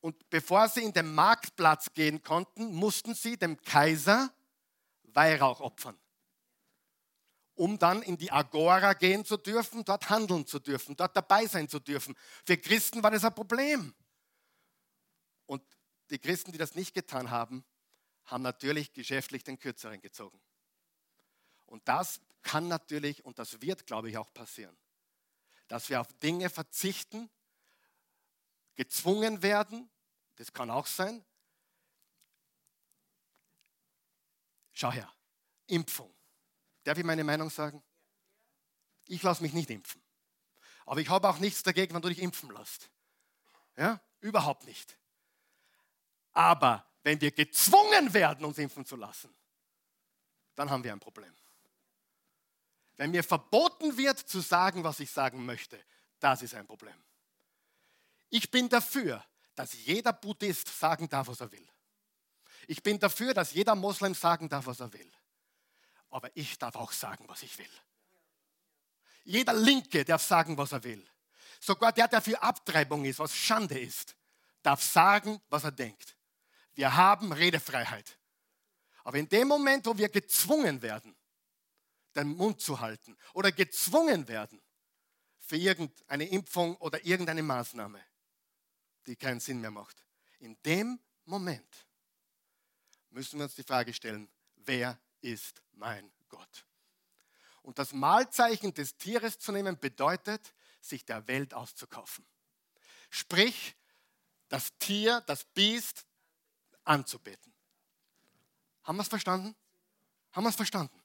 Und 0.00 0.30
bevor 0.30 0.68
sie 0.68 0.82
in 0.82 0.92
den 0.92 1.14
Marktplatz 1.14 1.92
gehen 1.92 2.22
konnten, 2.22 2.72
mussten 2.72 3.14
sie 3.14 3.36
dem 3.36 3.60
Kaiser 3.60 4.32
Weihrauch 5.02 5.60
opfern 5.60 5.98
um 7.58 7.78
dann 7.78 8.02
in 8.02 8.16
die 8.16 8.30
Agora 8.30 8.92
gehen 8.94 9.24
zu 9.24 9.36
dürfen, 9.36 9.84
dort 9.84 10.08
handeln 10.08 10.46
zu 10.46 10.60
dürfen, 10.60 10.96
dort 10.96 11.16
dabei 11.16 11.46
sein 11.46 11.68
zu 11.68 11.80
dürfen. 11.80 12.14
Für 12.46 12.56
Christen 12.56 13.02
war 13.02 13.10
das 13.10 13.24
ein 13.24 13.34
Problem. 13.34 13.94
Und 15.46 15.62
die 16.10 16.20
Christen, 16.20 16.52
die 16.52 16.58
das 16.58 16.76
nicht 16.76 16.94
getan 16.94 17.30
haben, 17.30 17.64
haben 18.28 18.42
natürlich 18.42 18.92
geschäftlich 18.92 19.42
den 19.42 19.58
Kürzeren 19.58 20.00
gezogen. 20.00 20.40
Und 21.66 21.86
das 21.88 22.20
kann 22.42 22.68
natürlich 22.68 23.24
und 23.24 23.38
das 23.38 23.60
wird, 23.60 23.86
glaube 23.86 24.08
ich, 24.10 24.16
auch 24.16 24.32
passieren, 24.32 24.76
dass 25.66 25.88
wir 25.88 26.00
auf 26.00 26.12
Dinge 26.14 26.48
verzichten, 26.48 27.28
gezwungen 28.74 29.42
werden, 29.42 29.90
das 30.36 30.52
kann 30.52 30.70
auch 30.70 30.86
sein. 30.86 31.24
Schau 34.72 34.92
her, 34.92 35.12
Impfung. 35.66 36.14
Darf 36.84 36.96
ich 36.96 37.04
meine 37.04 37.24
Meinung 37.24 37.50
sagen? 37.50 37.82
Ich 39.06 39.22
lasse 39.22 39.42
mich 39.42 39.52
nicht 39.52 39.68
impfen. 39.70 40.00
Aber 40.86 41.00
ich 41.00 41.08
habe 41.08 41.28
auch 41.28 41.38
nichts 41.38 41.62
dagegen, 41.62 41.94
wenn 41.94 42.02
du 42.02 42.08
dich 42.08 42.20
impfen 42.22 42.50
lässt. 42.50 42.90
Ja, 43.76 44.00
überhaupt 44.20 44.64
nicht. 44.64 44.98
Aber 46.32 46.87
wenn 47.08 47.20
wir 47.20 47.32
gezwungen 47.32 48.14
werden, 48.14 48.44
uns 48.44 48.58
impfen 48.58 48.84
zu 48.84 48.96
lassen, 48.96 49.34
dann 50.54 50.70
haben 50.70 50.84
wir 50.84 50.92
ein 50.92 51.00
Problem. 51.00 51.34
Wenn 52.96 53.10
mir 53.10 53.24
verboten 53.24 53.96
wird, 53.96 54.18
zu 54.18 54.40
sagen, 54.40 54.84
was 54.84 55.00
ich 55.00 55.10
sagen 55.10 55.44
möchte, 55.44 55.82
das 56.20 56.42
ist 56.42 56.54
ein 56.54 56.66
Problem. 56.66 56.94
Ich 58.30 58.50
bin 58.50 58.68
dafür, 58.68 59.24
dass 59.54 59.72
jeder 59.72 60.12
Buddhist 60.12 60.68
sagen 60.68 61.08
darf, 61.08 61.28
was 61.28 61.40
er 61.40 61.50
will. 61.50 61.66
Ich 62.66 62.82
bin 62.82 62.98
dafür, 62.98 63.34
dass 63.34 63.52
jeder 63.52 63.74
Moslem 63.74 64.14
sagen 64.14 64.48
darf, 64.48 64.66
was 64.66 64.80
er 64.80 64.92
will 64.92 65.10
aber 66.10 66.30
ich 66.34 66.58
darf 66.58 66.76
auch 66.76 66.92
sagen, 66.92 67.24
was 67.28 67.42
ich 67.42 67.58
will. 67.58 67.70
Jeder 69.24 69.52
Linke 69.52 70.04
darf 70.04 70.22
sagen, 70.22 70.56
was 70.56 70.72
er 70.72 70.82
will. 70.84 71.06
Sogar 71.60 71.92
der, 71.92 72.08
der 72.08 72.22
für 72.22 72.40
Abtreibung 72.40 73.04
ist, 73.04 73.18
was 73.18 73.34
Schande 73.34 73.78
ist, 73.78 74.16
darf 74.62 74.82
sagen, 74.82 75.40
was 75.48 75.64
er 75.64 75.72
denkt. 75.72 76.16
Wir 76.78 76.94
haben 76.94 77.32
Redefreiheit. 77.32 78.16
Aber 79.02 79.18
in 79.18 79.28
dem 79.28 79.48
Moment, 79.48 79.84
wo 79.86 79.98
wir 79.98 80.08
gezwungen 80.08 80.80
werden, 80.80 81.16
den 82.14 82.28
Mund 82.28 82.60
zu 82.60 82.78
halten 82.78 83.16
oder 83.34 83.50
gezwungen 83.50 84.28
werden 84.28 84.62
für 85.40 85.56
irgendeine 85.56 86.28
Impfung 86.28 86.76
oder 86.76 87.04
irgendeine 87.04 87.42
Maßnahme, 87.42 88.00
die 89.08 89.16
keinen 89.16 89.40
Sinn 89.40 89.60
mehr 89.60 89.72
macht, 89.72 90.04
in 90.38 90.56
dem 90.62 91.00
Moment 91.24 91.88
müssen 93.10 93.40
wir 93.40 93.46
uns 93.46 93.56
die 93.56 93.64
Frage 93.64 93.92
stellen, 93.92 94.30
wer 94.54 95.00
ist 95.20 95.60
mein 95.72 96.12
Gott. 96.28 96.64
Und 97.62 97.80
das 97.80 97.92
Mahlzeichen 97.92 98.72
des 98.72 98.96
Tieres 98.96 99.40
zu 99.40 99.50
nehmen 99.50 99.80
bedeutet, 99.80 100.54
sich 100.80 101.04
der 101.04 101.26
Welt 101.26 101.54
auszukaufen. 101.54 102.24
Sprich, 103.10 103.74
das 104.48 104.78
Tier, 104.78 105.22
das 105.22 105.42
Biest 105.42 106.07
anzubeten. 106.88 107.52
Haben 108.84 108.96
wir 108.96 109.02
es 109.02 109.08
verstanden? 109.08 109.54
Haben 110.32 110.44
wir 110.44 110.50
es 110.50 110.56
verstanden? 110.56 110.98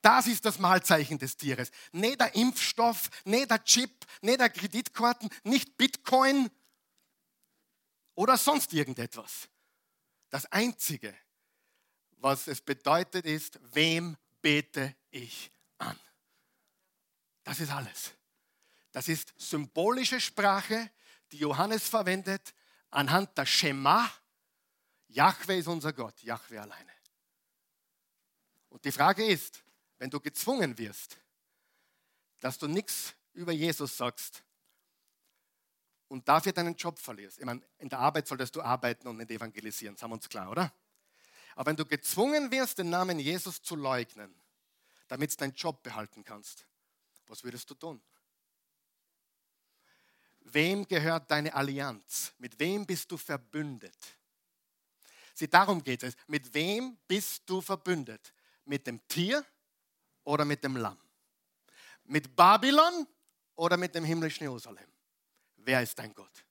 Das 0.00 0.26
ist 0.26 0.44
das 0.44 0.58
Mahlzeichen 0.58 1.18
des 1.18 1.36
Tieres. 1.36 1.70
Nicht 1.92 2.20
der 2.20 2.34
Impfstoff, 2.34 3.10
nicht 3.24 3.50
der 3.50 3.62
Chip, 3.64 4.06
nicht 4.22 4.40
der 4.40 4.48
Kreditkarten, 4.48 5.28
nicht 5.42 5.76
Bitcoin 5.76 6.50
oder 8.14 8.36
sonst 8.36 8.72
irgendetwas. 8.72 9.48
Das 10.30 10.46
Einzige, 10.46 11.14
was 12.18 12.46
es 12.46 12.60
bedeutet, 12.60 13.26
ist, 13.26 13.58
wem 13.74 14.16
bete 14.40 14.94
ich 15.10 15.50
an. 15.78 15.98
Das 17.44 17.60
ist 17.60 17.70
alles. 17.70 18.12
Das 18.92 19.08
ist 19.08 19.34
symbolische 19.36 20.20
Sprache, 20.20 20.90
die 21.32 21.38
Johannes 21.38 21.88
verwendet 21.88 22.54
anhand 22.90 23.36
der 23.36 23.46
Schema. 23.46 24.10
Jahwe 25.08 25.56
ist 25.56 25.68
unser 25.68 25.92
Gott, 25.92 26.22
Jahwe 26.22 26.60
alleine. 26.60 26.92
Und 28.68 28.84
die 28.84 28.92
Frage 28.92 29.24
ist, 29.24 29.62
wenn 29.98 30.10
du 30.10 30.20
gezwungen 30.20 30.76
wirst, 30.78 31.16
dass 32.40 32.58
du 32.58 32.68
nichts 32.68 33.14
über 33.32 33.52
Jesus 33.52 33.96
sagst, 33.96 34.44
und 36.08 36.26
dafür 36.26 36.52
deinen 36.52 36.74
Job 36.74 36.98
verlierst. 36.98 37.38
Ich 37.38 37.44
meine, 37.44 37.62
in 37.78 37.88
der 37.88 37.98
Arbeit 37.98 38.26
solltest 38.26 38.56
du 38.56 38.62
arbeiten 38.62 39.06
und 39.06 39.18
nicht 39.18 39.30
evangelisieren, 39.30 39.96
sagen 39.96 40.10
wir 40.10 40.14
uns 40.14 40.28
klar, 40.28 40.50
oder? 40.50 40.72
Aber 41.54 41.70
wenn 41.70 41.76
du 41.76 41.84
gezwungen 41.84 42.50
wirst, 42.50 42.78
den 42.78 42.90
Namen 42.90 43.18
Jesus 43.18 43.62
zu 43.62 43.76
leugnen, 43.76 44.34
damit 45.08 45.32
du 45.32 45.36
deinen 45.36 45.54
Job 45.54 45.82
behalten 45.82 46.24
kannst, 46.24 46.66
was 47.26 47.44
würdest 47.44 47.68
du 47.68 47.74
tun? 47.74 48.00
Wem 50.40 50.88
gehört 50.88 51.30
deine 51.30 51.52
Allianz? 51.52 52.32
Mit 52.38 52.58
wem 52.58 52.86
bist 52.86 53.10
du 53.10 53.18
verbündet? 53.18 54.17
Sieh, 55.38 55.46
darum 55.46 55.84
geht 55.84 56.02
es. 56.02 56.16
Mit 56.26 56.52
wem 56.52 56.96
bist 57.06 57.44
du 57.46 57.60
verbündet? 57.60 58.34
Mit 58.64 58.88
dem 58.88 59.06
Tier 59.06 59.46
oder 60.24 60.44
mit 60.44 60.64
dem 60.64 60.76
Lamm? 60.76 60.98
Mit 62.02 62.34
Babylon 62.34 63.06
oder 63.54 63.76
mit 63.76 63.94
dem 63.94 64.02
himmlischen 64.02 64.42
Jerusalem? 64.42 64.90
Wer 65.58 65.80
ist 65.80 65.96
dein 65.96 66.12
Gott? 66.12 66.44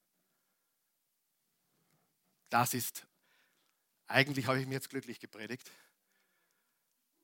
Das 2.50 2.74
ist, 2.74 3.06
eigentlich 4.08 4.48
habe 4.48 4.62
ich 4.62 4.66
mir 4.66 4.76
jetzt 4.76 4.90
glücklich 4.90 5.20
gepredigt, 5.20 5.70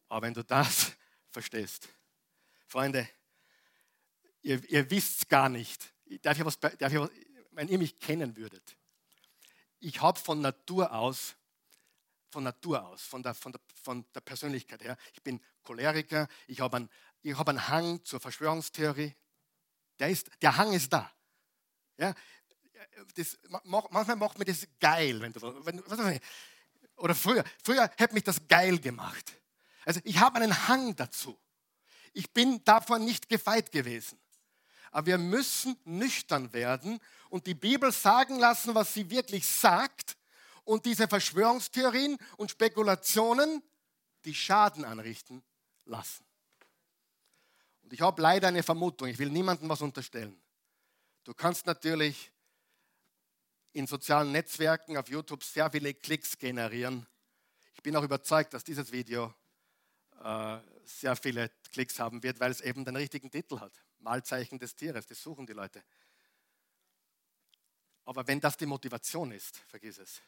aber 0.09 0.27
wenn 0.27 0.33
du 0.33 0.43
das 0.43 0.91
verstehst, 1.29 1.87
Freunde, 2.67 3.07
ihr, 4.41 4.61
ihr 4.69 4.91
wisst 4.91 5.29
gar 5.29 5.47
nicht, 5.47 5.93
darf 6.23 6.37
ich 6.37 6.43
was, 6.43 6.59
darf 6.59 6.91
ich 6.91 6.99
was, 6.99 7.09
wenn 7.51 7.69
ihr 7.69 7.77
mich 7.77 8.01
kennen 8.01 8.35
würdet, 8.35 8.75
ich 9.79 10.01
habe 10.01 10.19
von 10.19 10.41
Natur 10.41 10.91
aus, 10.91 11.37
von 12.33 12.43
Natur 12.43 12.83
aus, 12.83 13.03
von 13.03 13.23
der, 13.23 13.33
von, 13.33 13.51
der, 13.51 13.61
von 13.81 14.05
der 14.13 14.21
Persönlichkeit 14.21 14.83
her, 14.83 14.97
ich 15.13 15.21
bin 15.21 15.39
Choleriker, 15.61 16.27
ich 16.47 16.59
habe 16.59 16.77
einen, 16.77 17.37
hab 17.37 17.47
einen 17.47 17.67
Hang 17.67 18.03
zur 18.03 18.19
Verschwörungstheorie. 18.19 19.15
Der, 19.99 20.09
ist, 20.09 20.29
der 20.41 20.57
Hang 20.57 20.73
ist 20.73 20.91
da. 20.91 21.09
Ja? 21.97 22.13
Das, 23.15 23.37
manchmal 23.63 24.15
macht 24.15 24.39
mir 24.39 24.45
das 24.45 24.67
geil. 24.79 25.21
Wenn 25.21 25.31
du, 25.31 25.65
wenn, 25.65 25.81
was 25.85 26.19
oder 26.97 27.15
früher, 27.15 27.43
früher 27.63 27.89
hätte 27.97 28.13
mich 28.13 28.23
das 28.23 28.47
geil 28.47 28.79
gemacht. 28.79 29.33
Also 29.85 29.99
ich 30.03 30.19
habe 30.19 30.39
einen 30.39 30.67
Hang 30.67 30.95
dazu. 30.95 31.39
Ich 32.13 32.31
bin 32.31 32.63
davon 32.63 33.05
nicht 33.05 33.29
gefeit 33.29 33.71
gewesen. 33.71 34.19
Aber 34.91 35.07
wir 35.07 35.17
müssen 35.17 35.77
nüchtern 35.85 36.53
werden 36.53 36.99
und 37.29 37.47
die 37.47 37.55
Bibel 37.55 37.91
sagen 37.91 38.39
lassen, 38.39 38.75
was 38.75 38.93
sie 38.93 39.09
wirklich 39.09 39.47
sagt 39.47 40.15
und 40.65 40.85
diese 40.85 41.07
Verschwörungstheorien 41.07 42.17
und 42.37 42.51
Spekulationen, 42.51 43.61
die 44.25 44.35
Schaden 44.35 44.85
anrichten, 44.85 45.43
lassen. 45.85 46.25
Und 47.83 47.93
ich 47.93 48.01
habe 48.01 48.21
leider 48.21 48.47
eine 48.47 48.63
Vermutung, 48.63 49.07
ich 49.07 49.19
will 49.19 49.29
niemandem 49.29 49.67
was 49.69 49.81
unterstellen. 49.81 50.41
Du 51.23 51.33
kannst 51.33 51.65
natürlich 51.65 52.31
in 53.73 53.87
sozialen 53.87 54.31
Netzwerken 54.31 54.97
auf 54.97 55.09
YouTube 55.09 55.43
sehr 55.43 55.69
viele 55.71 55.93
Klicks 55.93 56.37
generieren. 56.37 57.05
Ich 57.73 57.81
bin 57.81 57.95
auch 57.95 58.03
überzeugt, 58.03 58.53
dass 58.53 58.63
dieses 58.63 58.91
Video 58.91 59.33
äh, 60.23 60.59
sehr 60.85 61.15
viele 61.15 61.49
Klicks 61.71 61.99
haben 61.99 62.21
wird, 62.23 62.39
weil 62.39 62.51
es 62.51 62.61
eben 62.61 62.85
den 62.85 62.95
richtigen 62.95 63.31
Titel 63.31 63.59
hat. 63.59 63.73
Malzeichen 63.99 64.59
des 64.59 64.75
Tieres, 64.75 65.07
das 65.07 65.21
suchen 65.21 65.45
die 65.45 65.53
Leute. 65.53 65.83
Aber 68.05 68.27
wenn 68.27 68.39
das 68.39 68.57
die 68.57 68.65
Motivation 68.65 69.31
ist, 69.31 69.57
vergiss 69.57 69.97
es. 69.97 70.21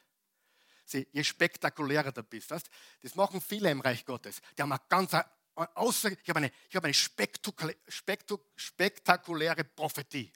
Je 0.91 1.23
spektakulärer 1.23 2.11
du 2.11 2.23
bist, 2.23 2.51
weißt, 2.51 2.69
das 3.01 3.15
machen 3.15 3.41
viele 3.41 3.71
im 3.71 3.81
Reich 3.81 4.05
Gottes. 4.05 4.41
Die 4.57 4.61
haben 4.61 4.71
eine 4.71 4.81
ganz 4.87 5.15
außer, 5.55 6.11
ich 6.11 6.29
habe 6.29 6.37
eine, 6.39 6.51
ich 6.69 6.75
habe 6.75 6.85
eine 6.85 6.93
spektakuläre 6.93 9.63
Prophetie. 9.63 10.31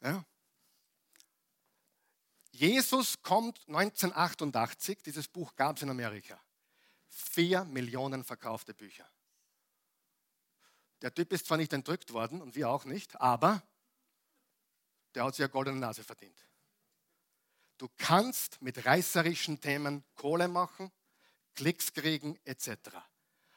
Ja. 0.00 0.24
Jesus 2.50 3.22
kommt 3.22 3.60
1988, 3.68 4.98
dieses 5.02 5.28
Buch 5.28 5.54
gab 5.54 5.76
es 5.76 5.82
in 5.82 5.90
Amerika. 5.90 6.40
Vier 7.08 7.64
Millionen 7.64 8.24
verkaufte 8.24 8.74
Bücher. 8.74 9.08
Der 11.02 11.14
Typ 11.14 11.32
ist 11.32 11.46
zwar 11.46 11.58
nicht 11.58 11.72
entrückt 11.72 12.12
worden 12.12 12.40
und 12.40 12.54
wir 12.54 12.68
auch 12.68 12.84
nicht, 12.84 13.20
aber 13.20 13.62
der 15.14 15.24
hat 15.24 15.34
sich 15.34 15.44
eine 15.44 15.52
goldene 15.52 15.78
Nase 15.78 16.04
verdient. 16.04 16.38
Du 17.78 17.88
kannst 17.98 18.62
mit 18.62 18.84
reißerischen 18.86 19.60
Themen 19.60 20.04
Kohle 20.14 20.48
machen, 20.48 20.90
Klicks 21.54 21.92
kriegen 21.92 22.38
etc. 22.44 22.90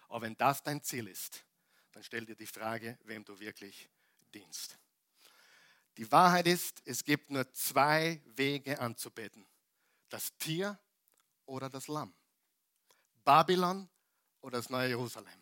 Aber 0.10 0.22
wenn 0.24 0.36
das 0.38 0.64
dein 0.64 0.82
Ziel 0.82 1.08
ist, 1.08 1.45
dann 1.91 2.03
stell 2.03 2.26
dir 2.26 2.36
die 2.36 2.47
Frage, 2.47 2.97
wem 3.03 3.24
du 3.24 3.39
wirklich 3.39 3.89
dienst. 4.34 4.78
Die 5.97 6.12
Wahrheit 6.12 6.47
ist, 6.47 6.82
es 6.86 7.03
gibt 7.03 7.30
nur 7.30 7.51
zwei 7.53 8.22
Wege 8.26 8.80
anzubeten. 8.80 9.45
Das 10.10 10.36
Tier 10.38 10.78
oder 11.45 11.70
das 11.70 11.88
Lamm. 11.88 12.14
Babylon 13.24 13.88
oder 14.41 14.58
das 14.58 14.70
neue 14.70 14.89
Jerusalem. 14.89 15.41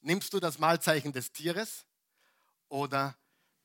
Nimmst 0.00 0.32
du 0.32 0.40
das 0.40 0.58
Malzeichen 0.58 1.12
des 1.12 1.32
Tieres 1.32 1.86
oder 2.68 3.16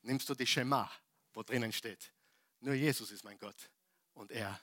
nimmst 0.02 0.28
du 0.28 0.34
die 0.34 0.46
Schema, 0.46 0.90
wo 1.38 1.44
drinnen 1.44 1.72
steht, 1.72 2.12
nur 2.58 2.74
Jesus 2.74 3.12
ist 3.12 3.22
mein 3.22 3.38
Gott 3.38 3.70
und 4.14 4.32
er 4.32 4.60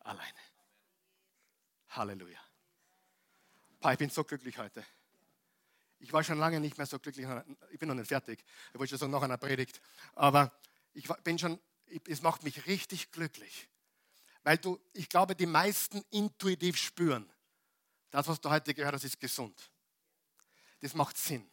alleine. 0.00 0.40
Halleluja. 1.90 2.40
Ich 3.92 3.98
bin 3.98 4.10
so 4.10 4.24
glücklich 4.24 4.58
heute. 4.58 4.84
Ich 6.00 6.12
war 6.12 6.24
schon 6.24 6.40
lange 6.40 6.58
nicht 6.58 6.76
mehr 6.76 6.86
so 6.86 6.98
glücklich. 6.98 7.24
Ich 7.70 7.78
bin 7.78 7.88
noch 7.88 7.94
nicht 7.94 8.08
fertig. 8.08 8.44
Ich 8.72 8.80
wollte 8.80 8.90
schon 8.90 8.98
sagen, 8.98 9.12
noch 9.12 9.22
einer 9.22 9.36
Predigt. 9.38 9.80
Aber 10.14 10.52
ich 10.92 11.06
bin 11.22 11.38
schon, 11.38 11.60
es 12.08 12.20
macht 12.20 12.42
mich 12.42 12.66
richtig 12.66 13.12
glücklich. 13.12 13.68
Weil 14.42 14.58
du, 14.58 14.80
ich 14.94 15.08
glaube, 15.08 15.36
die 15.36 15.46
meisten 15.46 16.02
intuitiv 16.10 16.78
spüren, 16.78 17.32
das, 18.10 18.26
was 18.26 18.40
du 18.40 18.50
heute 18.50 18.74
gehört 18.74 18.94
hast, 18.94 19.04
ist 19.04 19.20
gesund. 19.20 19.70
Das 20.80 20.94
macht 20.94 21.16
Sinn. 21.16 21.48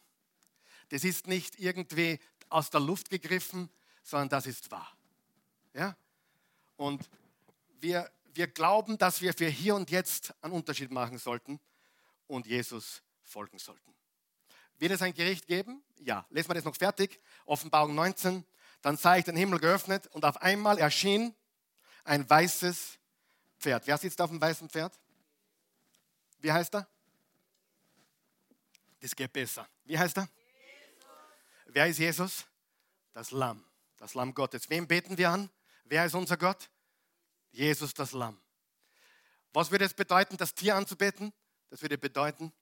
Das 0.87 1.03
ist 1.03 1.27
nicht 1.27 1.59
irgendwie 1.59 2.19
aus 2.49 2.71
der 2.71 2.79
Luft 2.79 3.11
gegriffen, 3.11 3.69
sondern 4.03 4.29
das 4.29 4.45
ist 4.45 4.69
wahr. 4.71 4.91
Ja? 5.73 5.95
Und 6.77 7.09
wir, 7.79 8.09
wir 8.33 8.47
glauben, 8.47 8.97
dass 8.97 9.21
wir 9.21 9.33
für 9.33 9.47
hier 9.47 9.75
und 9.75 9.91
jetzt 9.91 10.33
einen 10.41 10.53
Unterschied 10.53 10.91
machen 10.91 11.17
sollten 11.17 11.59
und 12.27 12.47
Jesus 12.47 13.01
folgen 13.23 13.59
sollten. 13.59 13.93
Wird 14.77 14.93
es 14.93 15.01
ein 15.01 15.13
Gericht 15.13 15.47
geben? 15.47 15.83
Ja. 15.99 16.25
Lesen 16.29 16.49
wir 16.49 16.55
das 16.55 16.63
noch 16.63 16.75
fertig. 16.75 17.19
Offenbarung 17.45 17.95
19. 17.95 18.45
Dann 18.81 18.95
sah 18.95 19.17
ich 19.17 19.25
den 19.25 19.35
Himmel 19.35 19.59
geöffnet 19.59 20.07
und 20.07 20.23
auf 20.23 20.41
einmal 20.41 20.77
erschien 20.77 21.35
ein 22.05 22.27
weißes 22.29 22.97
Pferd. 23.59 23.85
Wer 23.87 23.97
sitzt 23.97 24.21
auf 24.21 24.29
dem 24.29 24.39
weißen 24.39 24.69
Pferd? 24.69 24.97
Wie 26.39 26.51
heißt 26.51 26.73
er? 26.75 26.87
Das 29.01 29.15
geht 29.15 29.31
besser. 29.33 29.67
Wie 29.83 29.97
heißt 29.97 30.17
er? 30.17 30.23
Jesus. 30.23 31.07
Wer 31.67 31.87
ist 31.87 31.99
Jesus? 31.99 32.45
Das 33.13 33.31
Lamm. 33.31 33.68
Das 33.99 34.13
Lamm 34.13 34.33
Gottes. 34.33 34.69
Wem 34.69 34.87
beten 34.87 35.17
wir 35.17 35.29
an? 35.29 35.49
Wer 35.83 36.05
ist 36.05 36.15
unser 36.15 36.37
Gott? 36.37 36.69
Jesus, 37.51 37.93
das 37.93 38.13
Lamm. 38.13 38.39
Was 39.53 39.71
würde 39.71 39.85
es 39.85 39.93
bedeuten, 39.93 40.37
das 40.37 40.53
Tier 40.53 40.75
anzubeten? 40.75 41.33
Das 41.69 41.81
würde 41.81 41.97
bedeuten, 41.97 42.53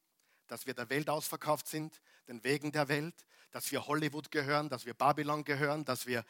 dass 0.48 0.66
wir 0.66 0.74
der 0.74 0.90
Welt 0.90 1.10
ausverkauft 1.10 1.68
sind, 1.68 2.02
den 2.28 2.44
Wegen 2.44 2.72
der 2.72 2.88
Welt, 2.88 3.16
dass 3.52 3.72
wir 3.72 3.88
Hollywood 3.88 4.32
gehören, 4.32 4.70
dass 4.70 4.86
wir 4.86 4.94
Babylon 4.94 5.44
gehören, 5.44 5.86
dass 5.86 6.08
wir 6.08 6.26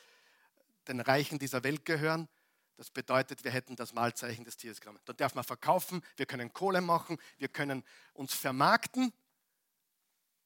den 0.88 0.99
Reichen 0.99 1.39
dieser 1.39 1.64
Welt 1.64 1.86
gehören. 1.86 2.28
Das 2.76 2.91
bedeutet, 2.91 3.43
wir 3.43 3.51
hätten 3.51 3.76
das 3.76 3.93
Malzeichen 3.93 4.45
des 4.45 4.58
Tieres 4.58 4.82
genommen. 4.82 4.99
Dann 5.05 5.18
darf 5.18 5.36
man 5.36 5.43
verkaufen, 5.43 6.03
wir 6.16 6.26
können 6.26 6.53
Kohle 6.53 6.82
machen, 6.82 7.18
wir 7.38 7.47
können 7.47 7.84
uns 8.14 8.34
vermarkten, 8.34 9.14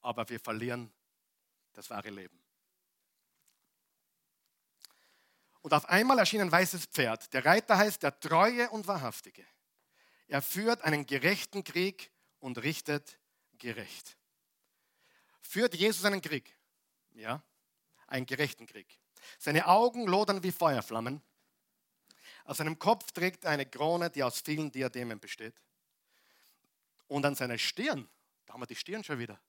aber 0.00 0.28
wir 0.28 0.40
verlieren 0.40 0.92
das 1.72 1.90
wahre 1.90 2.10
Leben. 2.10 2.41
Und 5.62 5.72
auf 5.72 5.88
einmal 5.88 6.18
erschien 6.18 6.40
ein 6.40 6.52
weißes 6.52 6.86
Pferd. 6.86 7.32
Der 7.32 7.44
Reiter 7.44 7.78
heißt 7.78 8.02
der 8.02 8.18
Treue 8.18 8.68
und 8.70 8.86
Wahrhaftige. 8.88 9.46
Er 10.26 10.42
führt 10.42 10.82
einen 10.82 11.06
gerechten 11.06 11.62
Krieg 11.62 12.10
und 12.40 12.58
richtet 12.58 13.18
gerecht. 13.58 14.16
Führt 15.40 15.74
Jesus 15.74 16.04
einen 16.04 16.20
Krieg? 16.20 16.56
Ja, 17.12 17.42
einen 18.08 18.26
gerechten 18.26 18.66
Krieg. 18.66 18.98
Seine 19.38 19.68
Augen 19.68 20.06
lodern 20.06 20.42
wie 20.42 20.50
Feuerflammen. 20.50 21.22
Auf 22.44 22.56
seinem 22.56 22.78
Kopf 22.78 23.12
trägt 23.12 23.44
er 23.44 23.50
eine 23.50 23.66
Krone, 23.66 24.10
die 24.10 24.24
aus 24.24 24.40
vielen 24.40 24.72
Diademen 24.72 25.20
besteht. 25.20 25.54
Und 27.06 27.24
an 27.24 27.36
seiner 27.36 27.58
Stirn, 27.58 28.08
da 28.46 28.54
haben 28.54 28.62
wir 28.62 28.66
die 28.66 28.74
Stirn 28.74 29.04
schon 29.04 29.18
wieder. 29.18 29.40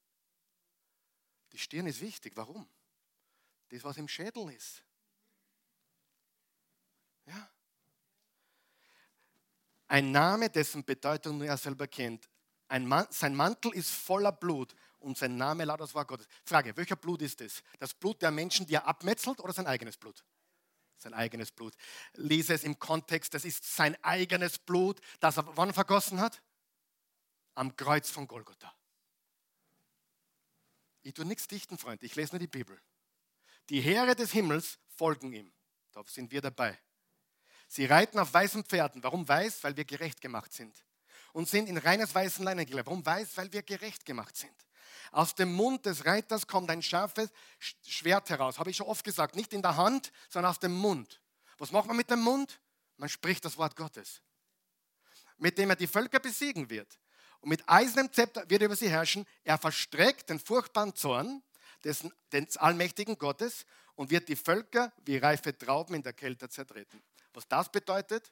Die 1.53 1.57
Stirn 1.57 1.87
ist 1.87 2.01
wichtig. 2.01 2.33
Warum? 2.35 2.67
Das, 3.69 3.83
was 3.83 3.97
im 3.97 4.07
Schädel 4.07 4.51
ist. 4.51 4.83
Ja. 7.25 7.49
Ein 9.87 10.11
Name, 10.11 10.49
dessen 10.49 10.83
Bedeutung 10.83 11.37
nur 11.37 11.47
er 11.47 11.57
selber 11.57 11.87
kennt. 11.87 12.29
Mann, 12.81 13.05
sein 13.11 13.35
Mantel 13.35 13.73
ist 13.73 13.91
voller 13.91 14.31
Blut 14.31 14.73
und 14.99 15.17
sein 15.17 15.37
Name 15.37 15.65
laut 15.65 15.79
das 15.79 15.93
Wort 15.93 16.07
Gottes. 16.07 16.27
Frage, 16.43 16.75
welcher 16.75 16.95
Blut 16.95 17.21
ist 17.21 17.39
das? 17.41 17.61
Das 17.77 17.93
Blut 17.93 18.21
der 18.21 18.31
Menschen, 18.31 18.65
die 18.65 18.73
er 18.73 18.87
abmetzelt 18.87 19.39
oder 19.39 19.53
sein 19.53 19.67
eigenes 19.67 19.97
Blut? 19.97 20.23
Sein 20.97 21.13
eigenes 21.13 21.51
Blut. 21.51 21.75
Lese 22.13 22.53
es 22.53 22.63
im 22.63 22.79
Kontext, 22.79 23.33
das 23.33 23.45
ist 23.45 23.63
sein 23.75 24.01
eigenes 24.03 24.57
Blut, 24.57 25.01
das 25.19 25.37
er 25.37 25.57
wann 25.57 25.73
vergossen 25.73 26.19
hat? 26.19 26.41
Am 27.53 27.75
Kreuz 27.75 28.09
von 28.09 28.27
Golgotha. 28.27 28.73
Ich 31.03 31.13
tue 31.13 31.25
nichts 31.25 31.47
dichten, 31.47 31.77
Freund, 31.77 32.01
ich 32.01 32.15
lese 32.15 32.31
nur 32.31 32.39
die 32.39 32.47
Bibel. 32.47 32.81
Die 33.69 33.81
Heere 33.81 34.15
des 34.15 34.31
Himmels 34.31 34.79
folgen 34.87 35.33
ihm. 35.33 35.53
Da 35.91 36.01
sind 36.07 36.31
wir 36.31 36.41
dabei. 36.41 36.79
Sie 37.73 37.85
reiten 37.85 38.19
auf 38.19 38.31
weißen 38.31 38.65
Pferden. 38.65 39.01
Warum 39.01 39.27
weiß? 39.27 39.63
Weil 39.63 39.75
wir 39.75 39.83
gerecht 39.83 40.21
gemacht 40.21 40.53
sind. 40.53 40.85
Und 41.31 41.49
sind 41.49 41.67
in 41.67 41.79
reines 41.79 42.13
weißen 42.13 42.45
Leinen 42.45 42.67
gekleidet. 42.67 42.85
Warum 42.85 43.03
weiß? 43.03 43.35
Weil 43.35 43.51
wir 43.51 43.63
gerecht 43.63 44.05
gemacht 44.05 44.37
sind. 44.37 44.53
Aus 45.11 45.33
dem 45.33 45.51
Mund 45.51 45.83
des 45.87 46.05
Reiters 46.05 46.45
kommt 46.45 46.69
ein 46.69 46.83
scharfes 46.83 47.31
Schwert 47.57 48.29
heraus. 48.29 48.59
Habe 48.59 48.69
ich 48.69 48.77
schon 48.77 48.85
oft 48.85 49.03
gesagt. 49.03 49.35
Nicht 49.35 49.53
in 49.53 49.63
der 49.63 49.75
Hand, 49.75 50.11
sondern 50.29 50.51
aus 50.51 50.59
dem 50.59 50.71
Mund. 50.71 51.19
Was 51.57 51.71
macht 51.71 51.87
man 51.87 51.97
mit 51.97 52.11
dem 52.11 52.19
Mund? 52.19 52.61
Man 52.97 53.09
spricht 53.09 53.43
das 53.43 53.57
Wort 53.57 53.75
Gottes. 53.75 54.21
Mit 55.39 55.57
dem 55.57 55.71
er 55.71 55.75
die 55.75 55.87
Völker 55.87 56.19
besiegen 56.19 56.69
wird. 56.69 56.99
Und 57.39 57.49
mit 57.49 57.67
eisernem 57.67 58.13
Zepter 58.13 58.47
wird 58.51 58.61
er 58.61 58.67
über 58.67 58.75
sie 58.75 58.89
herrschen. 58.89 59.25
Er 59.43 59.57
verstreckt 59.57 60.29
den 60.29 60.39
furchtbaren 60.39 60.93
Zorn 60.93 61.41
des, 61.83 62.07
des 62.31 62.55
allmächtigen 62.55 63.17
Gottes 63.17 63.65
und 63.95 64.11
wird 64.11 64.29
die 64.29 64.35
Völker 64.35 64.93
wie 65.05 65.17
reife 65.17 65.57
Trauben 65.57 65.95
in 65.95 66.03
der 66.03 66.13
Kälte 66.13 66.49
zertreten. 66.49 67.01
Was 67.33 67.47
das 67.47 67.71
bedeutet, 67.71 68.31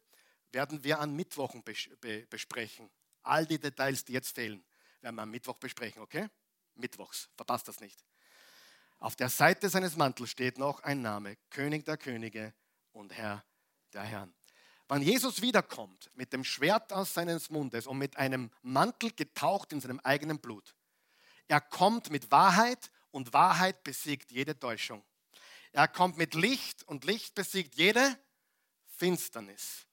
werden 0.52 0.84
wir 0.84 1.00
an 1.00 1.16
Mittwochen 1.16 1.64
besprechen. 1.64 2.90
All 3.24 3.46
die 3.46 3.60
Details, 3.60 4.04
die 4.06 4.14
jetzt 4.14 4.36
fehlen, 4.36 4.64
werden 5.02 5.16
wir 5.16 5.24
am 5.24 5.32
Mittwoch 5.32 5.58
besprechen, 5.58 6.02
okay? 6.02 6.28
Mittwochs, 6.76 7.30
verpasst 7.36 7.68
das 7.68 7.80
nicht. 7.80 8.04
Auf 9.00 9.16
der 9.16 9.30
Seite 9.30 9.70
seines 9.70 9.96
Mantels 9.96 10.30
steht 10.30 10.58
noch 10.58 10.82
ein 10.82 11.02
Name, 11.02 11.38
König 11.50 11.86
der 11.86 11.98
Könige 11.98 12.54
und 12.92 13.14
Herr 13.14 13.44
der 13.94 14.04
Herren. 14.04 14.34
Wenn 14.88 15.02
Jesus 15.02 15.42
wiederkommt 15.42 16.12
mit 16.16 16.34
dem 16.34 16.44
Schwert 16.44 16.92
aus 16.92 17.14
seines 17.14 17.50
Mundes 17.50 17.88
und 17.88 17.98
mit 17.98 18.18
einem 18.18 18.52
Mantel 18.62 19.12
getaucht 19.12 19.72
in 19.72 19.80
seinem 19.80 20.00
eigenen 20.02 20.40
Blut, 20.40 20.76
er 21.48 21.62
kommt 21.62 22.10
mit 22.10 22.30
Wahrheit 22.30 22.92
und 23.10 23.34
Wahrheit 23.34 23.84
besiegt 23.84 24.32
jede 24.32 24.60
Täuschung. 24.60 25.04
Er 25.72 25.88
kommt 25.88 26.18
mit 26.18 26.34
Licht 26.34 26.84
und 26.84 27.06
Licht 27.06 27.36
besiegt 27.36 27.76
jede 27.76 28.18
Finsternis. 29.02 29.88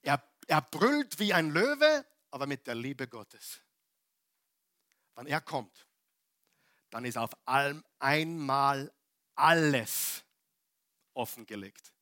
Er, 0.00 0.22
er 0.46 0.62
brüllt 0.62 1.18
wie 1.18 1.34
ein 1.34 1.50
Löwe, 1.50 2.06
aber 2.30 2.46
mit 2.46 2.66
der 2.66 2.74
Liebe 2.74 3.06
Gottes. 3.06 3.60
Wenn 5.14 5.26
er 5.26 5.42
kommt, 5.42 5.86
dann 6.88 7.04
ist 7.04 7.18
auf 7.18 7.32
einmal 7.98 8.90
alles 9.34 10.24
offengelegt. 11.12 11.92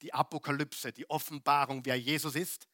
Die 0.00 0.14
Apokalypse, 0.14 0.92
die 0.92 1.10
Offenbarung, 1.10 1.84
wer 1.84 1.98
Jesus 1.98 2.36
ist, 2.36 2.68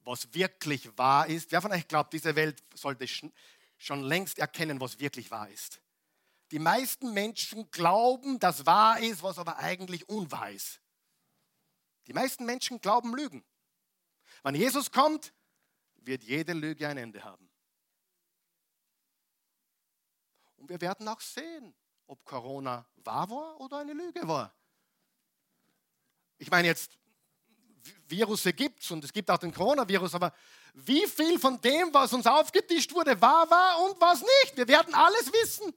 was 0.00 0.34
wirklich 0.34 0.98
wahr 0.98 1.28
ist. 1.28 1.52
Wer 1.52 1.62
von 1.62 1.70
euch 1.70 1.86
glaubt, 1.86 2.12
diese 2.12 2.34
Welt 2.34 2.60
sollte 2.74 3.06
schon 3.06 4.02
längst 4.02 4.40
erkennen, 4.40 4.80
was 4.80 4.98
wirklich 4.98 5.30
wahr 5.30 5.48
ist? 5.48 5.80
Die 6.50 6.58
meisten 6.58 7.12
Menschen 7.14 7.70
glauben, 7.70 8.40
dass 8.40 8.66
wahr 8.66 8.98
ist, 8.98 9.22
was 9.22 9.38
aber 9.38 9.58
eigentlich 9.58 10.08
unwahr 10.08 10.50
ist. 10.50 10.80
Die 12.06 12.12
meisten 12.12 12.44
Menschen 12.44 12.80
glauben 12.80 13.14
Lügen. 13.14 13.44
Wenn 14.42 14.54
Jesus 14.54 14.90
kommt, 14.90 15.32
wird 15.96 16.22
jede 16.22 16.52
Lüge 16.52 16.88
ein 16.88 16.98
Ende 16.98 17.22
haben. 17.24 17.50
Und 20.56 20.68
wir 20.68 20.80
werden 20.80 21.06
auch 21.08 21.20
sehen, 21.20 21.74
ob 22.06 22.24
Corona 22.24 22.86
wahr 22.96 23.28
war 23.28 23.60
oder 23.60 23.78
eine 23.78 23.92
Lüge 23.92 24.26
war. 24.26 24.54
Ich 26.38 26.50
meine 26.50 26.68
jetzt, 26.68 26.98
Virusse 28.08 28.52
gibt 28.52 28.82
es 28.82 28.90
und 28.90 29.04
es 29.04 29.12
gibt 29.12 29.30
auch 29.30 29.38
den 29.38 29.52
Coronavirus, 29.52 30.14
aber 30.14 30.32
wie 30.74 31.06
viel 31.06 31.38
von 31.38 31.60
dem, 31.60 31.92
was 31.92 32.12
uns 32.12 32.26
aufgetischt 32.26 32.92
wurde, 32.92 33.20
wahr 33.20 33.48
war 33.50 33.80
und 33.82 34.00
was 34.00 34.20
nicht? 34.20 34.56
Wir 34.56 34.68
werden 34.68 34.94
alles 34.94 35.32
wissen. 35.32 35.72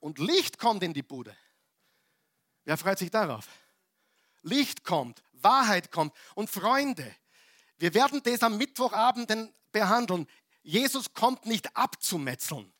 Und 0.00 0.18
Licht 0.18 0.58
kommt 0.58 0.82
in 0.82 0.92
die 0.92 1.02
Bude. 1.02 1.36
Wer 2.64 2.76
freut 2.76 2.98
sich 2.98 3.10
darauf? 3.10 3.48
Licht 4.42 4.84
kommt, 4.84 5.22
Wahrheit 5.32 5.90
kommt. 5.90 6.14
Und 6.34 6.50
Freunde, 6.50 7.14
wir 7.78 7.94
werden 7.94 8.22
das 8.22 8.42
am 8.42 8.58
Mittwochabend 8.58 9.52
behandeln. 9.72 10.28
Jesus 10.62 11.12
kommt 11.14 11.46
nicht 11.46 11.76
abzumetzeln. 11.76 12.72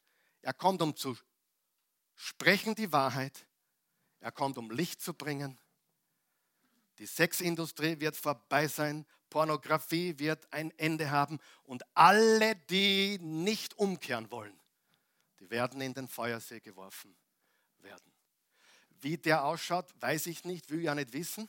Er 0.43 0.53
kommt, 0.53 0.83
um 0.83 0.97
zu 0.97 1.17
sprechen 2.15 2.75
die 2.75 2.93
Wahrheit. 2.93 3.47
Er 4.21 4.31
kommt, 4.31 4.59
um 4.59 4.71
Licht 4.71 5.01
zu 5.01 5.15
bringen. 5.15 5.59
Die 6.99 7.07
Sexindustrie 7.07 7.99
wird 7.99 8.17
vorbei 8.17 8.69
sein. 8.69 9.07
Pornografie 9.31 10.19
wird 10.19 10.53
ein 10.53 10.71
Ende 10.79 11.11
haben. 11.11 11.41
Und 11.65 11.83
alle, 11.97 12.55
die 12.55 13.19
nicht 13.19 13.79
umkehren 13.79 14.31
wollen, 14.31 14.59
die 15.41 15.51
werden 15.51 15.81
in 15.81 15.95
den 15.95 16.07
Feuersee 16.07 16.61
geworfen 16.61 17.17
werden. 17.79 18.12
Wie 19.03 19.19
der 19.19 19.45
ausschaut, 19.45 19.93
weiß 20.01 20.27
ich 20.27 20.45
nicht, 20.45 20.71
will 20.71 20.81
ja 20.81 20.95
nicht 20.95 21.13
wissen. 21.13 21.49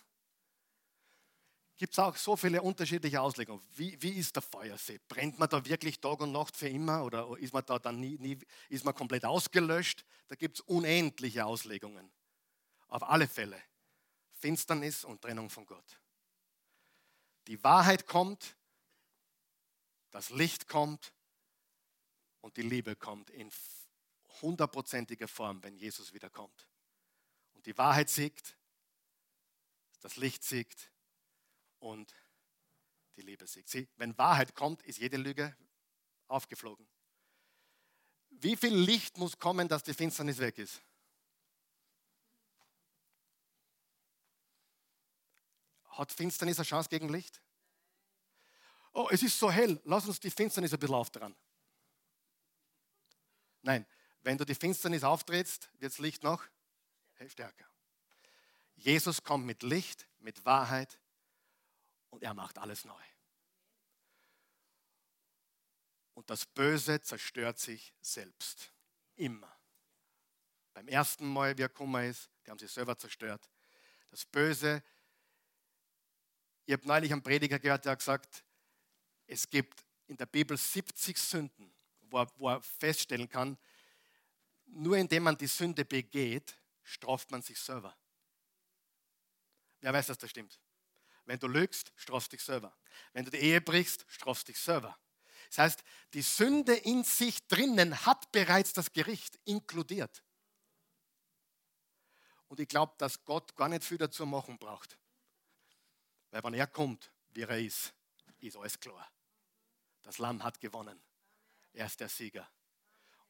Gibt 1.75 1.93
es 1.93 1.99
auch 1.99 2.15
so 2.15 2.35
viele 2.35 2.61
unterschiedliche 2.61 3.21
Auslegungen. 3.21 3.63
Wie, 3.75 3.99
wie 4.01 4.11
ist 4.11 4.35
der 4.35 4.43
Feuersee? 4.43 4.99
Brennt 5.07 5.39
man 5.39 5.49
da 5.49 5.63
wirklich 5.65 5.99
Tag 5.99 6.19
und 6.21 6.31
Nacht 6.31 6.55
für 6.55 6.69
immer 6.69 7.03
oder 7.03 7.35
ist 7.37 7.53
man 7.53 7.65
da 7.65 7.79
dann 7.79 7.99
nie, 7.99 8.17
nie 8.19 8.39
ist 8.69 8.85
man 8.85 8.93
komplett 8.93 9.25
ausgelöscht? 9.25 10.05
Da 10.27 10.35
gibt 10.35 10.57
es 10.57 10.61
unendliche 10.61 11.45
Auslegungen. 11.45 12.11
Auf 12.87 13.03
alle 13.03 13.27
Fälle 13.27 13.61
Finsternis 14.33 15.05
und 15.05 15.21
Trennung 15.21 15.49
von 15.49 15.65
Gott. 15.65 15.99
Die 17.47 17.63
Wahrheit 17.63 18.07
kommt, 18.07 18.55
das 20.11 20.29
Licht 20.31 20.67
kommt 20.67 21.13
und 22.41 22.57
die 22.57 22.61
Liebe 22.61 22.95
kommt 22.95 23.29
in 23.29 23.49
hundertprozentiger 24.41 25.27
Form, 25.27 25.63
wenn 25.63 25.75
Jesus 25.75 26.13
wiederkommt. 26.13 26.67
Die 27.65 27.77
Wahrheit 27.77 28.09
siegt, 28.09 28.57
das 30.01 30.17
Licht 30.17 30.43
siegt 30.43 30.91
und 31.79 32.13
die 33.15 33.21
Liebe 33.21 33.47
siegt. 33.47 33.69
Sieh, 33.69 33.87
wenn 33.95 34.17
Wahrheit 34.17 34.55
kommt, 34.55 34.81
ist 34.83 34.99
jede 34.99 35.17
Lüge 35.17 35.55
aufgeflogen. 36.27 36.87
Wie 38.29 38.55
viel 38.57 38.75
Licht 38.75 39.17
muss 39.17 39.37
kommen, 39.37 39.67
dass 39.67 39.83
die 39.83 39.93
Finsternis 39.93 40.39
weg 40.39 40.57
ist? 40.57 40.81
Hat 45.85 46.11
Finsternis 46.11 46.57
eine 46.57 46.65
Chance 46.65 46.89
gegen 46.89 47.09
Licht? 47.09 47.41
Oh, 48.93 49.07
es 49.11 49.23
ist 49.23 49.37
so 49.39 49.51
hell, 49.51 49.79
lass 49.85 50.07
uns 50.07 50.19
die 50.19 50.31
Finsternis 50.31 50.73
ein 50.73 50.79
bisschen 50.79 50.95
aufdrehen. 50.95 51.35
Nein, 53.61 53.85
wenn 54.21 54.37
du 54.37 54.45
die 54.45 54.55
Finsternis 54.55 55.03
auftrittst, 55.03 55.69
wird 55.79 55.91
das 55.91 55.99
Licht 55.99 56.23
noch 56.23 56.43
stärker. 57.27 57.67
Jesus 58.75 59.23
kommt 59.23 59.45
mit 59.45 59.63
Licht, 59.63 60.07
mit 60.19 60.45
Wahrheit 60.45 60.99
und 62.09 62.23
er 62.23 62.33
macht 62.33 62.57
alles 62.57 62.85
neu. 62.85 63.03
Und 66.13 66.29
das 66.29 66.45
Böse 66.45 67.01
zerstört 67.01 67.59
sich 67.59 67.93
selbst. 68.01 68.71
Immer. 69.15 69.51
Beim 70.73 70.87
ersten 70.87 71.27
Mal, 71.27 71.57
wie 71.57 71.63
er 71.63 71.69
gekommen 71.69 72.09
ist, 72.09 72.29
die 72.45 72.51
haben 72.51 72.59
sich 72.59 72.71
selber 72.71 72.97
zerstört. 72.97 73.49
Das 74.09 74.25
Böse, 74.25 74.83
ich 76.65 76.73
habe 76.73 76.87
neulich 76.87 77.11
einen 77.11 77.23
Prediger 77.23 77.59
gehört, 77.59 77.85
der 77.85 77.93
hat 77.93 77.99
gesagt, 77.99 78.43
es 79.27 79.49
gibt 79.49 79.83
in 80.07 80.17
der 80.17 80.25
Bibel 80.25 80.57
70 80.57 81.17
Sünden, 81.17 81.73
wo 82.01 82.19
er, 82.19 82.31
wo 82.37 82.49
er 82.49 82.61
feststellen 82.61 83.29
kann, 83.29 83.57
nur 84.65 84.97
indem 84.97 85.23
man 85.23 85.37
die 85.37 85.47
Sünde 85.47 85.85
begeht, 85.85 86.55
straft 86.83 87.31
man 87.31 87.41
sich 87.41 87.59
selber. 87.59 87.95
Wer 89.81 89.93
weiß, 89.93 90.07
dass 90.07 90.17
das 90.17 90.29
stimmt? 90.29 90.59
Wenn 91.25 91.39
du 91.39 91.47
lügst, 91.47 91.91
strafst 91.95 92.31
dich 92.31 92.43
selber. 92.43 92.75
Wenn 93.13 93.25
du 93.25 93.31
die 93.31 93.37
Ehe 93.37 93.61
brichst, 93.61 94.05
strafst 94.07 94.47
dich 94.47 94.59
selber. 94.59 94.97
Das 95.49 95.57
heißt, 95.57 95.83
die 96.13 96.21
Sünde 96.21 96.73
in 96.73 97.03
sich 97.03 97.47
drinnen 97.47 98.05
hat 98.05 98.31
bereits 98.31 98.73
das 98.73 98.91
Gericht 98.91 99.39
inkludiert. 99.45 100.23
Und 102.47 102.59
ich 102.59 102.67
glaube, 102.67 102.93
dass 102.97 103.23
Gott 103.23 103.55
gar 103.55 103.69
nicht 103.69 103.83
viel 103.83 103.97
dazu 103.97 104.25
machen 104.25 104.57
braucht. 104.57 104.97
Weil 106.31 106.43
wenn 106.43 106.53
er 106.53 106.67
kommt, 106.67 107.11
wie 107.31 107.41
er 107.41 107.59
ist, 107.59 107.93
ist 108.39 108.57
alles 108.57 108.79
klar. 108.79 109.09
Das 110.01 110.17
Lamm 110.17 110.43
hat 110.43 110.59
gewonnen. 110.59 111.01
Er 111.71 111.85
ist 111.85 111.99
der 111.99 112.09
Sieger. 112.09 112.49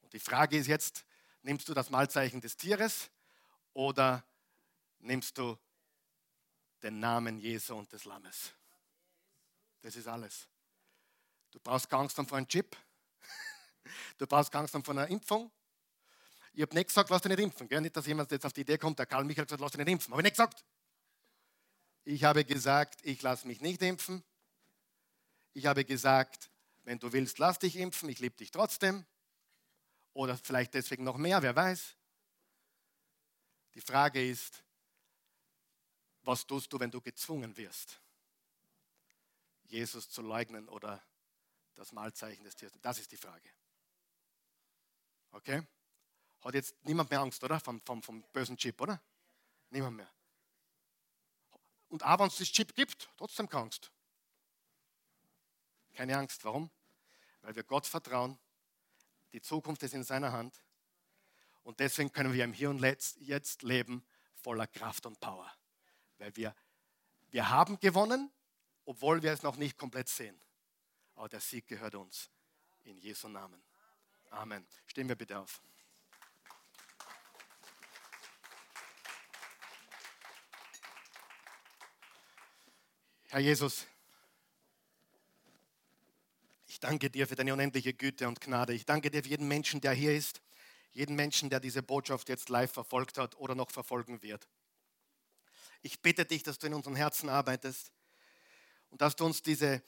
Und 0.01 0.13
die 0.13 0.19
Frage 0.19 0.57
ist 0.57 0.67
jetzt, 0.67 1.05
nimmst 1.41 1.69
du 1.69 1.73
das 1.73 1.89
Malzeichen 1.89 2.41
des 2.41 2.57
Tieres 2.57 3.09
oder 3.73 4.23
nimmst 4.99 5.37
du 5.37 5.57
den 6.81 6.99
Namen 6.99 7.39
Jesu 7.39 7.75
und 7.75 7.91
des 7.91 8.05
Lammes? 8.05 8.53
Das 9.81 9.95
ist 9.95 10.07
alles. 10.07 10.47
Du 11.51 11.59
brauchst 11.59 11.89
keine 11.89 12.03
Angst 12.03 12.15
vor 12.15 12.37
einem 12.37 12.47
Chip. 12.47 12.75
Du 14.17 14.25
brauchst 14.25 14.55
Angst 14.55 14.73
haben 14.73 14.83
vor 14.83 14.93
einer 14.93 15.07
Impfung. 15.07 15.51
Ich 16.53 16.61
habe 16.61 16.73
nicht 16.73 16.87
gesagt, 16.87 17.09
lass 17.09 17.21
dich 17.21 17.29
nicht 17.29 17.39
impfen. 17.39 17.67
Gell? 17.67 17.81
Nicht, 17.81 17.97
dass 17.97 18.05
jemand 18.05 18.31
jetzt 18.31 18.45
auf 18.45 18.53
die 18.53 18.61
Idee 18.61 18.77
kommt, 18.77 18.97
der 18.97 19.05
Karl 19.05 19.25
Michael 19.25 19.41
hat 19.41 19.47
gesagt, 19.49 19.61
lass 19.61 19.71
dich 19.71 19.79
nicht 19.79 19.89
impfen. 19.89 20.13
Habe 20.13 20.21
ich 20.21 20.25
nicht 20.25 20.33
gesagt. 20.33 20.63
Ich 22.05 22.23
habe 22.23 22.45
gesagt, 22.45 22.99
ich 23.03 23.21
lasse 23.21 23.47
mich 23.47 23.59
nicht 23.59 23.81
impfen. 23.81 24.23
Ich 25.53 25.65
habe 25.65 25.83
gesagt, 25.83 26.49
wenn 26.83 26.99
du 26.99 27.11
willst, 27.11 27.39
lass 27.39 27.59
dich 27.59 27.75
impfen, 27.75 28.09
ich 28.09 28.19
liebe 28.19 28.35
dich 28.35 28.51
trotzdem. 28.51 29.05
Oder 30.13 30.37
vielleicht 30.37 30.73
deswegen 30.73 31.03
noch 31.03 31.17
mehr, 31.17 31.41
wer 31.41 31.55
weiß. 31.55 31.95
Die 33.73 33.81
Frage 33.81 34.27
ist, 34.27 34.63
was 36.21 36.45
tust 36.45 36.71
du, 36.71 36.79
wenn 36.79 36.91
du 36.91 37.01
gezwungen 37.01 37.55
wirst, 37.57 37.99
Jesus 39.65 40.09
zu 40.09 40.21
leugnen 40.21 40.69
oder 40.69 41.01
das 41.75 41.91
Malzeichen 41.91 42.43
des 42.43 42.55
Tieres? 42.55 42.73
Das 42.81 42.99
ist 42.99 43.11
die 43.11 43.17
Frage. 43.17 43.49
Okay? 45.31 45.65
Hat 46.41 46.53
jetzt 46.53 46.75
niemand 46.85 47.09
mehr 47.09 47.21
Angst, 47.21 47.43
oder? 47.43 47.59
Vom, 47.59 47.81
vom, 47.81 48.03
vom 48.03 48.21
bösen 48.31 48.57
Chip, 48.57 48.79
oder? 48.79 49.01
Niemand 49.69 49.97
mehr. 49.97 50.11
Und 51.89 52.03
auch 52.03 52.19
wenn 52.19 52.27
es 52.27 52.37
das 52.37 52.51
Chip 52.51 52.75
gibt, 52.75 53.09
trotzdem 53.17 53.47
keine 53.47 53.63
Angst. 53.63 53.91
Keine 55.93 56.17
Angst. 56.17 56.43
Warum? 56.43 56.69
Weil 57.41 57.55
wir 57.55 57.63
Gott 57.63 57.87
vertrauen. 57.87 58.37
Die 59.31 59.41
Zukunft 59.41 59.83
ist 59.83 59.93
in 59.93 60.03
seiner 60.03 60.31
Hand. 60.31 60.63
Und 61.63 61.79
deswegen 61.79 62.11
können 62.11 62.33
wir 62.33 62.43
im 62.43 62.53
Hier 62.53 62.69
und 62.69 62.81
Jetzt 62.81 63.63
leben 63.63 64.05
voller 64.35 64.67
Kraft 64.67 65.05
und 65.05 65.19
Power. 65.19 65.51
Weil 66.17 66.35
wir, 66.35 66.55
wir 67.31 67.49
haben 67.49 67.79
gewonnen, 67.79 68.31
obwohl 68.85 69.23
wir 69.23 69.31
es 69.31 69.43
noch 69.43 69.55
nicht 69.55 69.77
komplett 69.77 70.09
sehen. 70.09 70.39
Aber 71.15 71.29
der 71.29 71.39
Sieg 71.39 71.67
gehört 71.67 71.95
uns. 71.95 72.29
In 72.83 72.97
Jesu 72.97 73.29
Namen. 73.29 73.63
Amen. 74.29 74.67
Stehen 74.87 75.07
wir 75.07 75.15
bitte 75.15 75.39
auf. 75.39 75.61
Herr 83.29 83.39
Jesus, 83.39 83.87
ich 86.67 86.79
danke 86.79 87.09
dir 87.09 87.27
für 87.27 87.35
deine 87.35 87.53
unendliche 87.53 87.93
Güte 87.93 88.27
und 88.27 88.39
Gnade. 88.39 88.73
Ich 88.73 88.85
danke 88.85 89.09
dir 89.09 89.23
für 89.23 89.29
jeden 89.29 89.47
Menschen, 89.47 89.81
der 89.81 89.93
hier 89.93 90.15
ist, 90.15 90.42
jeden 90.93 91.15
Menschen, 91.15 91.49
der 91.49 91.59
diese 91.59 91.83
Botschaft 91.83 92.29
jetzt 92.29 92.49
live 92.49 92.71
verfolgt 92.71 93.17
hat 93.17 93.35
oder 93.37 93.55
noch 93.55 93.71
verfolgen 93.71 94.21
wird. 94.21 94.47
Ich 95.81 96.01
bitte 96.01 96.25
dich, 96.25 96.43
dass 96.43 96.59
du 96.59 96.67
in 96.67 96.73
unseren 96.73 96.95
Herzen 96.95 97.29
arbeitest 97.29 97.91
und 98.89 99.01
dass 99.01 99.15
du 99.15 99.25
uns 99.25 99.41
diese, 99.41 99.83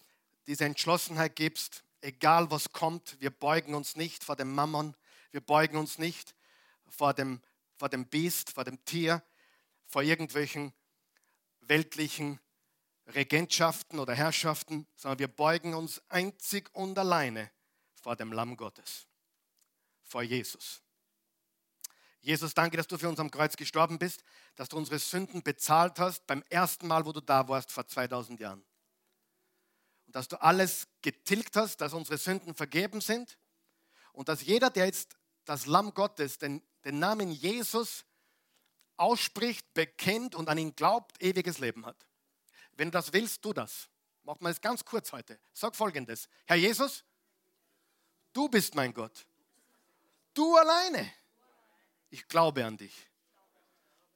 diese 0.48 0.66
Entschlossenheit 0.66 1.36
gibst, 1.36 1.84
egal 2.02 2.52
was 2.52 2.72
kommt, 2.72 3.20
wir 3.22 3.30
beugen 3.30 3.76
uns 3.76 3.96
nicht 3.96 4.24
vor 4.24 4.36
dem 4.36 4.54
Mammon, 4.54 4.96
wir 5.32 5.42
beugen 5.42 5.78
uns 5.78 5.98
nicht 5.98 6.36
vor 6.88 7.14
dem, 7.14 7.42
vor 7.78 7.90
dem 7.90 8.08
Biest, 8.08 8.52
vor 8.52 8.64
dem 8.64 8.84
Tier, 8.86 9.24
vor 9.88 10.02
irgendwelchen 10.02 10.74
weltlichen 11.62 12.40
Regentschaften 13.08 14.00
oder 14.00 14.14
Herrschaften, 14.14 14.88
sondern 14.96 15.20
wir 15.20 15.28
beugen 15.28 15.74
uns 15.74 16.02
einzig 16.10 16.74
und 16.74 16.98
alleine 16.98 17.52
vor 18.02 18.16
dem 18.16 18.34
Lamm 18.34 18.58
Gottes, 18.58 19.08
vor 20.04 20.24
Jesus. 20.24 20.85
Jesus, 22.26 22.56
danke, 22.56 22.76
dass 22.76 22.88
du 22.88 22.98
für 22.98 23.08
uns 23.08 23.20
am 23.20 23.30
Kreuz 23.30 23.56
gestorben 23.56 24.00
bist, 24.00 24.24
dass 24.56 24.68
du 24.68 24.78
unsere 24.78 24.98
Sünden 24.98 25.44
bezahlt 25.44 26.00
hast 26.00 26.26
beim 26.26 26.44
ersten 26.50 26.88
Mal, 26.88 27.06
wo 27.06 27.12
du 27.12 27.22
da 27.22 27.48
warst, 27.48 27.72
vor 27.72 27.86
2000 27.86 28.40
Jahren. 28.40 28.66
Und 30.08 30.16
dass 30.16 30.28
du 30.28 30.42
alles 30.42 30.88
getilgt 31.04 31.56
hast, 31.56 31.82
dass 31.82 31.94
unsere 31.94 32.18
Sünden 32.18 32.56
vergeben 32.56 33.00
sind 33.00 33.38
und 34.12 34.28
dass 34.28 34.42
jeder, 34.42 34.72
der 34.72 34.88
jetzt 34.88 35.16
das 35.46 35.68
Lamm 35.68 35.94
Gottes, 35.94 36.40
den, 36.40 36.64
den 36.84 36.98
Namen 36.98 37.30
Jesus 37.30 38.06
ausspricht, 38.98 39.72
bekennt 39.76 40.34
und 40.34 40.50
an 40.50 40.58
ihn 40.58 40.76
glaubt, 40.76 41.22
ewiges 41.22 41.60
Leben 41.60 41.86
hat. 41.86 42.08
Wenn 42.72 42.88
du 42.88 42.94
das 42.94 43.14
willst, 43.14 43.44
tu 43.44 43.54
das. 43.54 43.88
Mach 44.24 44.40
mal 44.40 44.52
es 44.52 44.60
ganz 44.60 44.84
kurz 44.84 45.12
heute. 45.12 45.40
Sag 45.54 45.76
folgendes: 45.76 46.28
Herr 46.46 46.58
Jesus, 46.58 47.04
du 48.34 48.50
bist 48.50 48.74
mein 48.74 48.96
Gott. 48.96 49.28
Du 50.34 50.56
alleine. 50.56 51.14
Ich 52.16 52.30
glaube 52.30 52.64
an 52.64 52.78
dich. 52.78 53.10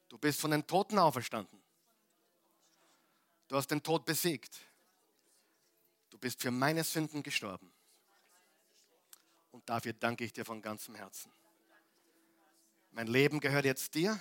Du 0.08 0.18
bist 0.18 0.39
von 0.39 0.52
den 0.52 0.66
Toten 0.66 0.97
auferstanden. 0.97 1.62
Du 3.50 3.58
hast 3.58 3.68
den 3.68 3.84
Tod 3.84 4.06
besiegt. 4.06 4.58
Du 6.10 6.18
bist 6.18 6.41
für 6.41 6.50
meine 6.50 6.86
Sünden 6.86 7.24
gestorben. 7.24 7.70
Und 9.52 9.70
dafür 9.70 9.91
danke 9.91 10.24
ich 10.24 10.32
dir 10.32 10.45
von 10.45 10.62
ganzem 10.62 10.95
Herzen. 10.95 11.30
Mein 12.91 13.08
Leben 13.08 13.41
gehört 13.41 13.66
jetzt 13.66 13.93
dir 13.93 14.18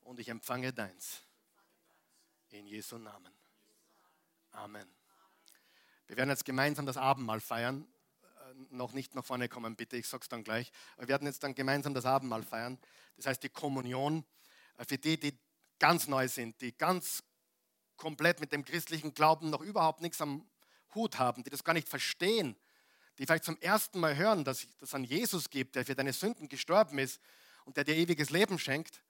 und 0.00 0.18
ich 0.18 0.28
empfange 0.28 0.72
deins. 0.72 1.20
In 2.50 2.66
Jesu 2.66 2.98
Namen. 2.98 3.32
Amen. 4.50 4.92
Wir 6.08 6.16
werden 6.16 6.30
jetzt 6.30 6.44
gemeinsam 6.44 6.86
das 6.86 6.96
Abendmahl 6.96 7.40
feiern. 7.40 7.86
Noch 8.70 8.92
nicht 8.92 9.14
nach 9.14 9.24
vorne 9.24 9.48
kommen, 9.48 9.76
bitte, 9.76 9.96
ich 9.96 10.06
sage 10.06 10.22
es 10.22 10.28
dann 10.28 10.44
gleich. 10.44 10.72
Wir 10.98 11.08
werden 11.08 11.26
jetzt 11.26 11.42
dann 11.42 11.54
gemeinsam 11.54 11.94
das 11.94 12.04
Abendmahl 12.04 12.42
feiern. 12.42 12.78
Das 13.16 13.26
heißt 13.26 13.42
die 13.42 13.48
Kommunion. 13.48 14.24
Äh, 14.78 14.84
für 14.84 14.98
die, 14.98 15.18
die 15.18 15.38
ganz 15.78 16.06
neu 16.06 16.28
sind, 16.28 16.60
die 16.60 16.76
ganz 16.76 17.22
komplett 17.96 18.40
mit 18.40 18.52
dem 18.52 18.64
christlichen 18.64 19.14
Glauben 19.14 19.50
noch 19.50 19.60
überhaupt 19.60 20.00
nichts 20.00 20.20
am 20.20 20.48
Hut 20.94 21.18
haben, 21.18 21.42
die 21.42 21.50
das 21.50 21.64
gar 21.64 21.72
nicht 21.72 21.88
verstehen, 21.88 22.56
die 23.18 23.26
vielleicht 23.26 23.44
zum 23.44 23.58
ersten 23.60 24.00
Mal 24.00 24.16
hören, 24.16 24.44
dass 24.44 24.66
es 24.80 24.94
einen 24.94 25.04
Jesus 25.04 25.50
gibt, 25.50 25.76
der 25.76 25.84
für 25.84 25.94
deine 25.94 26.12
Sünden 26.12 26.48
gestorben 26.48 26.98
ist 26.98 27.20
und 27.64 27.76
der 27.76 27.84
dir 27.84 27.96
ewiges 27.96 28.30
Leben 28.30 28.58
schenkt. 28.58 29.02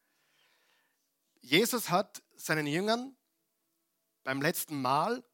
Jesus 1.40 1.90
hat 1.90 2.22
seinen 2.36 2.66
Jüngern 2.66 3.16
beim 4.24 4.40
letzten 4.40 4.80
Mal 4.80 5.24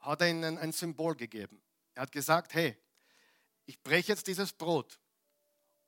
hat 0.00 0.20
er 0.22 0.30
ihnen 0.30 0.58
ein 0.58 0.72
Symbol 0.72 1.14
gegeben. 1.16 1.60
Er 1.98 2.02
hat 2.02 2.12
gesagt, 2.12 2.54
hey, 2.54 2.78
ich 3.66 3.82
breche 3.82 4.12
jetzt 4.12 4.28
dieses 4.28 4.52
Brot. 4.52 5.00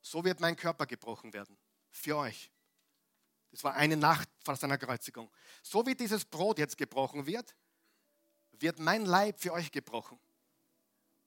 So 0.01 0.25
wird 0.25 0.41
mein 0.41 0.57
Körper 0.57 0.85
gebrochen 0.85 1.31
werden. 1.31 1.57
Für 1.89 2.17
euch. 2.17 2.51
Das 3.49 3.63
war 3.63 3.75
eine 3.75 3.95
Nacht 3.95 4.27
vor 4.43 4.57
seiner 4.57 4.77
Kreuzigung. 4.77 5.31
So 5.63 5.85
wie 5.85 5.95
dieses 5.95 6.25
Brot 6.25 6.59
jetzt 6.59 6.77
gebrochen 6.77 7.25
wird, 7.27 7.55
wird 8.51 8.77
mein 8.77 9.05
Leib 9.05 9.39
für 9.39 9.53
euch 9.53 9.71
gebrochen. 9.71 10.19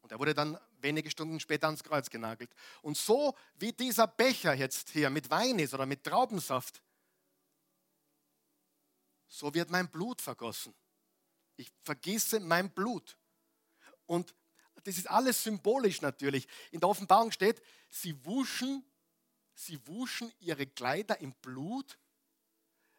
Und 0.02 0.12
er 0.12 0.18
wurde 0.18 0.34
dann 0.34 0.58
wenige 0.82 1.10
Stunden 1.10 1.40
später 1.40 1.68
ans 1.68 1.82
Kreuz 1.82 2.10
genagelt. 2.10 2.54
Und 2.82 2.98
so 2.98 3.34
wie 3.54 3.72
dieser 3.72 4.06
Becher 4.06 4.52
jetzt 4.52 4.90
hier 4.90 5.08
mit 5.08 5.30
Wein 5.30 5.60
ist 5.60 5.72
oder 5.72 5.86
mit 5.86 6.04
Traubensaft, 6.04 6.82
so 9.28 9.54
wird 9.54 9.70
mein 9.70 9.90
Blut 9.90 10.20
vergossen. 10.20 10.74
Ich 11.56 11.72
vergieße 11.84 12.38
mein 12.40 12.70
Blut. 12.70 13.16
Und 14.04 14.34
das 14.84 14.98
ist 14.98 15.08
alles 15.08 15.42
symbolisch 15.42 16.02
natürlich. 16.02 16.46
In 16.70 16.80
der 16.80 16.88
Offenbarung 16.88 17.32
steht, 17.32 17.60
sie 17.90 18.24
wuschen, 18.24 18.84
sie 19.54 19.84
wuschen 19.86 20.32
ihre 20.40 20.66
Kleider 20.66 21.20
im 21.20 21.32
Blut. 21.32 21.98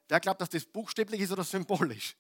Wer 0.08 0.20
glaubt, 0.20 0.42
dass 0.42 0.50
das 0.50 0.66
buchstäblich 0.66 1.22
ist 1.22 1.32
oder 1.32 1.44
symbolisch? 1.44 2.16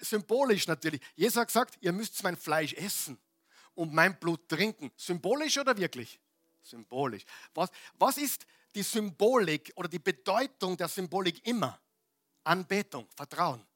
Symbolisch 0.00 0.66
natürlich. 0.66 1.00
Jesus 1.14 1.36
hat 1.36 1.48
gesagt, 1.48 1.78
ihr 1.80 1.92
müsst 1.92 2.22
mein 2.22 2.36
Fleisch 2.36 2.72
essen 2.74 3.18
und 3.74 3.92
mein 3.92 4.18
Blut 4.18 4.48
trinken. 4.48 4.90
Symbolisch 4.96 5.58
oder 5.58 5.76
wirklich? 5.76 6.20
Symbolisch. 6.62 7.24
Was, 7.54 7.70
was 7.94 8.18
ist 8.18 8.46
die 8.74 8.82
Symbolik 8.82 9.72
oder 9.76 9.88
die 9.88 9.98
Bedeutung 9.98 10.76
der 10.76 10.88
Symbolik 10.88 11.44
immer? 11.46 11.80
Anbetung, 12.44 13.08
Vertrauen. 13.14 13.66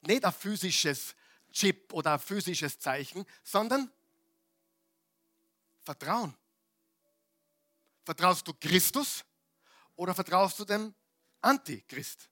Nicht 0.00 0.24
ein 0.24 0.32
physisches 0.32 1.14
Chip 1.58 1.92
oder 1.92 2.12
ein 2.12 2.18
physisches 2.20 2.78
Zeichen, 2.78 3.26
sondern 3.42 3.90
Vertrauen. 5.80 6.34
Vertraust 8.04 8.46
du 8.46 8.54
Christus 8.54 9.24
oder 9.96 10.14
vertraust 10.14 10.60
du 10.60 10.64
dem 10.64 10.94
Antichrist? 11.40 12.28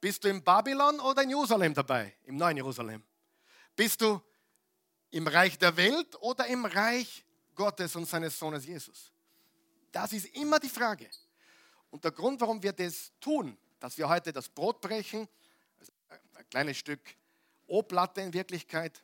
Bist 0.00 0.22
du 0.22 0.28
in 0.28 0.44
Babylon 0.44 1.00
oder 1.00 1.22
in 1.22 1.30
Jerusalem 1.30 1.72
dabei, 1.72 2.16
im 2.24 2.36
neuen 2.36 2.58
Jerusalem? 2.58 3.02
Bist 3.74 4.00
du 4.02 4.20
im 5.10 5.26
Reich 5.26 5.58
der 5.58 5.76
Welt 5.76 6.14
oder 6.20 6.46
im 6.46 6.66
Reich 6.66 7.24
Gottes 7.54 7.96
und 7.96 8.06
seines 8.06 8.38
Sohnes 8.38 8.66
Jesus? 8.66 9.10
Das 9.90 10.12
ist 10.12 10.26
immer 10.36 10.60
die 10.60 10.68
Frage. 10.68 11.08
Und 11.90 12.04
der 12.04 12.12
Grund, 12.12 12.40
warum 12.42 12.62
wir 12.62 12.74
das 12.74 13.10
tun, 13.20 13.56
dass 13.80 13.96
wir 13.96 14.06
heute 14.06 14.32
das 14.32 14.50
Brot 14.50 14.82
brechen, 14.82 15.26
also 15.78 15.92
ein 16.34 16.50
kleines 16.50 16.76
Stück 16.76 17.00
O-Platte 17.68 18.20
in 18.20 18.32
Wirklichkeit 18.32 19.02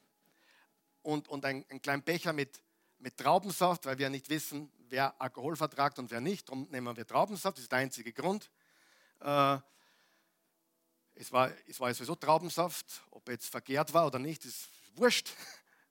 und, 1.02 1.28
und 1.28 1.44
ein, 1.44 1.64
ein 1.68 1.80
kleinen 1.80 2.02
Becher 2.02 2.32
mit, 2.32 2.62
mit 2.98 3.16
Traubensaft, 3.16 3.86
weil 3.86 3.98
wir 3.98 4.10
nicht 4.10 4.28
wissen, 4.30 4.72
wer 4.88 5.20
Alkohol 5.20 5.56
vertragt 5.56 5.98
und 5.98 6.10
wer 6.10 6.20
nicht. 6.20 6.48
Darum 6.48 6.68
nehmen 6.70 6.96
wir 6.96 7.06
Traubensaft, 7.06 7.58
das 7.58 7.64
ist 7.64 7.72
der 7.72 7.80
einzige 7.80 8.12
Grund. 8.12 8.50
Äh, 9.20 9.58
es, 11.14 11.30
war, 11.30 11.52
es 11.68 11.78
war 11.78 11.92
sowieso 11.92 12.14
Traubensaft, 12.14 13.02
ob 13.10 13.28
jetzt 13.28 13.48
verkehrt 13.48 13.92
war 13.92 14.06
oder 14.06 14.18
nicht, 14.18 14.44
ist 14.44 14.70
wurscht. 14.94 15.30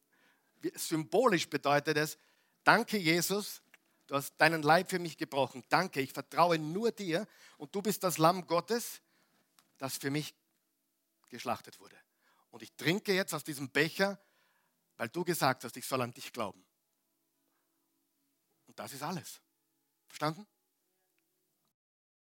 Symbolisch 0.76 1.50
bedeutet 1.50 1.98
es, 1.98 2.18
danke 2.64 2.98
Jesus, 2.98 3.62
du 4.08 4.16
hast 4.16 4.36
deinen 4.38 4.64
Leib 4.64 4.90
für 4.90 5.00
mich 5.00 5.18
gebrochen. 5.18 5.64
Danke, 5.70 6.02
ich 6.02 6.14
vertraue 6.14 6.58
nur 6.58 6.92
dir 6.92 7.28
und 7.58 7.74
du 7.76 7.82
bist 7.82 8.04
das 8.04 8.18
Lamm 8.18 8.48
Gottes, 8.48 9.02
das 9.78 9.98
für 9.98 10.10
mich 10.10 10.34
geschlachtet 11.30 11.80
wurde. 11.80 12.03
Und 12.54 12.62
ich 12.62 12.72
trinke 12.76 13.16
jetzt 13.16 13.34
aus 13.34 13.44
diesem 13.44 13.72
Becher, 13.72 14.22
weil 14.98 15.10
du 15.10 15.24
gesagt 15.24 15.64
hast, 15.64 15.76
ich 15.76 15.88
soll 15.88 16.04
an 16.04 16.12
dich 16.12 16.32
glauben. 16.32 16.64
Und 18.68 18.78
das 18.78 18.94
ist 18.94 19.02
alles. 19.02 19.42
Verstanden? 20.06 20.46